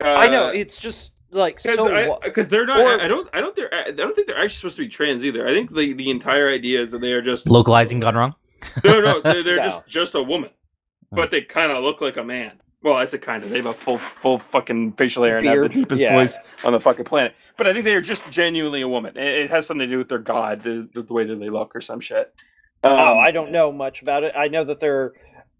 [0.00, 1.84] I know Uh, it's just like because so.
[2.08, 2.18] wa-
[2.48, 2.80] they're not.
[2.80, 3.28] or- I, I don't.
[3.32, 3.54] I don't.
[3.54, 3.72] They're.
[3.72, 5.46] I don't think they're actually supposed to be trans either.
[5.46, 8.34] I think the the entire idea is that they are just Localizing gone wrong.
[8.84, 9.62] No, no, they're, they're No.
[9.62, 10.50] just just a woman,
[11.12, 12.60] but they kind of look like a man.
[12.82, 13.50] Well, I said kind of.
[13.50, 16.16] They have a full full fucking facial hair and have the Beard, deepest yeah.
[16.16, 17.34] voice on the fucking planet.
[17.56, 19.16] But I think they are just genuinely a woman.
[19.16, 21.48] It, it has something to do with their god, the, the, the way that they
[21.48, 22.34] look, or some shit.
[22.82, 24.34] Um, oh, I don't know much about it.
[24.36, 25.12] I know that they're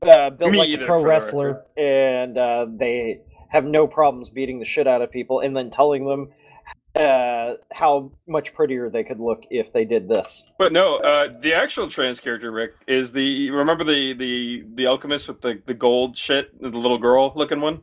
[0.03, 3.20] uh, built Me like either, a pro for the wrestler, and uh, they
[3.51, 6.31] have no problems beating the shit out of people, and then telling them
[6.94, 10.51] uh, how much prettier they could look if they did this.
[10.59, 15.28] But no, uh, the actual trans character Rick is the remember the the the alchemist
[15.28, 17.82] with the the gold shit, the little girl looking one.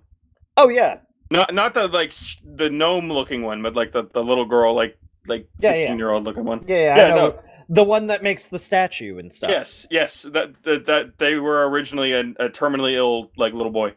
[0.57, 0.99] Oh yeah,
[1.31, 4.73] Not not the like sh- the gnome looking one, but like the, the little girl
[4.75, 4.97] like
[5.27, 5.75] like Yeah, yeah.
[5.75, 6.65] sixteen year old looking one.
[6.67, 6.97] yeah, yeah.
[6.97, 7.39] Yeah, no.
[7.71, 9.51] The one that makes the statue and stuff.
[9.51, 13.93] Yes, yes, that that, that they were originally a, a terminally ill like little boy.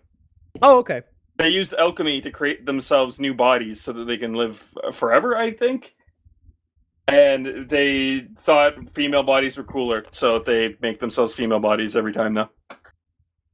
[0.61, 1.03] Oh, okay.
[1.37, 5.37] They used alchemy to create themselves new bodies so that they can live forever.
[5.37, 5.95] I think.
[7.09, 12.33] And they thought female bodies were cooler, so they make themselves female bodies every time
[12.35, 12.51] now.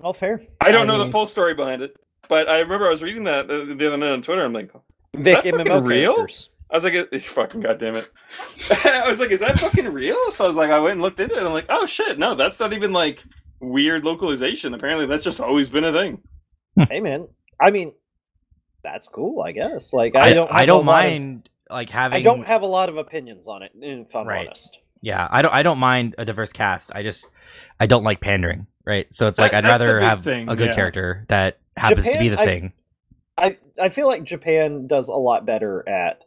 [0.01, 0.41] All fair.
[0.61, 1.97] I don't know the full story behind it,
[2.29, 4.45] but I remember I was reading that the other night on Twitter.
[4.45, 4.71] I'm like,
[5.17, 6.15] Vic that fucking real?
[6.15, 6.51] characters.
[6.71, 8.11] I was like, it's fucking goddamn it.
[8.85, 10.31] I was like, is that fucking real?
[10.31, 11.39] So I was like, I went and looked into it.
[11.39, 13.25] and I'm like, oh shit, no, that's not even like
[13.61, 14.75] weird localization.
[14.75, 16.23] Apparently, that's just always been a thing.
[16.91, 17.27] Hey man,
[17.61, 17.93] I mean,
[18.83, 19.43] that's cool.
[19.43, 19.93] I guess.
[19.93, 20.51] Like I, I don't.
[20.53, 23.63] I don't lot of- mind like having I don't have a lot of opinions on
[23.63, 24.47] it, if I'm Right.
[24.47, 24.79] honest.
[25.03, 26.93] yeah, I don't I don't mind a diverse cast.
[26.95, 27.29] I just
[27.79, 29.07] I don't like pandering, right?
[29.13, 30.75] So it's like That- I'd rather have thing, a good yeah.
[30.75, 32.73] character that happens to be the I- thing.
[33.37, 36.23] I I feel like Japan does a lot better at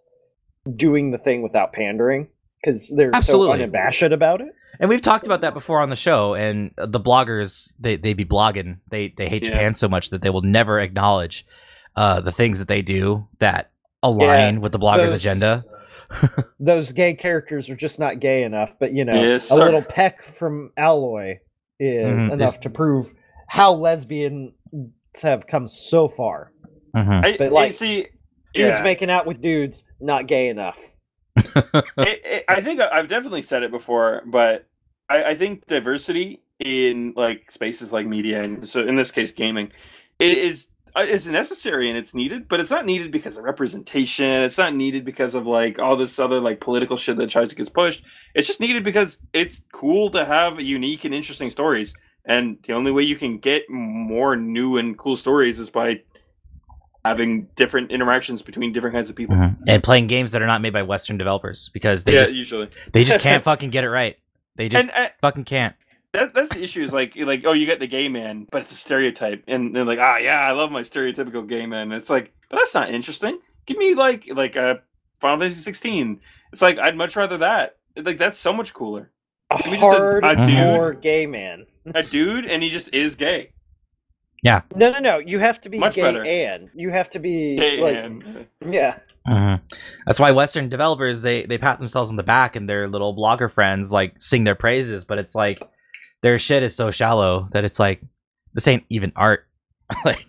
[0.76, 2.28] doing the thing without pandering
[2.64, 3.58] because they're Absolutely.
[3.58, 4.54] so unabashed about it.
[4.82, 6.34] And we've talked about that before on the show.
[6.34, 8.80] And the bloggers, they they be blogging.
[8.90, 9.52] They they hate Yeah.
[9.52, 11.46] Japan so much that they will never acknowledge
[11.96, 13.72] uh, the things that they do that
[14.04, 15.64] align with the bloggers' those- agenda.
[16.60, 20.22] Those gay characters are just not gay enough, but you know, Yes, a little peck
[20.22, 21.38] from Aloy
[21.80, 23.14] is Mhm, enough is- to prove
[23.48, 24.52] how lesbians
[25.22, 26.52] have come so far.
[26.98, 27.24] Mhm.
[27.26, 28.08] I, But, I like, see.
[28.54, 28.84] Dudes yeah.
[28.84, 30.78] making out with dudes, not gay enough.
[31.38, 34.66] it, it, I think I've definitely said it before, but
[35.12, 39.72] I, I think diversity in like spaces like media and so in this case gaming
[40.20, 44.26] it is uh, is necessary and it's needed, but it's not needed because of representation.
[44.42, 47.56] It's not needed because of like all this other like political shit that tries to
[47.56, 48.04] get pushed.
[48.36, 51.94] It's just needed because it's cool to have unique and interesting stories.
[52.26, 56.02] And the only way you can get more new and cool stories is by
[57.04, 59.36] having different interactions between different kinds of people.
[59.36, 59.58] Mhm.
[59.68, 62.70] And playing games that are not made by Western developers because they yeah, just usually.
[62.94, 64.18] they just can't fucking get it right.
[64.56, 65.76] They just and, uh, fucking can't.
[66.14, 68.72] that, that's the issue is like like oh you get the gay man but it's
[68.74, 72.34] a stereotype and they're like ah yeah i love my stereotypical gay man it's like
[72.50, 74.82] but that's not interesting give me like like a
[75.22, 76.20] final fantasy 16
[76.52, 79.10] it's like i'd much rather that like that's so much cooler
[79.52, 81.02] A Give me a- a hardcore dude.
[81.02, 81.66] gay man.
[81.96, 83.52] a dude and he just is gay
[84.44, 84.62] Yeah.
[84.76, 85.18] No, no, no.
[85.20, 86.26] You have to be Much gay better.
[86.26, 88.98] and you have to be gay like, and- yeah.
[89.28, 89.61] Mhm.
[90.06, 93.52] That's why Western developers they they pat themselves on the back and their little blogger
[93.52, 95.62] friends like sing their praises, but it's like
[96.22, 98.02] their shit is so shallow that it's like
[98.54, 99.48] this ain't even art.
[100.06, 100.26] like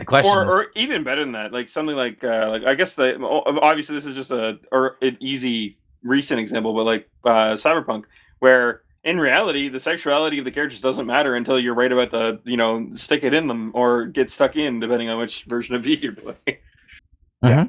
[0.00, 0.32] I question.
[0.32, 3.94] or, or even better than that, like something like uh, like I guess the obviously
[3.94, 8.04] this is just a or an easy recent example, but like uh, Cyberpunk,
[8.40, 12.40] where in reality the sexuality of the characters doesn't matter until you're right about the
[12.44, 15.82] you know stick it in them or get stuck in, depending on which version of
[15.84, 16.58] V you're playing.
[17.42, 17.66] yeah,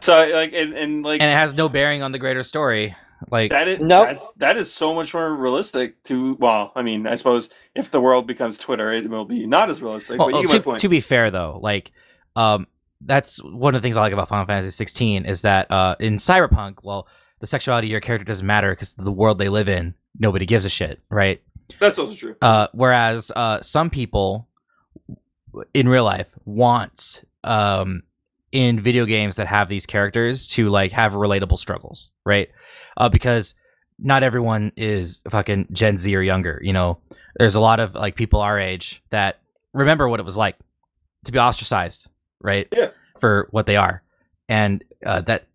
[0.00, 2.96] So like and, and like and it has no bearing on the greater story.
[3.30, 4.06] Like that is Nope.
[4.06, 8.00] that's, that is so much more realistic to well i mean i suppose if the
[8.00, 10.62] world becomes twitter it will be not as realistic Well, but you get to, my
[10.62, 11.90] point to be fair though, like
[12.36, 12.68] um
[13.00, 16.18] that's one of the things I like about Final Fantasy 16 is that uh in
[16.18, 17.08] Cyberpunk, well,
[17.40, 20.64] the sexuality of your character doesn't matter because the world they live in, nobody gives
[20.64, 21.42] a shit, right?
[21.80, 24.48] that's also true Uh, whereas uh, some people
[25.74, 28.04] in real life want um,
[28.52, 32.48] in video games that have these characters to like have relatable struggles, right?
[32.96, 33.54] Uh, because
[33.98, 36.60] not everyone is fucking Gen Z or younger.
[36.62, 36.98] You know,
[37.36, 39.40] there's a lot of like people our age that
[39.72, 40.56] remember what it was like
[41.24, 42.10] to be ostracized,
[42.40, 42.68] right?
[42.72, 42.90] Yeah.
[43.20, 44.02] For what they are,
[44.48, 45.48] and uh, that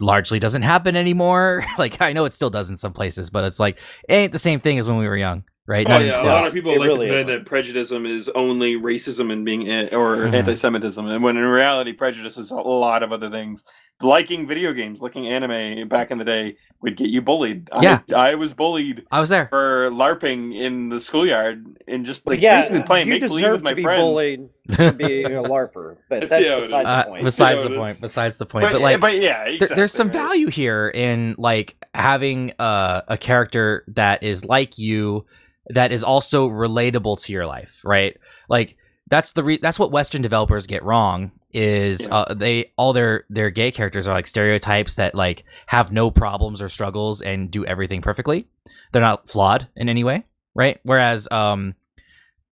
[0.00, 1.64] largely doesn't happen anymore.
[1.78, 3.76] like I know it still does in some places, but it's like
[4.08, 5.86] it ain't the same thing as when we were young, right?
[5.86, 7.26] Oh Not yeah, a lot of people It like really to isn't.
[7.26, 10.34] pretend that prejudice is only racism and being or Mhm.
[10.34, 13.64] anti-Semitism, and when in reality, prejudice is a lot of other things.
[14.02, 17.68] Liking video games, liking anime back in the day would get you bullied.
[17.82, 18.00] Yeah.
[18.14, 19.46] I, I was bullied I was there.
[19.48, 23.62] for larping in the schoolyard and just like yeah, basically playing you make believe with
[23.62, 24.00] my to be friends.
[24.00, 26.86] bullied for being a larper, but that's see how it beside is.
[26.86, 27.24] Uh, the point.
[27.24, 28.00] besides You the point.
[28.00, 28.62] Besides the point.
[28.64, 30.14] But, But, like, but yeah, there- exactly, there's some right.
[30.16, 35.26] value here in like having uh, a character that is like you,
[35.68, 38.16] that is also relatable to your life, right?
[38.48, 38.76] Like
[39.08, 42.14] that's the re- that's what Western developers get wrong is Yeah.
[42.14, 46.62] uh, they all their their gay characters are like stereotypes that like have no problems
[46.62, 48.46] or struggles and do everything perfectly.
[48.92, 50.78] They're not flawed in any way, right?
[50.84, 51.74] Whereas um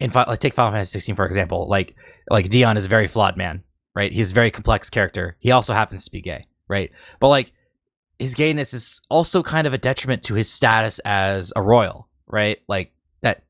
[0.00, 1.94] in like take Final Fantasy 16 for example, like
[2.30, 3.62] like Dion is a very flawed man,
[3.94, 4.12] right?
[4.12, 5.36] He's a very complex character.
[5.40, 6.90] He also happens to be gay, right?
[7.20, 7.52] But like
[8.18, 12.58] his gayness is also kind of a detriment to his status as a royal, right?
[12.68, 13.44] Like that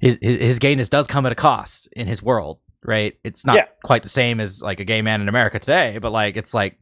[0.00, 3.18] his his, his gayness does come at a cost in his world, right?
[3.24, 3.66] It's not Yeah.
[3.84, 6.78] quite the same as like a gay man in America today, but like it's like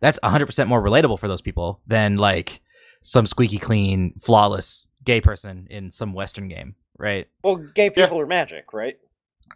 [0.00, 2.60] that's 100% more relatable for those people than like
[3.02, 7.26] some squeaky clean, flawless gay person in some western game, right?
[7.42, 8.04] Well, gay Yeah.
[8.06, 8.96] people are magic, right?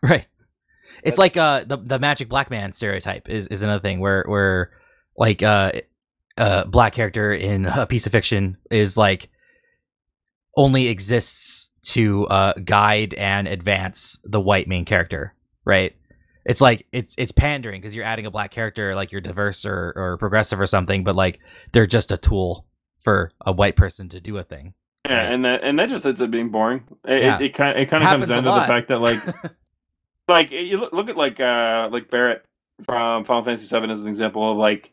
[0.03, 0.27] Right.
[1.03, 4.25] It's That's- like uh the the magic black man stereotype is is another thing where
[4.27, 4.71] where
[5.17, 5.73] like uh
[6.37, 9.29] a black character in a piece of fiction is like
[10.57, 15.35] only exists to uh guide and advance the white main character,
[15.65, 15.95] right?
[16.45, 19.93] It's like it's it's pandering because you're adding a black character like you're diverse or
[19.95, 21.39] or progressive or something, but like
[21.73, 22.67] they're just a tool
[23.01, 24.75] for a white person to do a thing.
[25.07, 25.33] Yeah, Right.
[25.33, 26.85] and that and that just ends up being boring.
[27.07, 27.39] It Yeah.
[27.41, 29.21] it, kind it kind of comes down to the fact that like
[30.29, 32.45] like you look, look at like uh like Barret
[32.85, 34.93] from Final Fantasy VII as an example of like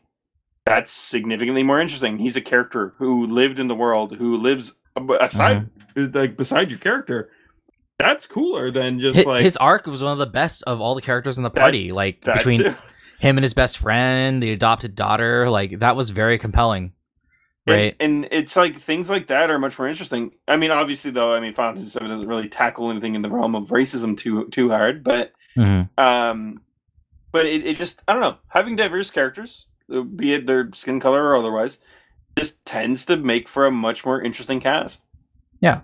[0.66, 2.18] that's significantly more interesting.
[2.18, 4.74] He's a character who lived in the world, who lives
[5.20, 7.30] aside like beside your character.
[8.00, 10.94] That's cooler than just Hi- like his arc was one of the best of all
[10.94, 11.92] the characters in the That- party.
[11.92, 12.74] like that between too.
[13.20, 16.92] him and his best friend, the adopted daughter, like that was very compelling.
[17.66, 17.94] Right.
[18.00, 20.32] And, it's like things like that are much more interesting.
[20.48, 23.28] I mean, obviously though, I mean Final Fantasy VII doesn't really tackle anything in the
[23.30, 25.32] realm of racism too too hard, but
[25.98, 26.62] Um,
[27.32, 30.98] but it, it just I don't know having diverse characters, uh, be it their skin
[31.00, 31.78] color or otherwise,
[32.36, 35.04] just tends to make for a much more interesting cast.
[35.60, 35.82] Yeah.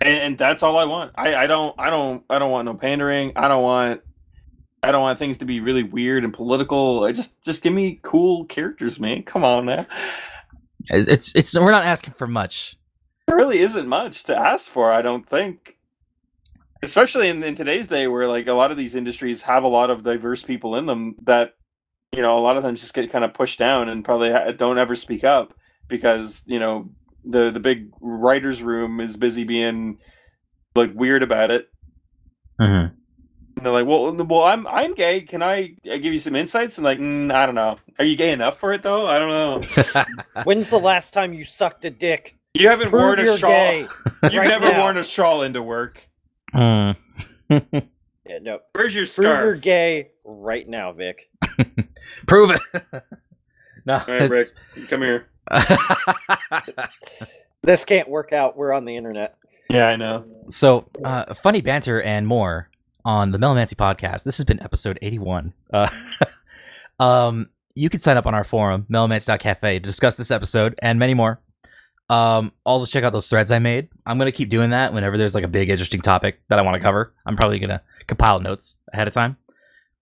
[0.00, 1.12] And, and that's all I want.
[1.16, 3.32] I, I don't I don't I don't want no pandering.
[3.36, 4.02] I don't want
[4.82, 7.04] I don't want things to be really weird and political.
[7.04, 9.22] I just just give me cool characters, man.
[9.22, 9.86] Come on now.
[10.88, 12.76] It's it's we're not asking for much.
[13.26, 15.76] There really isn't much to ask for, I don't think.
[16.82, 19.90] Especially in, in today's day where like a lot of these industries have a lot
[19.90, 21.54] of diverse people in them that
[22.12, 24.50] you know, a lot of them just get kind of pushed down and probably ha-
[24.52, 25.54] don't ever speak up
[25.88, 26.90] because, you know,
[27.24, 29.98] the the big writers room is busy being
[30.74, 31.68] like weird about it.
[32.60, 32.94] Mm-hmm.
[33.56, 35.22] And they're like, "Well, well, I'm I'm gay.
[35.22, 37.78] Can I, I give you some insights?" And like, mm, I don't know.
[37.98, 39.06] Are you gay enough for it though?
[39.06, 40.04] I don't know.
[40.44, 42.36] When's the last time you sucked a dick?
[42.54, 43.50] You haven't Prove worn a shawl.
[43.50, 43.80] gay.
[44.24, 44.80] You've right never now.
[44.80, 46.08] worn a shawl into work.
[46.54, 46.96] Mm.
[48.26, 48.58] Yeah, no.
[48.74, 49.40] Where's your scarf?
[49.40, 51.28] Prove you're gay right now, Vic.
[52.28, 52.60] Prove it.
[53.86, 53.94] No.
[53.94, 54.46] All right, Rick,
[54.88, 55.28] come here.
[57.62, 58.56] This can't work out.
[58.56, 59.36] We're on the internet.
[59.68, 60.24] Yeah, I know.
[60.48, 62.70] so, uh, funny banter and more.
[63.04, 64.24] on the Melomancy podcast.
[64.24, 65.52] This has been episode 81.
[65.72, 65.88] Uh,
[67.00, 71.14] um, you can sign up on our forum, melomancy.cafe, to discuss this episode and many
[71.14, 71.40] more.
[72.08, 73.88] Um, also check out those threads I made.
[74.04, 76.74] I'm gonna keep doing that whenever there's like a big interesting topic that I want
[76.74, 77.14] to cover.
[77.24, 79.36] I'm probably gonna compile notes ahead of time.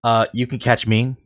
[0.03, 1.17] Uh, you can catch me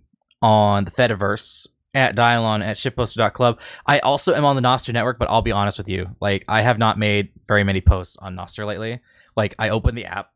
[0.42, 3.58] on the Fediverse at dielan at shitposter.club.
[3.86, 6.16] I also am on the Nostr network, but I'll be honest with you.
[6.20, 9.00] Like I have not made very many posts on Nostr lately.
[9.36, 10.30] Like I open the app,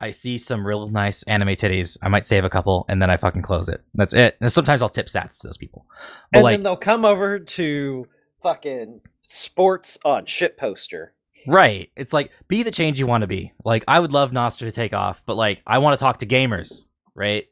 [0.00, 1.98] I see some real nice anime titties.
[2.02, 3.82] I might save a couple and then I fucking close it.
[3.94, 4.36] That's it.
[4.40, 5.86] And sometimes I'll tip sats to those people.
[6.32, 8.06] But and like then they'll come over to
[8.42, 11.14] fucking sports on shit poster.
[11.46, 11.90] Right.
[11.96, 13.52] It's like be the change you want to be.
[13.64, 16.26] Like I would love Nostr to take off, but like I want to talk to
[16.26, 16.84] gamers,
[17.14, 17.46] right?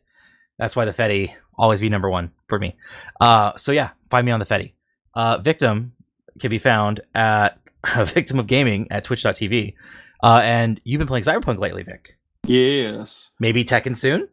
[0.59, 2.77] That's why the Fetty always be number one for me.
[3.21, 4.73] Uh so yeah, find me on the Fetty.
[5.15, 5.93] Uh Victim
[6.39, 7.59] can be found at
[7.97, 9.75] Victim of Gaming at twitch.tv.
[10.23, 12.17] Uh and you've been playing Cyberpunk lately, Vic.
[12.47, 13.31] Yes.
[13.41, 14.29] Maybe Tekken soon?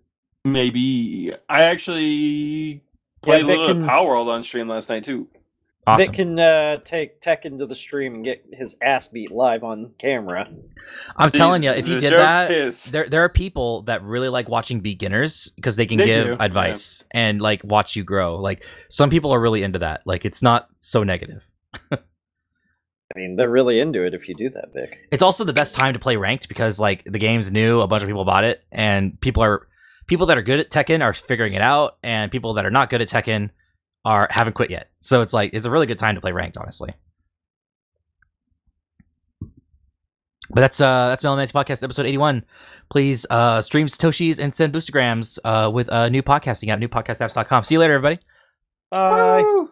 [0.46, 1.32] Maybe.
[1.50, 2.82] I actually
[3.22, 5.28] played Yeah, a little Vic bit of Palworld on stream last night too.
[5.86, 6.06] Awesome.
[6.08, 9.92] Vic can uh, take Tekken into the stream and get his ass beat live on
[10.00, 10.48] camera.
[11.18, 14.02] I'm The- telling you, if you did joke that, is- there there are people that
[14.02, 18.04] really like watching beginners because they can They give do, advice and like watch you
[18.06, 18.38] grow.
[18.38, 20.02] Like some people are really into that.
[20.06, 21.46] Like it's not so negative.
[21.92, 24.98] I mean, they're really into it if you do that, Vic.
[25.12, 28.02] It's also the best time to play ranked because like the game's new, a bunch
[28.04, 29.68] of people bought it, and people are
[30.08, 32.90] people that are good at Tekken are figuring it out, and people that are not
[32.90, 33.52] good at Tekken
[34.06, 34.90] are haven't quit yet.
[35.00, 36.94] So it's like it's a really good time to play ranked, honestly.
[40.50, 42.46] But that's uh that's Melomancy Podcast episode eighty one.
[42.90, 47.64] Please uh stream Satoshis and send boostergrams uh with uh new podcasting at newpodcastapps.com.
[47.64, 48.20] See you later, everybody.
[48.92, 49.42] Bye.
[49.42, 49.70] Woo!